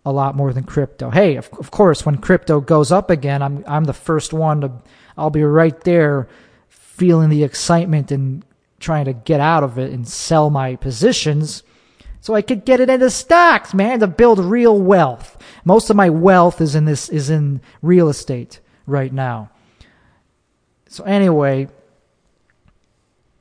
a 0.04 0.12
lot 0.12 0.34
more 0.34 0.52
than 0.52 0.64
crypto. 0.64 1.10
Hey, 1.10 1.36
of, 1.36 1.48
of 1.58 1.70
course, 1.70 2.04
when 2.04 2.18
crypto 2.18 2.60
goes 2.60 2.90
up 2.90 3.10
again, 3.10 3.42
I'm 3.42 3.64
I'm 3.66 3.84
the 3.84 3.92
first 3.92 4.32
one 4.32 4.62
to 4.62 4.72
I'll 5.16 5.30
be 5.30 5.44
right 5.44 5.78
there 5.82 6.28
feeling 6.68 7.28
the 7.28 7.44
excitement 7.44 8.10
and 8.10 8.44
trying 8.78 9.04
to 9.04 9.12
get 9.12 9.40
out 9.40 9.62
of 9.62 9.78
it 9.78 9.92
and 9.92 10.08
sell 10.08 10.50
my 10.50 10.76
positions 10.76 11.62
so 12.20 12.34
I 12.34 12.42
could 12.42 12.64
get 12.64 12.80
it 12.80 12.90
into 12.90 13.10
stocks, 13.10 13.72
man, 13.72 14.00
to 14.00 14.06
build 14.06 14.38
real 14.38 14.78
wealth. 14.78 15.38
Most 15.64 15.88
of 15.90 15.96
my 15.96 16.10
wealth 16.10 16.60
is 16.60 16.74
in 16.74 16.84
this 16.84 17.08
is 17.08 17.30
in 17.30 17.60
real 17.82 18.08
estate 18.08 18.60
right 18.86 19.12
now. 19.12 19.50
So 20.88 21.04
anyway, 21.04 21.68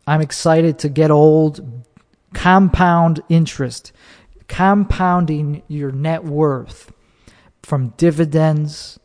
I'm 0.07 0.21
excited 0.21 0.79
to 0.79 0.89
get 0.89 1.11
old, 1.11 1.85
compound 2.33 3.21
interest, 3.27 3.91
compounding 4.47 5.63
your 5.67 5.91
net 5.91 6.23
worth 6.23 6.91
from 7.63 7.89
dividends. 7.97 8.97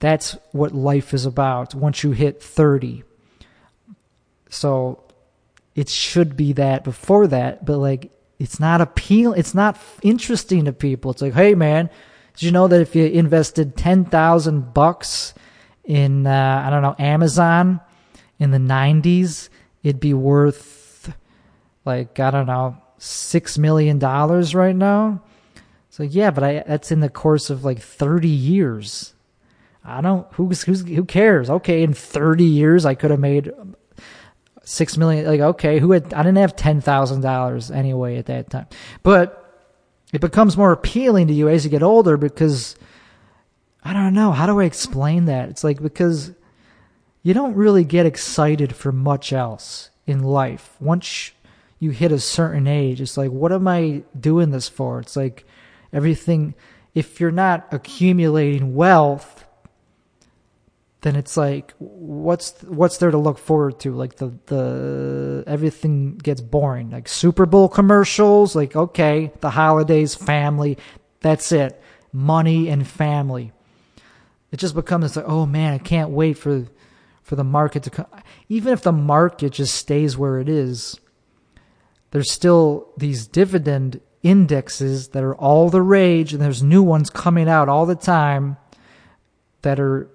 That's 0.00 0.36
what 0.52 0.74
life 0.74 1.14
is 1.14 1.24
about 1.24 1.74
once 1.74 2.02
you 2.02 2.12
hit 2.12 2.42
30. 2.42 3.04
So 4.50 5.04
it 5.74 5.88
should 5.88 6.36
be 6.36 6.52
that 6.54 6.84
before 6.84 7.26
that, 7.28 7.64
but 7.64 7.78
like 7.78 8.10
it's 8.38 8.60
not 8.60 8.80
appeal 8.80 9.32
it's 9.32 9.54
not 9.54 9.78
interesting 10.02 10.64
to 10.66 10.72
people. 10.72 11.10
It's 11.10 11.22
like, 11.22 11.34
"Hey 11.34 11.54
man, 11.54 11.90
did 12.34 12.42
you 12.42 12.50
know 12.52 12.68
that 12.68 12.80
if 12.80 12.94
you 12.94 13.04
invested 13.06 13.76
10,000 13.76 14.72
bucks 14.74 15.34
in 15.84 16.26
uh, 16.26 16.62
I 16.66 16.70
don't 16.70 16.82
know, 16.82 16.96
Amazon 16.98 17.80
in 18.38 18.50
the 18.50 18.58
90s, 18.58 19.48
it'd 19.82 20.00
be 20.00 20.14
worth 20.14 21.12
like 21.84 22.20
I 22.20 22.30
don't 22.30 22.46
know, 22.46 22.76
6 22.98 23.58
million 23.58 23.98
dollars 23.98 24.54
right 24.54 24.76
now?" 24.76 25.22
So 25.98 26.04
yeah, 26.04 26.30
but 26.30 26.44
I 26.44 26.62
that's 26.64 26.92
in 26.92 27.00
the 27.00 27.08
course 27.08 27.50
of 27.50 27.64
like 27.64 27.80
30 27.80 28.28
years. 28.28 29.14
I 29.84 30.00
don't 30.00 30.26
who's 30.34 30.62
who's 30.62 30.86
who 30.86 31.04
cares? 31.04 31.50
Okay, 31.50 31.82
in 31.82 31.92
30 31.92 32.44
years 32.44 32.86
I 32.86 32.94
could 32.94 33.10
have 33.10 33.18
made 33.18 33.50
six 34.68 34.96
million. 34.96 35.26
Like, 35.26 35.40
okay, 35.40 35.78
who 35.78 35.92
had, 35.92 36.12
I 36.12 36.22
didn't 36.22 36.38
have 36.38 36.54
$10,000 36.54 37.74
anyway 37.74 38.18
at 38.18 38.26
that 38.26 38.50
time. 38.50 38.66
But 39.02 39.44
it 40.12 40.20
becomes 40.20 40.56
more 40.56 40.72
appealing 40.72 41.28
to 41.28 41.34
you 41.34 41.48
as 41.48 41.64
you 41.64 41.70
get 41.70 41.82
older 41.82 42.16
because 42.16 42.76
I 43.82 43.92
don't 43.92 44.14
know. 44.14 44.32
How 44.32 44.46
do 44.46 44.60
I 44.60 44.64
explain 44.64 45.26
that? 45.26 45.48
It's 45.48 45.64
like 45.64 45.82
because 45.82 46.32
you 47.22 47.34
don't 47.34 47.54
really 47.54 47.84
get 47.84 48.06
excited 48.06 48.74
for 48.74 48.92
much 48.92 49.32
else 49.32 49.90
in 50.06 50.22
life. 50.22 50.76
Once 50.80 51.32
you 51.78 51.90
hit 51.90 52.12
a 52.12 52.18
certain 52.18 52.66
age, 52.66 53.00
it's 53.00 53.16
like, 53.16 53.30
what 53.30 53.52
am 53.52 53.68
I 53.68 54.02
doing 54.18 54.50
this 54.50 54.68
for? 54.68 55.00
It's 55.00 55.16
like 55.16 55.46
everything, 55.92 56.54
if 56.94 57.20
you're 57.20 57.30
not 57.30 57.68
accumulating 57.72 58.74
wealth, 58.74 59.37
then 61.00 61.14
it's 61.14 61.36
like 61.36 61.74
what's 61.78 62.60
what's 62.64 62.98
there 62.98 63.10
to 63.10 63.18
look 63.18 63.38
forward 63.38 63.78
to? 63.80 63.92
Like 63.92 64.16
the 64.16 64.36
the 64.46 65.44
everything 65.46 66.18
gets 66.18 66.40
boring. 66.40 66.90
Like 66.90 67.08
super 67.08 67.46
bowl 67.46 67.68
commercials 67.68 68.56
like 68.56 68.74
okay 68.74 69.32
the 69.40 69.50
holidays 69.50 70.14
family 70.14 70.78
that's 71.20 71.52
it. 71.52 71.80
Money 72.12 72.68
and 72.68 72.86
family. 72.86 73.52
It 74.50 74.58
just 74.58 74.74
becomes 74.74 75.14
like 75.14 75.28
oh 75.28 75.46
man 75.46 75.74
i 75.74 75.78
can't 75.78 76.10
wait 76.10 76.38
for 76.38 76.66
for 77.22 77.36
the 77.36 77.44
market 77.44 77.82
to 77.82 77.90
come 77.90 78.06
even 78.48 78.72
if 78.72 78.80
the 78.80 78.92
market 78.92 79.52
just 79.52 79.74
stays 79.74 80.16
where 80.16 80.38
it 80.38 80.48
is 80.48 80.98
there's 82.12 82.30
still 82.30 82.88
these 82.96 83.26
dividend 83.26 84.00
indexes 84.22 85.08
that 85.08 85.22
are 85.22 85.36
all 85.36 85.68
the 85.68 85.82
rage 85.82 86.32
and 86.32 86.40
there's 86.40 86.62
new 86.62 86.82
ones 86.82 87.10
coming 87.10 87.46
out 87.46 87.68
all 87.68 87.84
the 87.84 87.94
time 87.94 88.56
that 89.60 89.78
are 89.78 90.08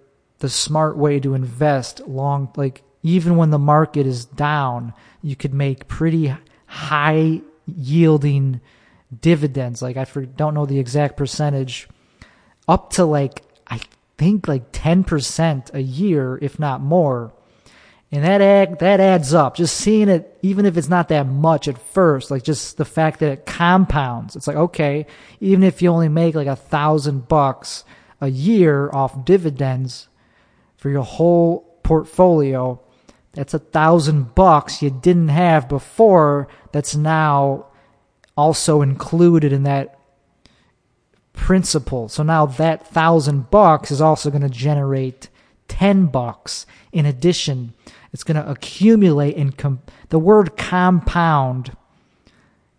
the 0.44 0.50
smart 0.50 0.98
way 0.98 1.22
to 1.22 1.36
invest 1.36 2.06
long 2.06 2.52
like 2.58 2.84
even 3.02 3.38
when 3.38 3.50
the 3.50 3.58
market 3.58 4.06
is 4.06 4.26
down 4.26 4.94
you 5.22 5.38
could 5.38 5.54
make 5.54 5.88
pretty 5.88 6.36
high 6.66 7.40
yielding 7.66 8.60
dividends. 9.22 9.82
Like 9.82 9.96
i 9.96 10.04
don't 10.04 10.54
know 10.54 10.66
the 10.66 10.80
exact 10.80 11.16
percentage 11.16 11.88
up 12.68 12.90
to 12.92 13.06
like 13.06 13.44
i 13.68 13.80
think 14.18 14.50
like 14.50 14.74
10% 14.74 15.74
a 15.74 15.82
year 15.82 16.38
if 16.42 16.60
not 16.60 16.82
more. 16.82 17.32
And 18.12 18.26
that 18.26 18.80
that 18.80 19.00
adds 19.00 19.34
up. 19.34 19.56
Just 19.56 19.78
seeing 19.78 20.10
it 20.10 20.38
even 20.42 20.66
if 20.66 20.76
it's 20.76 20.90
not 20.90 21.08
that 21.08 21.26
much 21.26 21.70
at 21.70 21.78
first 21.78 22.32
like 22.32 22.44
just 22.44 22.76
the 22.76 22.84
fact 22.84 23.22
that 23.22 23.32
it 23.32 23.46
compounds. 23.46 24.36
It's 24.36 24.48
like 24.48 24.58
okay 24.58 25.06
even 25.40 25.64
if 25.64 25.82
you 25.82 25.90
only 25.90 26.10
make 26.10 26.36
like 26.36 26.48
a 26.48 26.58
thousand 26.58 27.30
bucks 27.30 27.86
a 28.20 28.28
year 28.28 28.92
off 28.92 29.24
dividends 29.24 30.10
for 30.84 30.90
your 30.90 31.02
whole 31.02 31.62
portfolio. 31.84 32.78
That's 33.32 33.54
a 33.54 33.60
thousand 33.60 34.36
bucks 34.36 34.82
you 34.82 34.90
didn't 34.90 35.30
have 35.30 35.70
before. 35.70 36.50
That's 36.74 36.94
now 36.94 37.68
also 38.36 38.82
included 38.82 39.54
in 39.54 39.64
that 39.64 39.98
principal. 41.32 42.10
So 42.10 42.22
now 42.22 42.46
that 42.46 42.86
thousand 42.86 43.50
bucks 43.50 43.92
is 43.92 44.02
also 44.02 44.30
going 44.30 44.42
to 44.42 44.50
generate 44.50 45.30
10 45.70 46.08
bucks 46.08 46.66
in 46.92 47.06
addition. 47.06 47.74
It's 48.12 48.26
going 48.26 48.44
to 48.44 48.52
accumulate 48.52 49.38
and 49.38 49.58
com- 49.58 49.84
the 50.10 50.20
word 50.20 50.58
compound 50.58 51.78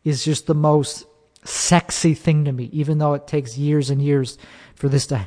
is 0.05 0.26
just 0.26 0.46
the 0.46 0.55
most 0.55 1.07
sexy 1.42 2.12
thing 2.12 2.44
to 2.44 2.52
me, 2.52 2.68
even 2.70 2.98
though 2.98 3.14
it 3.14 3.26
takes 3.26 3.57
years 3.57 3.88
and 3.88 4.02
years 4.02 4.36
for 4.74 4.90
this 4.90 5.07
to 5.07 5.26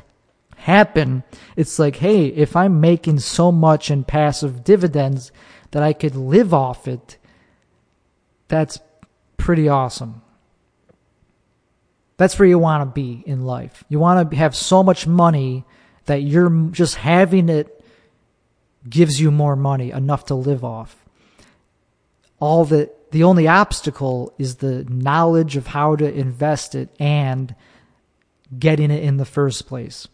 happen, 0.58 1.22
it's 1.56 1.78
like, 1.78 1.96
hey, 1.96 2.26
if 2.26 2.56
I'm 2.56 2.80
making 2.80 3.20
so 3.20 3.50
much 3.50 3.90
in 3.90 4.04
passive 4.04 4.64
dividends 4.64 5.32
that 5.70 5.82
I 5.82 5.92
could 5.92 6.16
live 6.16 6.52
off 6.52 6.88
it, 6.88 7.16
that's 8.48 8.78
pretty 9.36 9.68
awesome. 9.68 10.22
That's 12.16 12.38
where 12.38 12.48
you 12.48 12.58
want 12.58 12.82
to 12.82 12.92
be 12.92 13.22
in 13.26 13.44
life. 13.44 13.84
You 13.88 13.98
want 13.98 14.30
to 14.30 14.36
have 14.36 14.56
so 14.56 14.82
much 14.82 15.06
money 15.06 15.64
that 16.06 16.22
you're 16.22 16.50
just 16.70 16.96
having 16.96 17.48
it 17.48 17.74
gives 18.88 19.20
you 19.20 19.30
more 19.30 19.56
money, 19.56 19.90
enough 19.90 20.26
to 20.26 20.34
live 20.34 20.64
off. 20.64 21.04
All 22.40 22.64
the 22.64 22.90
the 23.10 23.24
only 23.24 23.48
obstacle 23.48 24.34
is 24.38 24.56
the 24.56 24.84
knowledge 24.88 25.56
of 25.56 25.68
how 25.68 25.96
to 25.96 26.12
invest 26.12 26.74
it 26.74 26.90
and 27.00 27.54
getting 28.58 28.90
it 28.90 29.02
in 29.02 29.16
the 29.16 29.24
first 29.24 29.66
place. 29.66 30.08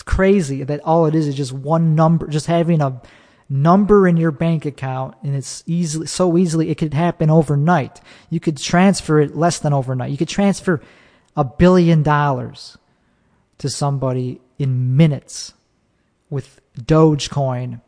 It's 0.00 0.04
crazy 0.16 0.64
that 0.64 0.80
all 0.80 1.04
it 1.04 1.14
is 1.14 1.28
is 1.28 1.34
just 1.34 1.52
one 1.52 1.94
number, 1.94 2.26
just 2.26 2.46
having 2.46 2.80
a 2.80 3.02
number 3.50 4.08
in 4.08 4.16
your 4.16 4.30
bank 4.30 4.64
account 4.64 5.14
and 5.22 5.36
it's 5.36 5.62
easily 5.66 6.06
so 6.06 6.38
easily 6.38 6.70
it 6.70 6.78
could 6.78 6.94
happen 6.94 7.28
overnight. 7.28 8.00
You 8.30 8.40
could 8.40 8.56
transfer 8.56 9.20
it 9.20 9.36
less 9.36 9.58
than 9.58 9.74
overnight. 9.74 10.10
You 10.10 10.16
could 10.16 10.30
transfer 10.30 10.80
a 11.36 11.44
billion 11.44 12.02
dollars 12.02 12.78
to 13.58 13.68
somebody 13.68 14.40
in 14.58 14.96
minutes 14.96 15.52
with 16.30 16.62
Dogecoin. 16.78 17.82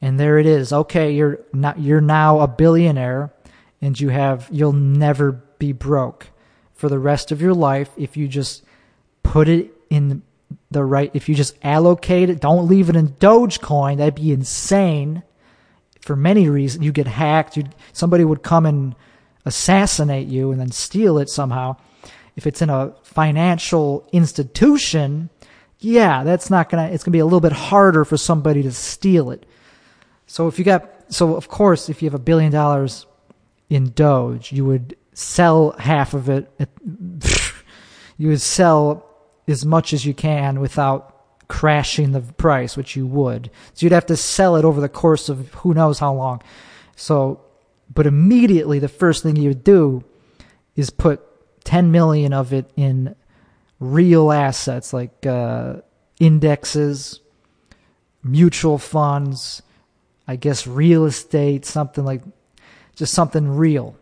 And 0.00 0.18
there 0.18 0.38
it 0.38 0.46
is. 0.46 0.72
Okay, 0.72 1.12
you're 1.12 1.40
not 1.52 1.78
you're 1.78 2.00
now 2.00 2.40
a 2.40 2.48
billionaire 2.48 3.34
and 3.82 4.00
you 4.00 4.08
have 4.08 4.48
you'll 4.50 4.72
never 4.72 5.32
be 5.58 5.72
broke 5.72 6.28
for 6.72 6.88
the 6.88 6.98
rest 6.98 7.30
of 7.30 7.42
your 7.42 7.52
life 7.52 7.90
if 7.98 8.16
you 8.16 8.28
just 8.28 8.64
put 9.22 9.46
it 9.46 9.74
in 9.90 10.22
the 10.70 10.84
right 10.84 11.10
if 11.14 11.28
you 11.28 11.34
just 11.34 11.56
allocate 11.62 12.30
it 12.30 12.40
don't 12.40 12.68
leave 12.68 12.88
it 12.88 12.96
in 12.96 13.08
dogecoin 13.08 13.96
that'd 13.96 14.14
be 14.14 14.32
insane. 14.32 15.22
For 16.00 16.16
many 16.16 16.48
reasons 16.48 16.84
you 16.84 16.92
get 16.92 17.06
hacked 17.06 17.56
you 17.56 17.64
somebody 17.92 18.24
would 18.24 18.42
come 18.42 18.66
and 18.66 18.94
assassinate 19.44 20.28
you 20.28 20.52
and 20.52 20.60
then 20.60 20.70
steal 20.70 21.18
it 21.18 21.28
somehow. 21.28 21.76
If 22.36 22.46
it's 22.46 22.62
in 22.62 22.70
a 22.70 22.94
financial 23.02 24.08
institution 24.12 25.30
yeah 25.80 26.22
that's 26.24 26.50
not 26.50 26.68
gonna 26.68 26.88
it's 26.88 27.02
gonna 27.02 27.12
be 27.12 27.18
a 27.18 27.24
little 27.24 27.40
bit 27.40 27.52
harder 27.52 28.04
for 28.04 28.16
somebody 28.16 28.62
to 28.62 28.72
steal 28.72 29.30
it. 29.30 29.46
So 30.26 30.46
if 30.46 30.58
you 30.58 30.64
got 30.64 31.12
so 31.12 31.34
of 31.34 31.48
course 31.48 31.88
if 31.88 32.00
you 32.02 32.06
have 32.06 32.14
a 32.14 32.22
billion 32.22 32.52
dollars 32.52 33.06
in 33.68 33.90
doge 33.92 34.52
you 34.52 34.64
would 34.64 34.96
sell 35.14 35.72
half 35.72 36.14
of 36.14 36.28
it 36.28 36.50
you 38.16 38.28
would 38.28 38.40
sell 38.40 39.09
as 39.50 39.64
much 39.64 39.92
as 39.92 40.04
you 40.06 40.14
can 40.14 40.60
without 40.60 41.16
crashing 41.48 42.12
the 42.12 42.20
price, 42.20 42.76
which 42.76 42.94
you 42.94 43.06
would. 43.06 43.50
So 43.74 43.84
you'd 43.84 43.92
have 43.92 44.06
to 44.06 44.16
sell 44.16 44.56
it 44.56 44.64
over 44.64 44.80
the 44.80 44.88
course 44.88 45.28
of 45.28 45.52
who 45.54 45.74
knows 45.74 45.98
how 45.98 46.14
long. 46.14 46.42
So, 46.94 47.40
but 47.92 48.06
immediately 48.06 48.78
the 48.78 48.88
first 48.88 49.22
thing 49.22 49.36
you 49.36 49.48
would 49.48 49.64
do 49.64 50.04
is 50.76 50.90
put 50.90 51.20
10 51.64 51.90
million 51.90 52.32
of 52.32 52.52
it 52.52 52.70
in 52.76 53.16
real 53.80 54.30
assets 54.30 54.92
like 54.92 55.26
uh, 55.26 55.76
indexes, 56.20 57.20
mutual 58.22 58.78
funds, 58.78 59.62
I 60.28 60.36
guess 60.36 60.66
real 60.66 61.04
estate, 61.04 61.64
something 61.64 62.04
like 62.04 62.22
just 62.94 63.12
something 63.12 63.48
real. 63.48 63.96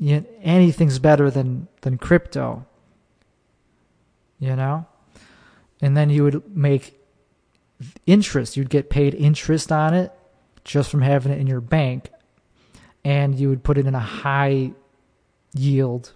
You 0.00 0.16
know, 0.16 0.26
anything's 0.42 0.98
better 0.98 1.30
than 1.30 1.68
than 1.82 1.98
crypto 1.98 2.66
you 4.38 4.54
know? 4.56 4.86
And 5.80 5.96
then 5.96 6.10
you 6.10 6.24
would 6.24 6.56
make 6.56 7.00
interest. 8.06 8.56
You'd 8.56 8.70
get 8.70 8.90
paid 8.90 9.14
interest 9.14 9.70
on 9.70 9.94
it 9.94 10.12
just 10.64 10.90
from 10.90 11.02
having 11.02 11.32
it 11.32 11.38
in 11.38 11.46
your 11.46 11.60
bank, 11.60 12.10
and 13.04 13.38
you 13.38 13.48
would 13.48 13.62
put 13.64 13.78
it 13.78 13.86
in 13.86 13.94
a 13.94 14.00
high 14.00 14.72
yield 15.54 16.12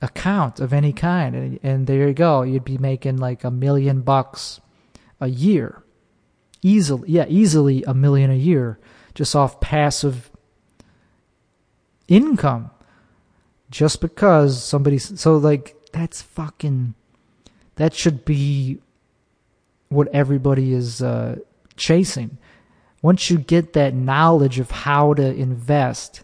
account 0.00 0.60
of 0.60 0.72
any 0.72 0.92
kind, 0.92 1.34
and, 1.34 1.60
and 1.62 1.86
there 1.86 2.08
you 2.08 2.14
go. 2.14 2.42
You'd 2.42 2.64
be 2.64 2.78
making 2.78 3.18
like 3.18 3.44
a 3.44 3.50
million 3.50 4.00
bucks 4.00 4.60
a 5.20 5.28
year, 5.28 5.82
easily. 6.62 7.10
Yeah, 7.10 7.26
easily 7.28 7.82
a 7.84 7.92
million 7.92 8.30
a 8.30 8.36
year 8.36 8.78
just 9.14 9.36
off 9.36 9.60
passive 9.60 10.30
income 12.08 12.70
just 13.70 14.00
because 14.00 14.62
somebody 14.62 14.98
so 14.98 15.36
like 15.36 15.76
that's 15.92 16.20
fucking 16.20 16.94
that 17.76 17.94
should 17.94 18.24
be 18.24 18.78
what 19.88 20.08
everybody 20.08 20.72
is 20.72 21.02
uh, 21.02 21.36
chasing 21.76 22.38
once 23.02 23.30
you 23.30 23.38
get 23.38 23.74
that 23.74 23.94
knowledge 23.94 24.58
of 24.58 24.70
how 24.70 25.14
to 25.14 25.34
invest 25.34 26.22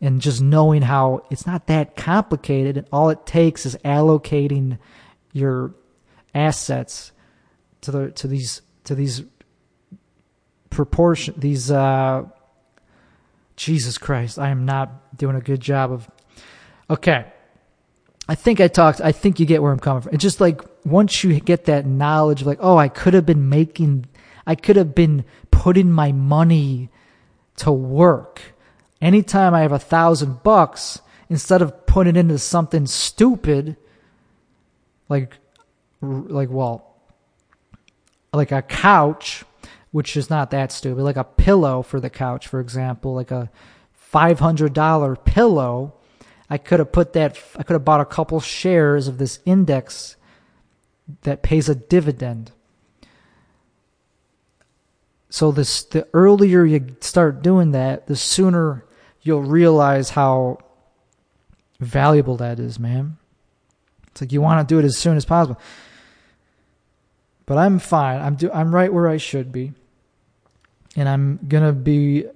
and 0.00 0.20
just 0.20 0.40
knowing 0.40 0.82
how 0.82 1.24
it's 1.30 1.46
not 1.46 1.66
that 1.66 1.94
complicated 1.94 2.76
and 2.76 2.86
all 2.92 3.10
it 3.10 3.24
takes 3.26 3.66
is 3.66 3.76
allocating 3.84 4.78
your 5.32 5.74
assets 6.34 7.12
to 7.80 7.90
the 7.90 8.10
to 8.12 8.26
these 8.26 8.62
to 8.84 8.94
these 8.94 9.22
proportion 10.70 11.34
these 11.36 11.70
uh 11.70 12.24
Jesus 13.56 13.98
Christ, 13.98 14.38
I 14.38 14.48
am 14.48 14.64
not 14.64 15.16
doing 15.16 15.36
a 15.36 15.40
good 15.40 15.60
job 15.60 15.92
of 15.92 16.10
Okay. 16.90 17.26
I 18.28 18.34
think 18.34 18.60
I 18.60 18.68
talked 18.68 19.00
I 19.00 19.12
think 19.12 19.38
you 19.40 19.46
get 19.46 19.62
where 19.62 19.72
I'm 19.72 19.78
coming 19.78 20.02
from. 20.02 20.14
It's 20.14 20.22
just 20.22 20.40
like 20.40 20.62
once 20.84 21.22
you 21.22 21.38
get 21.40 21.64
that 21.66 21.86
knowledge 21.86 22.42
of 22.42 22.46
like, 22.46 22.58
oh, 22.60 22.76
I 22.76 22.88
could 22.88 23.14
have 23.14 23.26
been 23.26 23.48
making 23.48 24.06
I 24.46 24.54
could 24.54 24.76
have 24.76 24.94
been 24.94 25.24
putting 25.50 25.92
my 25.92 26.10
money 26.10 26.90
to 27.56 27.70
work. 27.70 28.42
Anytime 29.00 29.54
I 29.54 29.60
have 29.60 29.72
a 29.72 29.78
thousand 29.78 30.42
bucks, 30.42 31.00
instead 31.28 31.62
of 31.62 31.86
putting 31.86 32.16
it 32.16 32.20
into 32.20 32.38
something 32.38 32.86
stupid, 32.86 33.76
like 35.08 35.36
like 36.00 36.50
well 36.50 36.92
like 38.32 38.52
a 38.52 38.62
couch, 38.62 39.44
which 39.90 40.16
is 40.16 40.30
not 40.30 40.50
that 40.50 40.72
stupid, 40.72 41.02
like 41.02 41.16
a 41.16 41.24
pillow 41.24 41.82
for 41.82 42.00
the 42.00 42.10
couch, 42.10 42.48
for 42.48 42.60
example, 42.60 43.14
like 43.14 43.30
a 43.30 43.50
$500 44.12 45.24
pillow. 45.24 45.94
I 46.48 46.58
could 46.58 46.80
have 46.80 46.92
put 46.92 47.12
that, 47.14 47.38
I 47.56 47.62
could 47.62 47.74
have 47.74 47.84
bought 47.84 48.00
a 48.00 48.06
couple 48.06 48.40
shares 48.40 49.08
of 49.08 49.18
this 49.18 49.40
index 49.44 50.16
that 51.22 51.42
pays 51.42 51.68
a 51.68 51.74
dividend. 51.74 52.52
So 55.30 55.50
this, 55.50 55.84
the 55.84 56.06
earlier 56.12 56.64
you 56.64 56.96
start 57.00 57.42
doing 57.42 57.72
that, 57.72 58.06
the 58.06 58.16
sooner 58.16 58.84
you'll 59.22 59.42
realize 59.42 60.10
how 60.10 60.58
valuable 61.80 62.36
that 62.36 62.58
is, 62.58 62.78
man. 62.78 63.16
It's 64.08 64.20
like 64.20 64.32
you 64.32 64.42
want 64.42 64.66
to 64.66 64.74
do 64.74 64.78
it 64.78 64.84
as 64.84 64.96
soon 64.96 65.16
as 65.16 65.24
possible. 65.24 65.58
But 67.46 67.58
I'm 67.58 67.78
fine. 67.78 68.20
I'm 68.20 68.34
do 68.36 68.50
I'm 68.52 68.74
right 68.74 68.92
where 68.92 69.08
I 69.08 69.16
should 69.16 69.52
be. 69.52 69.72
And 70.96 71.08
I'm 71.08 71.38
going 71.48 71.64
to 71.64 71.72
be 71.72 72.26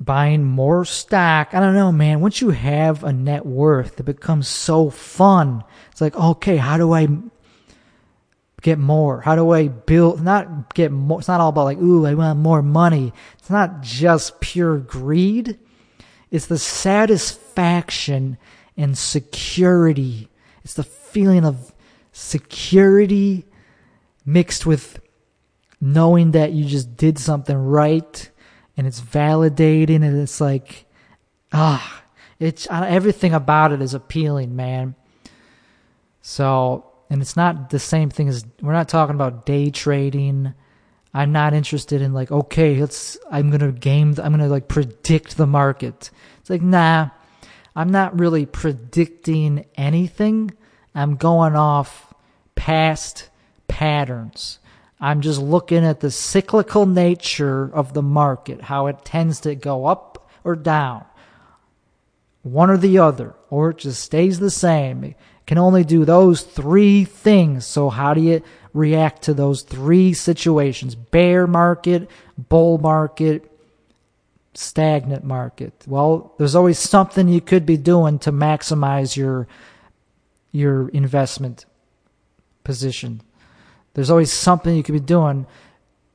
buying 0.00 0.44
more 0.44 0.84
stock. 0.84 1.54
I 1.54 1.60
don't 1.60 1.74
know, 1.74 1.92
man. 1.92 2.20
Once 2.20 2.40
you 2.40 2.50
have 2.50 3.04
a 3.04 3.12
net 3.12 3.46
worth, 3.46 4.00
it 4.00 4.02
becomes 4.02 4.48
so 4.48 4.90
fun. 4.90 5.62
It's 5.92 6.00
like, 6.00 6.16
okay, 6.16 6.56
how 6.56 6.76
do 6.76 6.92
I 6.92 7.06
get 8.62 8.78
more? 8.78 9.20
How 9.20 9.36
do 9.36 9.50
I 9.50 9.68
build? 9.68 10.22
Not 10.22 10.74
get 10.74 10.92
more. 10.92 11.18
It's 11.18 11.28
not 11.28 11.40
all 11.40 11.50
about 11.50 11.64
like, 11.64 11.78
ooh, 11.78 12.06
I 12.06 12.14
want 12.14 12.38
more 12.38 12.62
money. 12.62 13.12
It's 13.38 13.50
not 13.50 13.82
just 13.82 14.40
pure 14.40 14.78
greed. 14.78 15.58
It's 16.30 16.46
the 16.46 16.58
satisfaction 16.58 18.38
and 18.76 18.96
security. 18.96 20.28
It's 20.64 20.74
the 20.74 20.84
feeling 20.84 21.44
of 21.44 21.74
security 22.12 23.44
mixed 24.24 24.64
with 24.64 25.00
knowing 25.80 26.30
that 26.30 26.52
you 26.52 26.64
just 26.64 26.96
did 26.96 27.18
something 27.18 27.56
right 27.56 28.30
and 28.76 28.86
it's 28.86 29.00
validating 29.00 30.04
and 30.04 30.20
it's 30.20 30.40
like 30.40 30.84
ah 31.52 32.02
it's 32.38 32.68
uh, 32.70 32.86
everything 32.88 33.34
about 33.34 33.72
it 33.72 33.82
is 33.82 33.92
appealing 33.92 34.54
man 34.54 34.94
so 36.20 36.91
and 37.12 37.20
it's 37.20 37.36
not 37.36 37.70
the 37.70 37.78
same 37.78 38.10
thing 38.10 38.28
as 38.28 38.44
we're 38.60 38.72
not 38.72 38.88
talking 38.88 39.14
about 39.14 39.46
day 39.46 39.70
trading 39.70 40.54
i'm 41.14 41.30
not 41.30 41.54
interested 41.54 42.02
in 42.02 42.12
like 42.12 42.32
okay 42.32 42.80
let's 42.80 43.18
i'm 43.30 43.50
gonna 43.50 43.70
game 43.70 44.14
i'm 44.22 44.32
gonna 44.32 44.48
like 44.48 44.66
predict 44.66 45.36
the 45.36 45.46
market 45.46 46.10
it's 46.40 46.50
like 46.50 46.62
nah 46.62 47.08
i'm 47.76 47.90
not 47.90 48.18
really 48.18 48.46
predicting 48.46 49.64
anything 49.76 50.50
i'm 50.94 51.16
going 51.16 51.54
off 51.54 52.12
past 52.54 53.28
patterns. 53.66 54.60
I'm 55.00 55.20
just 55.20 55.40
looking 55.40 55.84
at 55.84 55.98
the 55.98 56.10
cyclical 56.10 56.86
nature 56.86 57.68
of 57.74 57.94
the 57.94 58.02
market, 58.02 58.60
how 58.60 58.86
it 58.86 59.04
tends 59.04 59.40
to 59.40 59.56
go 59.56 59.86
up 59.86 60.30
or 60.44 60.54
down, 60.54 61.04
one 62.42 62.70
or 62.70 62.76
the 62.76 62.98
other, 62.98 63.34
or 63.50 63.70
it 63.70 63.78
just 63.78 64.00
stays 64.00 64.38
the 64.38 64.50
same. 64.50 65.16
Can 65.46 65.58
only 65.58 65.84
do 65.84 66.04
those 66.04 66.42
three 66.42 67.04
things. 67.04 67.66
So, 67.66 67.90
how 67.90 68.14
do 68.14 68.20
you 68.20 68.42
react 68.72 69.22
to 69.22 69.34
those 69.34 69.62
three 69.62 70.12
situations? 70.12 70.94
Bear 70.94 71.46
market, 71.46 72.08
bull 72.36 72.78
market, 72.78 73.50
stagnant 74.54 75.24
market. 75.24 75.72
Well, 75.86 76.34
there's 76.38 76.54
always 76.54 76.78
something 76.78 77.28
you 77.28 77.40
could 77.40 77.66
be 77.66 77.76
doing 77.76 78.18
to 78.20 78.32
maximize 78.32 79.16
your 79.16 79.48
your 80.52 80.88
investment 80.90 81.64
position. 82.62 83.22
There's 83.94 84.10
always 84.10 84.32
something 84.32 84.76
you 84.76 84.82
could 84.82 84.92
be 84.92 85.00
doing 85.00 85.46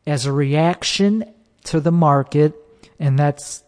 as 0.06 0.26
a 0.26 0.32
reaction 0.32 1.26
to 1.66 1.80
the 1.80 1.92
market, 1.92 2.54
and 3.00 3.20
that's 3.20 3.64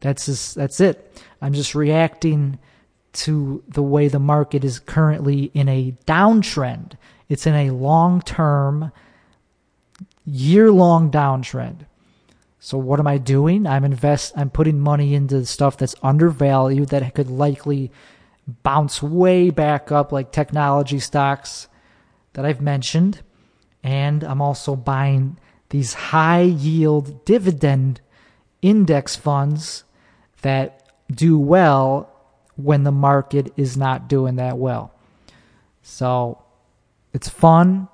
that's 0.00 0.26
just, 0.26 0.54
that's 0.54 0.80
it. 0.80 1.18
I'm 1.40 1.54
just 1.54 1.74
reacting 1.74 2.58
to 3.14 3.62
the 3.68 3.82
way 3.82 4.08
the 4.08 4.18
market 4.18 4.64
is 4.64 4.78
currently 4.78 5.50
in 5.54 5.68
a 5.68 5.94
downtrend. 6.06 6.92
It's 7.28 7.46
in 7.46 7.54
a 7.54 7.70
long-term, 7.70 8.92
year-long 10.26 11.10
downtrend. 11.10 11.86
So 12.58 12.78
what 12.78 12.98
am 12.98 13.06
I 13.06 13.18
doing? 13.18 13.66
I'm 13.66 13.84
invest 13.84 14.32
I'm 14.36 14.48
putting 14.48 14.80
money 14.80 15.14
into 15.14 15.44
stuff 15.44 15.76
that's 15.76 15.94
undervalued 16.02 16.88
that 16.88 17.14
could 17.14 17.28
likely 17.28 17.92
bounce 18.62 19.02
way 19.02 19.50
back 19.50 19.92
up 19.92 20.12
like 20.12 20.32
technology 20.32 20.98
stocks 20.98 21.68
that 22.32 22.46
I've 22.46 22.62
mentioned 22.62 23.20
and 23.82 24.24
I'm 24.24 24.40
also 24.40 24.76
buying 24.76 25.38
these 25.68 25.92
high 25.92 26.40
yield 26.40 27.26
dividend 27.26 28.00
index 28.62 29.14
funds 29.14 29.84
that 30.40 30.88
do 31.10 31.38
well 31.38 32.13
when 32.56 32.84
the 32.84 32.92
market 32.92 33.52
is 33.56 33.76
not 33.76 34.08
doing 34.08 34.36
that 34.36 34.58
well. 34.58 34.92
So 35.82 36.42
it's 37.12 37.28
fun. 37.28 37.88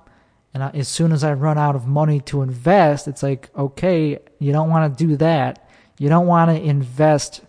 And 0.53 0.63
as 0.75 0.87
soon 0.87 1.11
as 1.11 1.23
I 1.23 1.33
run 1.33 1.57
out 1.57 1.75
of 1.75 1.87
money 1.87 2.19
to 2.21 2.41
invest, 2.41 3.07
it's 3.07 3.23
like, 3.23 3.49
okay, 3.57 4.19
you 4.39 4.51
don't 4.51 4.69
want 4.69 4.97
to 4.97 5.07
do 5.07 5.15
that. 5.17 5.69
You 5.97 6.09
don't 6.09 6.27
want 6.27 6.51
to 6.51 6.61
invest 6.61 7.41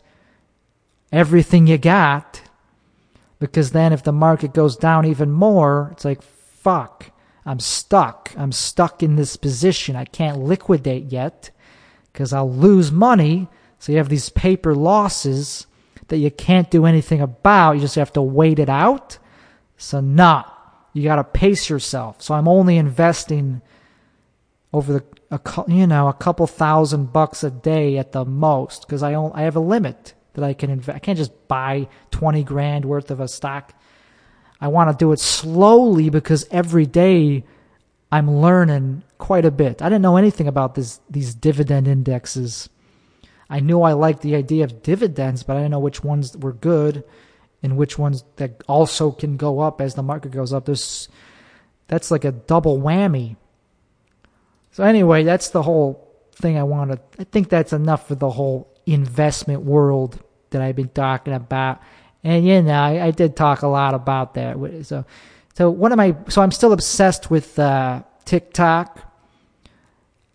everything 1.11 1.67
you 1.67 1.79
got 1.79 2.43
because 3.39 3.73
then 3.73 3.93
if 3.93 4.05
the 4.05 4.13
market 4.13 4.55
goes 4.55 4.77
down 4.77 5.05
even 5.05 5.31
more, 5.31 5.89
it's 5.93 6.05
like, 6.05 6.23
fuck. 6.23 7.11
I'm 7.45 7.59
stuck. 7.59 8.31
I'm 8.37 8.53
stuck 8.53 9.03
in 9.03 9.17
this 9.17 9.37
position. 9.37 9.97
I 9.97 10.05
can't 10.05 10.39
liquidate 10.39 11.11
yet 11.11 11.51
because 12.13 12.33
I'll 12.33 12.53
lose 12.53 12.93
money. 12.93 13.49
So 13.81 13.91
you 13.91 13.99
have 13.99 14.09
these 14.09 14.29
paper 14.29 14.77
losses 14.77 15.67
that 16.13 16.19
you 16.19 16.31
can't 16.31 16.71
do 16.71 16.87
anything 16.87 17.21
about. 17.21 17.73
You 17.73 17.81
just 17.81 17.97
have 17.97 18.13
to 18.13 18.23
wait 18.23 18.59
it 18.59 18.69
out. 18.69 19.19
So, 19.77 20.01
nah, 20.01 20.45
you 20.93 21.03
got 21.03 21.17
to 21.17 21.25
pace 21.25 21.69
yourself. 21.69 22.23
So 22.23 22.35
I'm 22.35 22.47
only 22.47 22.77
investing 22.77 23.63
over 24.73 24.93
the 24.93 25.05
a, 25.31 25.41
you 25.67 25.87
know 25.87 26.09
a 26.09 26.13
couple 26.13 26.47
thousand 26.47 27.13
bucks 27.13 27.43
a 27.43 27.51
day 27.51 27.97
at 27.97 28.13
the 28.13 28.25
most 28.25 28.87
because 28.87 29.03
I 29.03 29.15
only, 29.15 29.33
I 29.35 29.43
have 29.43 29.57
a 29.57 29.61
limit 29.61 30.13
that 30.35 30.45
I 30.45 30.53
can 30.53 30.69
invest. 30.71 30.95
I 30.95 30.99
can't 30.99 31.17
just 31.19 31.49
buy 31.49 31.89
twenty 32.11 32.45
grand 32.45 32.85
worth 32.85 33.11
of 33.11 33.19
a 33.19 33.29
stock 33.29 33.75
I 34.63 34.69
want 34.69 34.91
to 34.91 34.97
do 34.97 35.11
it 35.11 35.19
slowly 35.19 36.09
because 36.09 36.47
every 36.53 36.87
day 36.87 37.43
I'm 38.13 38.31
learning 38.31 39.03
quite 39.19 39.45
a 39.45 39.51
bit. 39.51 39.83
I 39.83 39.87
didn't 39.87 40.03
know 40.03 40.17
anything 40.17 40.47
about 40.47 40.77
this 40.77 41.01
these 41.11 41.35
dividend 41.35 41.89
indexes. 41.89 42.69
I 43.53 43.61
knew 43.61 43.83
I 43.83 43.93
liked 43.93 44.23
the 44.23 44.35
idea 44.35 44.65
of 44.65 44.83
dividends, 44.83 45.43
but 45.43 45.59
I 45.59 45.61
didn't 45.61 45.73
know 45.73 45.79
which 45.79 46.03
ones 46.03 46.35
were 46.35 46.55
good 46.55 47.05
and 47.63 47.77
which 47.77 47.99
ones 47.99 48.25
that 48.37 48.65
also 48.67 49.11
can 49.11 49.37
go 49.37 49.61
up 49.61 49.83
as 49.83 49.95
the 49.95 50.03
market 50.03 50.33
goes 50.33 50.55
up. 50.55 50.65
There's 50.65 51.07
that's 51.87 52.11
like 52.11 52.25
a 52.25 52.33
double 52.33 52.81
whammy. 52.81 53.37
So 54.71 54.85
anyway, 54.85 55.25
that's 55.25 55.51
the 55.51 55.61
whole 55.61 56.09
thing 56.35 56.57
I 56.57 56.63
want 56.63 56.93
to. 56.93 57.01
I 57.19 57.25
think 57.25 57.51
that's 57.51 57.75
enough 57.75 58.09
for 58.09 58.15
the 58.15 58.31
whole 58.31 58.73
investment 58.87 59.61
world 59.61 60.19
that 60.49 60.63
I've 60.63 60.77
been 60.77 60.89
talking 60.89 61.35
about. 61.35 61.83
And 62.25 62.47
you 62.47 62.63
know, 62.63 62.73
I, 62.73 63.09
I 63.09 63.11
did 63.11 63.37
talk 63.37 63.61
a 63.61 63.69
lot 63.69 63.93
about 63.93 64.33
that. 64.33 64.87
So, 64.87 65.05
so 65.53 65.69
what 65.69 65.93
am 65.93 66.01
I? 66.01 66.17
So 66.31 66.41
I'm 66.41 66.53
still 66.53 66.73
obsessed 66.73 67.31
with 67.31 67.59
uh, 67.59 68.03
TikTok. 68.25 68.99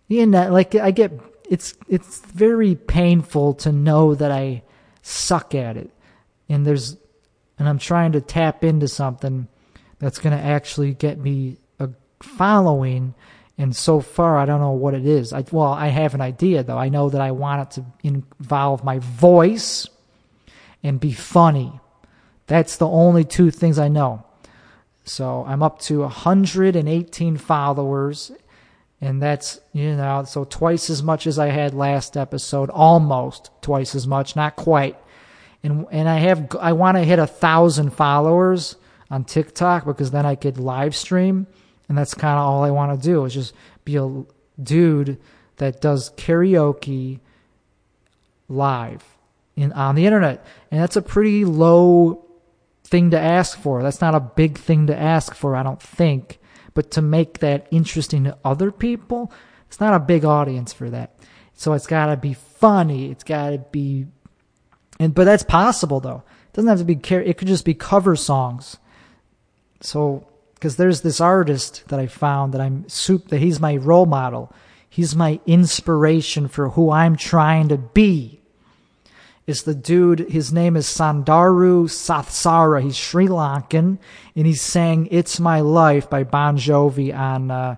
You 0.06 0.24
know, 0.24 0.52
like 0.52 0.76
I 0.76 0.92
get 0.92 1.10
it's 1.48 1.74
it's 1.88 2.20
very 2.20 2.74
painful 2.74 3.54
to 3.54 3.72
know 3.72 4.14
that 4.14 4.30
I 4.30 4.62
suck 5.02 5.54
at 5.54 5.76
it, 5.76 5.90
and 6.48 6.66
there's 6.66 6.96
and 7.58 7.68
I'm 7.68 7.78
trying 7.78 8.12
to 8.12 8.20
tap 8.20 8.62
into 8.62 8.88
something 8.88 9.48
that's 9.98 10.18
going 10.18 10.36
to 10.36 10.42
actually 10.42 10.94
get 10.94 11.18
me 11.18 11.56
a 11.78 11.90
following. 12.20 13.14
And 13.60 13.74
so 13.74 14.00
far, 14.00 14.38
I 14.38 14.46
don't 14.46 14.60
know 14.60 14.70
what 14.70 14.94
it 14.94 15.04
is. 15.04 15.32
I, 15.32 15.44
well, 15.50 15.72
I 15.72 15.88
have 15.88 16.14
an 16.14 16.20
idea 16.20 16.62
though. 16.62 16.78
I 16.78 16.90
know 16.90 17.10
that 17.10 17.20
I 17.20 17.32
want 17.32 17.62
it 17.62 17.80
to 17.80 17.86
involve 18.04 18.84
my 18.84 19.00
voice 19.00 19.88
and 20.84 21.00
be 21.00 21.12
funny. 21.12 21.80
That's 22.46 22.76
the 22.76 22.86
only 22.86 23.24
two 23.24 23.50
things 23.50 23.78
I 23.78 23.88
know. 23.88 24.24
So 25.04 25.44
I'm 25.46 25.62
up 25.62 25.80
to 25.82 26.00
118 26.00 27.36
followers, 27.36 28.30
and 29.00 29.22
that's, 29.22 29.60
you 29.72 29.94
know, 29.94 30.24
so 30.24 30.44
twice 30.44 30.90
as 30.90 31.02
much 31.02 31.26
as 31.26 31.38
I 31.38 31.48
had 31.48 31.72
last 31.72 32.16
episode, 32.16 32.68
almost 32.70 33.50
twice 33.62 33.94
as 33.94 34.06
much, 34.06 34.34
not 34.34 34.56
quite. 34.56 34.96
And, 35.62 35.86
and 35.90 36.08
I 36.08 36.18
have, 36.18 36.56
I 36.60 36.72
want 36.72 36.96
to 36.96 37.04
hit 37.04 37.18
a 37.18 37.26
thousand 37.26 37.90
followers 37.90 38.76
on 39.10 39.24
TikTok 39.24 39.84
because 39.84 40.10
then 40.10 40.26
I 40.26 40.34
could 40.34 40.58
live 40.58 40.96
stream. 40.96 41.46
And 41.88 41.96
that's 41.96 42.14
kind 42.14 42.38
of 42.38 42.44
all 42.44 42.64
I 42.64 42.70
want 42.70 43.00
to 43.00 43.08
do 43.08 43.24
is 43.24 43.34
just 43.34 43.54
be 43.84 43.96
a 43.96 44.24
dude 44.60 45.18
that 45.56 45.80
does 45.80 46.10
karaoke 46.10 47.20
live 48.48 49.04
in 49.56 49.72
on 49.72 49.94
the 49.94 50.06
internet. 50.06 50.44
And 50.70 50.80
that's 50.80 50.96
a 50.96 51.02
pretty 51.02 51.44
low 51.44 52.24
thing 52.84 53.10
to 53.12 53.18
ask 53.18 53.58
for. 53.58 53.82
That's 53.82 54.00
not 54.00 54.14
a 54.14 54.20
big 54.20 54.58
thing 54.58 54.86
to 54.88 54.96
ask 54.96 55.34
for, 55.34 55.54
I 55.54 55.62
don't 55.62 55.80
think. 55.80 56.37
But 56.78 56.92
to 56.92 57.02
make 57.02 57.40
that 57.40 57.66
interesting 57.72 58.22
to 58.22 58.38
other 58.44 58.70
people, 58.70 59.32
it's 59.66 59.80
not 59.80 59.94
a 59.94 59.98
big 59.98 60.24
audience 60.24 60.72
for 60.72 60.88
that. 60.90 61.18
So 61.54 61.72
it's 61.72 61.88
got 61.88 62.06
to 62.06 62.16
be 62.16 62.34
funny. 62.34 63.10
It's 63.10 63.24
got 63.24 63.50
to 63.50 63.58
be, 63.58 64.06
and 65.00 65.12
but 65.12 65.24
that's 65.24 65.42
possible 65.42 65.98
though. 65.98 66.22
It 66.46 66.52
doesn't 66.52 66.68
have 66.68 66.78
to 66.78 66.84
be. 66.84 66.94
It 66.94 67.36
could 67.36 67.48
just 67.48 67.64
be 67.64 67.74
cover 67.74 68.14
songs. 68.14 68.76
So 69.80 70.28
because 70.54 70.76
there's 70.76 71.00
this 71.00 71.20
artist 71.20 71.82
that 71.88 71.98
I 71.98 72.06
found 72.06 72.54
that 72.54 72.60
I'm 72.60 72.88
soup 72.88 73.26
that 73.30 73.40
he's 73.40 73.58
my 73.58 73.74
role 73.74 74.06
model. 74.06 74.52
He's 74.88 75.16
my 75.16 75.40
inspiration 75.46 76.46
for 76.46 76.68
who 76.68 76.92
I'm 76.92 77.16
trying 77.16 77.70
to 77.70 77.76
be 77.76 78.40
is 79.48 79.62
the 79.62 79.74
dude, 79.74 80.20
his 80.28 80.52
name 80.52 80.76
is 80.76 80.86
Sandaru 80.86 81.88
Sathsara. 81.88 82.82
He's 82.82 82.98
Sri 82.98 83.28
Lankan, 83.28 83.96
and 84.36 84.46
he's 84.46 84.60
saying 84.60 85.08
It's 85.10 85.40
My 85.40 85.60
Life 85.60 86.10
by 86.10 86.22
Bon 86.22 86.58
Jovi 86.58 87.18
on 87.18 87.50
uh, 87.50 87.76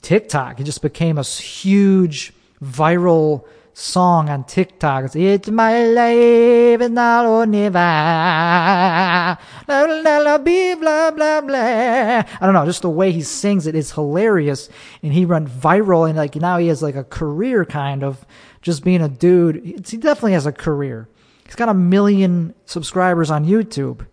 TikTok. 0.00 0.60
It 0.60 0.64
just 0.64 0.80
became 0.80 1.18
a 1.18 1.24
huge 1.24 2.32
viral 2.62 3.44
song 3.74 4.28
on 4.28 4.44
TikTok. 4.44 5.06
It's, 5.06 5.16
it's 5.16 5.50
my 5.50 5.84
life 5.84 6.80
and 6.80 6.94
not 6.94 7.26
only 7.26 7.68
blah, 7.70 9.36
blah, 9.66 9.86
blah, 10.00 11.10
blah, 11.10 11.40
blah. 11.40 11.58
I 11.58 12.38
don't 12.40 12.54
know, 12.54 12.66
just 12.66 12.82
the 12.82 12.90
way 12.90 13.10
he 13.10 13.22
sings 13.22 13.66
it 13.66 13.74
is 13.74 13.90
hilarious. 13.90 14.68
And 15.02 15.12
he 15.12 15.26
went 15.26 15.48
viral 15.48 16.08
and 16.08 16.16
like 16.16 16.36
now 16.36 16.58
he 16.58 16.68
has 16.68 16.82
like 16.82 16.94
a 16.94 17.04
career 17.04 17.64
kind 17.64 18.04
of 18.04 18.24
just 18.68 18.84
being 18.84 19.00
a 19.00 19.08
dude. 19.08 19.64
He 19.64 19.96
definitely 19.96 20.34
has 20.34 20.44
a 20.44 20.52
career. 20.52 21.08
He's 21.46 21.54
got 21.54 21.70
a 21.70 21.74
million 21.74 22.52
subscribers 22.66 23.30
on 23.30 23.46
YouTube. 23.46 24.06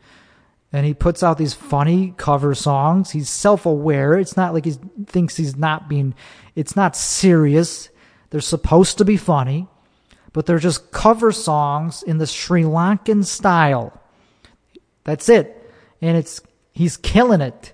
And 0.71 0.85
he 0.85 0.93
puts 0.93 1.23
out 1.23 1.37
these 1.37 1.53
funny 1.53 2.13
cover 2.15 2.55
songs. 2.55 3.11
He's 3.11 3.29
self 3.29 3.65
aware. 3.65 4.17
It's 4.17 4.37
not 4.37 4.53
like 4.53 4.63
he 4.63 4.77
thinks 5.07 5.35
he's 5.35 5.57
not 5.57 5.89
being, 5.89 6.15
it's 6.55 6.73
not 6.73 6.95
serious. 6.95 7.89
They're 8.29 8.39
supposed 8.39 8.97
to 8.99 9.03
be 9.05 9.17
funny, 9.17 9.67
but 10.31 10.45
they're 10.45 10.57
just 10.57 10.89
cover 10.93 11.33
songs 11.33 12.01
in 12.01 12.17
the 12.17 12.25
Sri 12.25 12.63
Lankan 12.63 13.25
style. 13.25 14.01
That's 15.03 15.27
it. 15.27 15.69
And 16.01 16.15
it's, 16.15 16.39
he's 16.71 16.95
killing 16.95 17.41
it. 17.41 17.73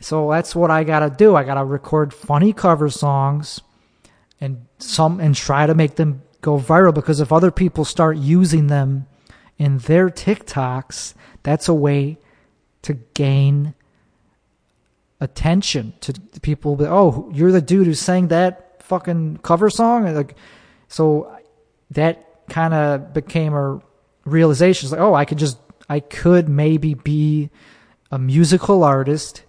So 0.00 0.30
that's 0.30 0.56
what 0.56 0.70
I 0.70 0.84
gotta 0.84 1.10
do. 1.10 1.36
I 1.36 1.44
gotta 1.44 1.66
record 1.66 2.14
funny 2.14 2.54
cover 2.54 2.88
songs 2.88 3.60
and 4.40 4.66
some 4.82 5.20
and 5.20 5.34
try 5.34 5.66
to 5.66 5.74
make 5.74 5.96
them 5.96 6.22
go 6.40 6.58
viral 6.58 6.94
because 6.94 7.20
if 7.20 7.32
other 7.32 7.50
people 7.50 7.84
start 7.84 8.16
using 8.16 8.66
them 8.66 9.06
in 9.58 9.78
their 9.78 10.08
TikToks, 10.08 11.14
that's 11.42 11.68
a 11.68 11.74
way 11.74 12.18
to 12.82 12.94
gain 13.14 13.74
attention 15.20 15.94
to 16.00 16.14
people. 16.40 16.76
Oh, 16.80 17.30
you're 17.32 17.52
the 17.52 17.60
dude 17.60 17.86
who 17.86 17.94
sang 17.94 18.28
that 18.28 18.82
fucking 18.82 19.38
cover 19.38 19.70
song, 19.70 20.12
like, 20.14 20.36
so 20.88 21.36
that 21.92 22.48
kind 22.48 22.74
of 22.74 23.12
became 23.12 23.54
a 23.54 23.80
realization. 24.24 24.86
It's 24.86 24.92
like, 24.92 25.00
oh, 25.00 25.14
I 25.14 25.24
could 25.24 25.38
just, 25.38 25.58
I 25.88 26.00
could 26.00 26.48
maybe 26.48 26.94
be 26.94 27.50
a 28.10 28.18
musical 28.18 28.82
artist, 28.82 29.44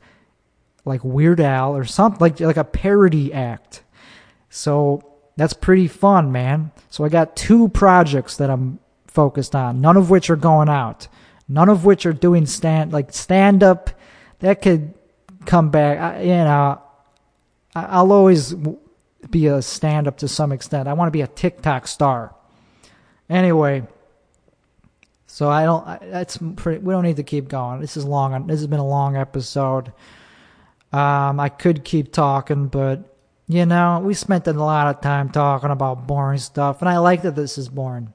like 0.86 1.04
Weird 1.04 1.40
Al 1.40 1.76
or 1.76 1.86
something, 1.86 2.20
like 2.20 2.40
like 2.40 2.58
a 2.58 2.64
parody 2.64 3.34
act 3.34 3.84
so 4.56 5.02
that's 5.36 5.54
pretty 5.54 5.88
fun, 5.88 6.32
man. 6.32 6.72
So 6.90 7.04
I 7.04 7.10
got 7.10 7.36
two 7.36 7.70
projects 7.70 8.38
that 8.38 8.50
I'm 8.50 8.80
focused 9.08 9.56
on, 9.56 9.82
none 9.82 9.98
of 9.98 10.10
which 10.10 10.30
are 10.30 10.36
going 10.36 10.70
out, 10.70 11.08
none 11.48 11.70
of 11.70 11.86
which 11.86 12.06
are 12.06 12.14
doing 12.14 12.46
stand 12.46 12.94
like 12.94 13.14
stand 13.14 13.64
up. 13.64 13.90
That 14.40 14.62
could 14.62 14.94
come 15.46 15.70
back. 15.70 16.00
I, 16.00 16.22
you 16.22 16.28
know, 16.30 16.82
I'll 17.76 18.12
always 18.12 18.54
be 19.30 19.48
a 19.48 19.62
stand 19.62 20.08
up 20.08 20.18
to 20.18 20.28
some 20.28 20.52
extent. 20.52 20.88
I 20.88 20.94
want 20.94 21.08
to 21.08 21.12
be 21.12 21.22
a 21.22 21.28
TikTok 21.28 21.88
star. 21.88 22.36
Anyway, 23.30 23.88
so 25.28 25.50
I 25.50 25.64
don't. 25.64 26.12
That's 26.12 26.38
pretty. 26.56 26.80
We 26.80 26.94
don't 26.94 27.04
need 27.04 27.16
to 27.16 27.24
keep 27.24 27.48
going. 27.48 27.82
This 27.82 27.98
is 27.98 28.06
long. 28.06 28.48
This 28.48 28.60
has 28.60 28.68
been 28.68 28.80
a 28.80 28.88
long 28.88 29.16
episode. 29.16 29.94
Um, 30.92 31.40
I 31.40 31.50
could 31.50 31.84
keep 31.84 32.12
talking, 32.12 32.68
but 32.68 33.13
you 33.48 33.66
know, 33.66 34.02
we 34.04 34.14
spent 34.14 34.48
a 34.48 34.54
lot 34.54 34.88
of 34.88 35.02
time 35.02 35.30
talking 35.30 35.72
about 35.72 36.08
boring 36.08 36.40
stuff, 36.40 36.82
and 36.82 36.90
I 36.90 36.98
like 36.98 37.24
that 37.24 37.36
this 37.36 37.58
is 37.58 37.70
boring. 37.70 38.14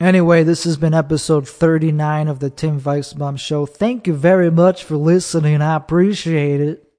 Anyway, 0.00 0.42
this 0.42 0.64
has 0.64 0.78
been 0.78 0.94
episode 0.94 1.46
39 1.46 2.28
of 2.28 2.40
the 2.40 2.48
Tim 2.48 2.80
Weissbaum 2.80 3.38
Show. 3.38 3.66
Thank 3.66 4.06
you 4.06 4.14
very 4.14 4.50
much 4.50 4.82
for 4.82 4.96
listening. 4.96 5.60
I 5.60 5.76
appreciate 5.76 6.60
it. 6.62 6.86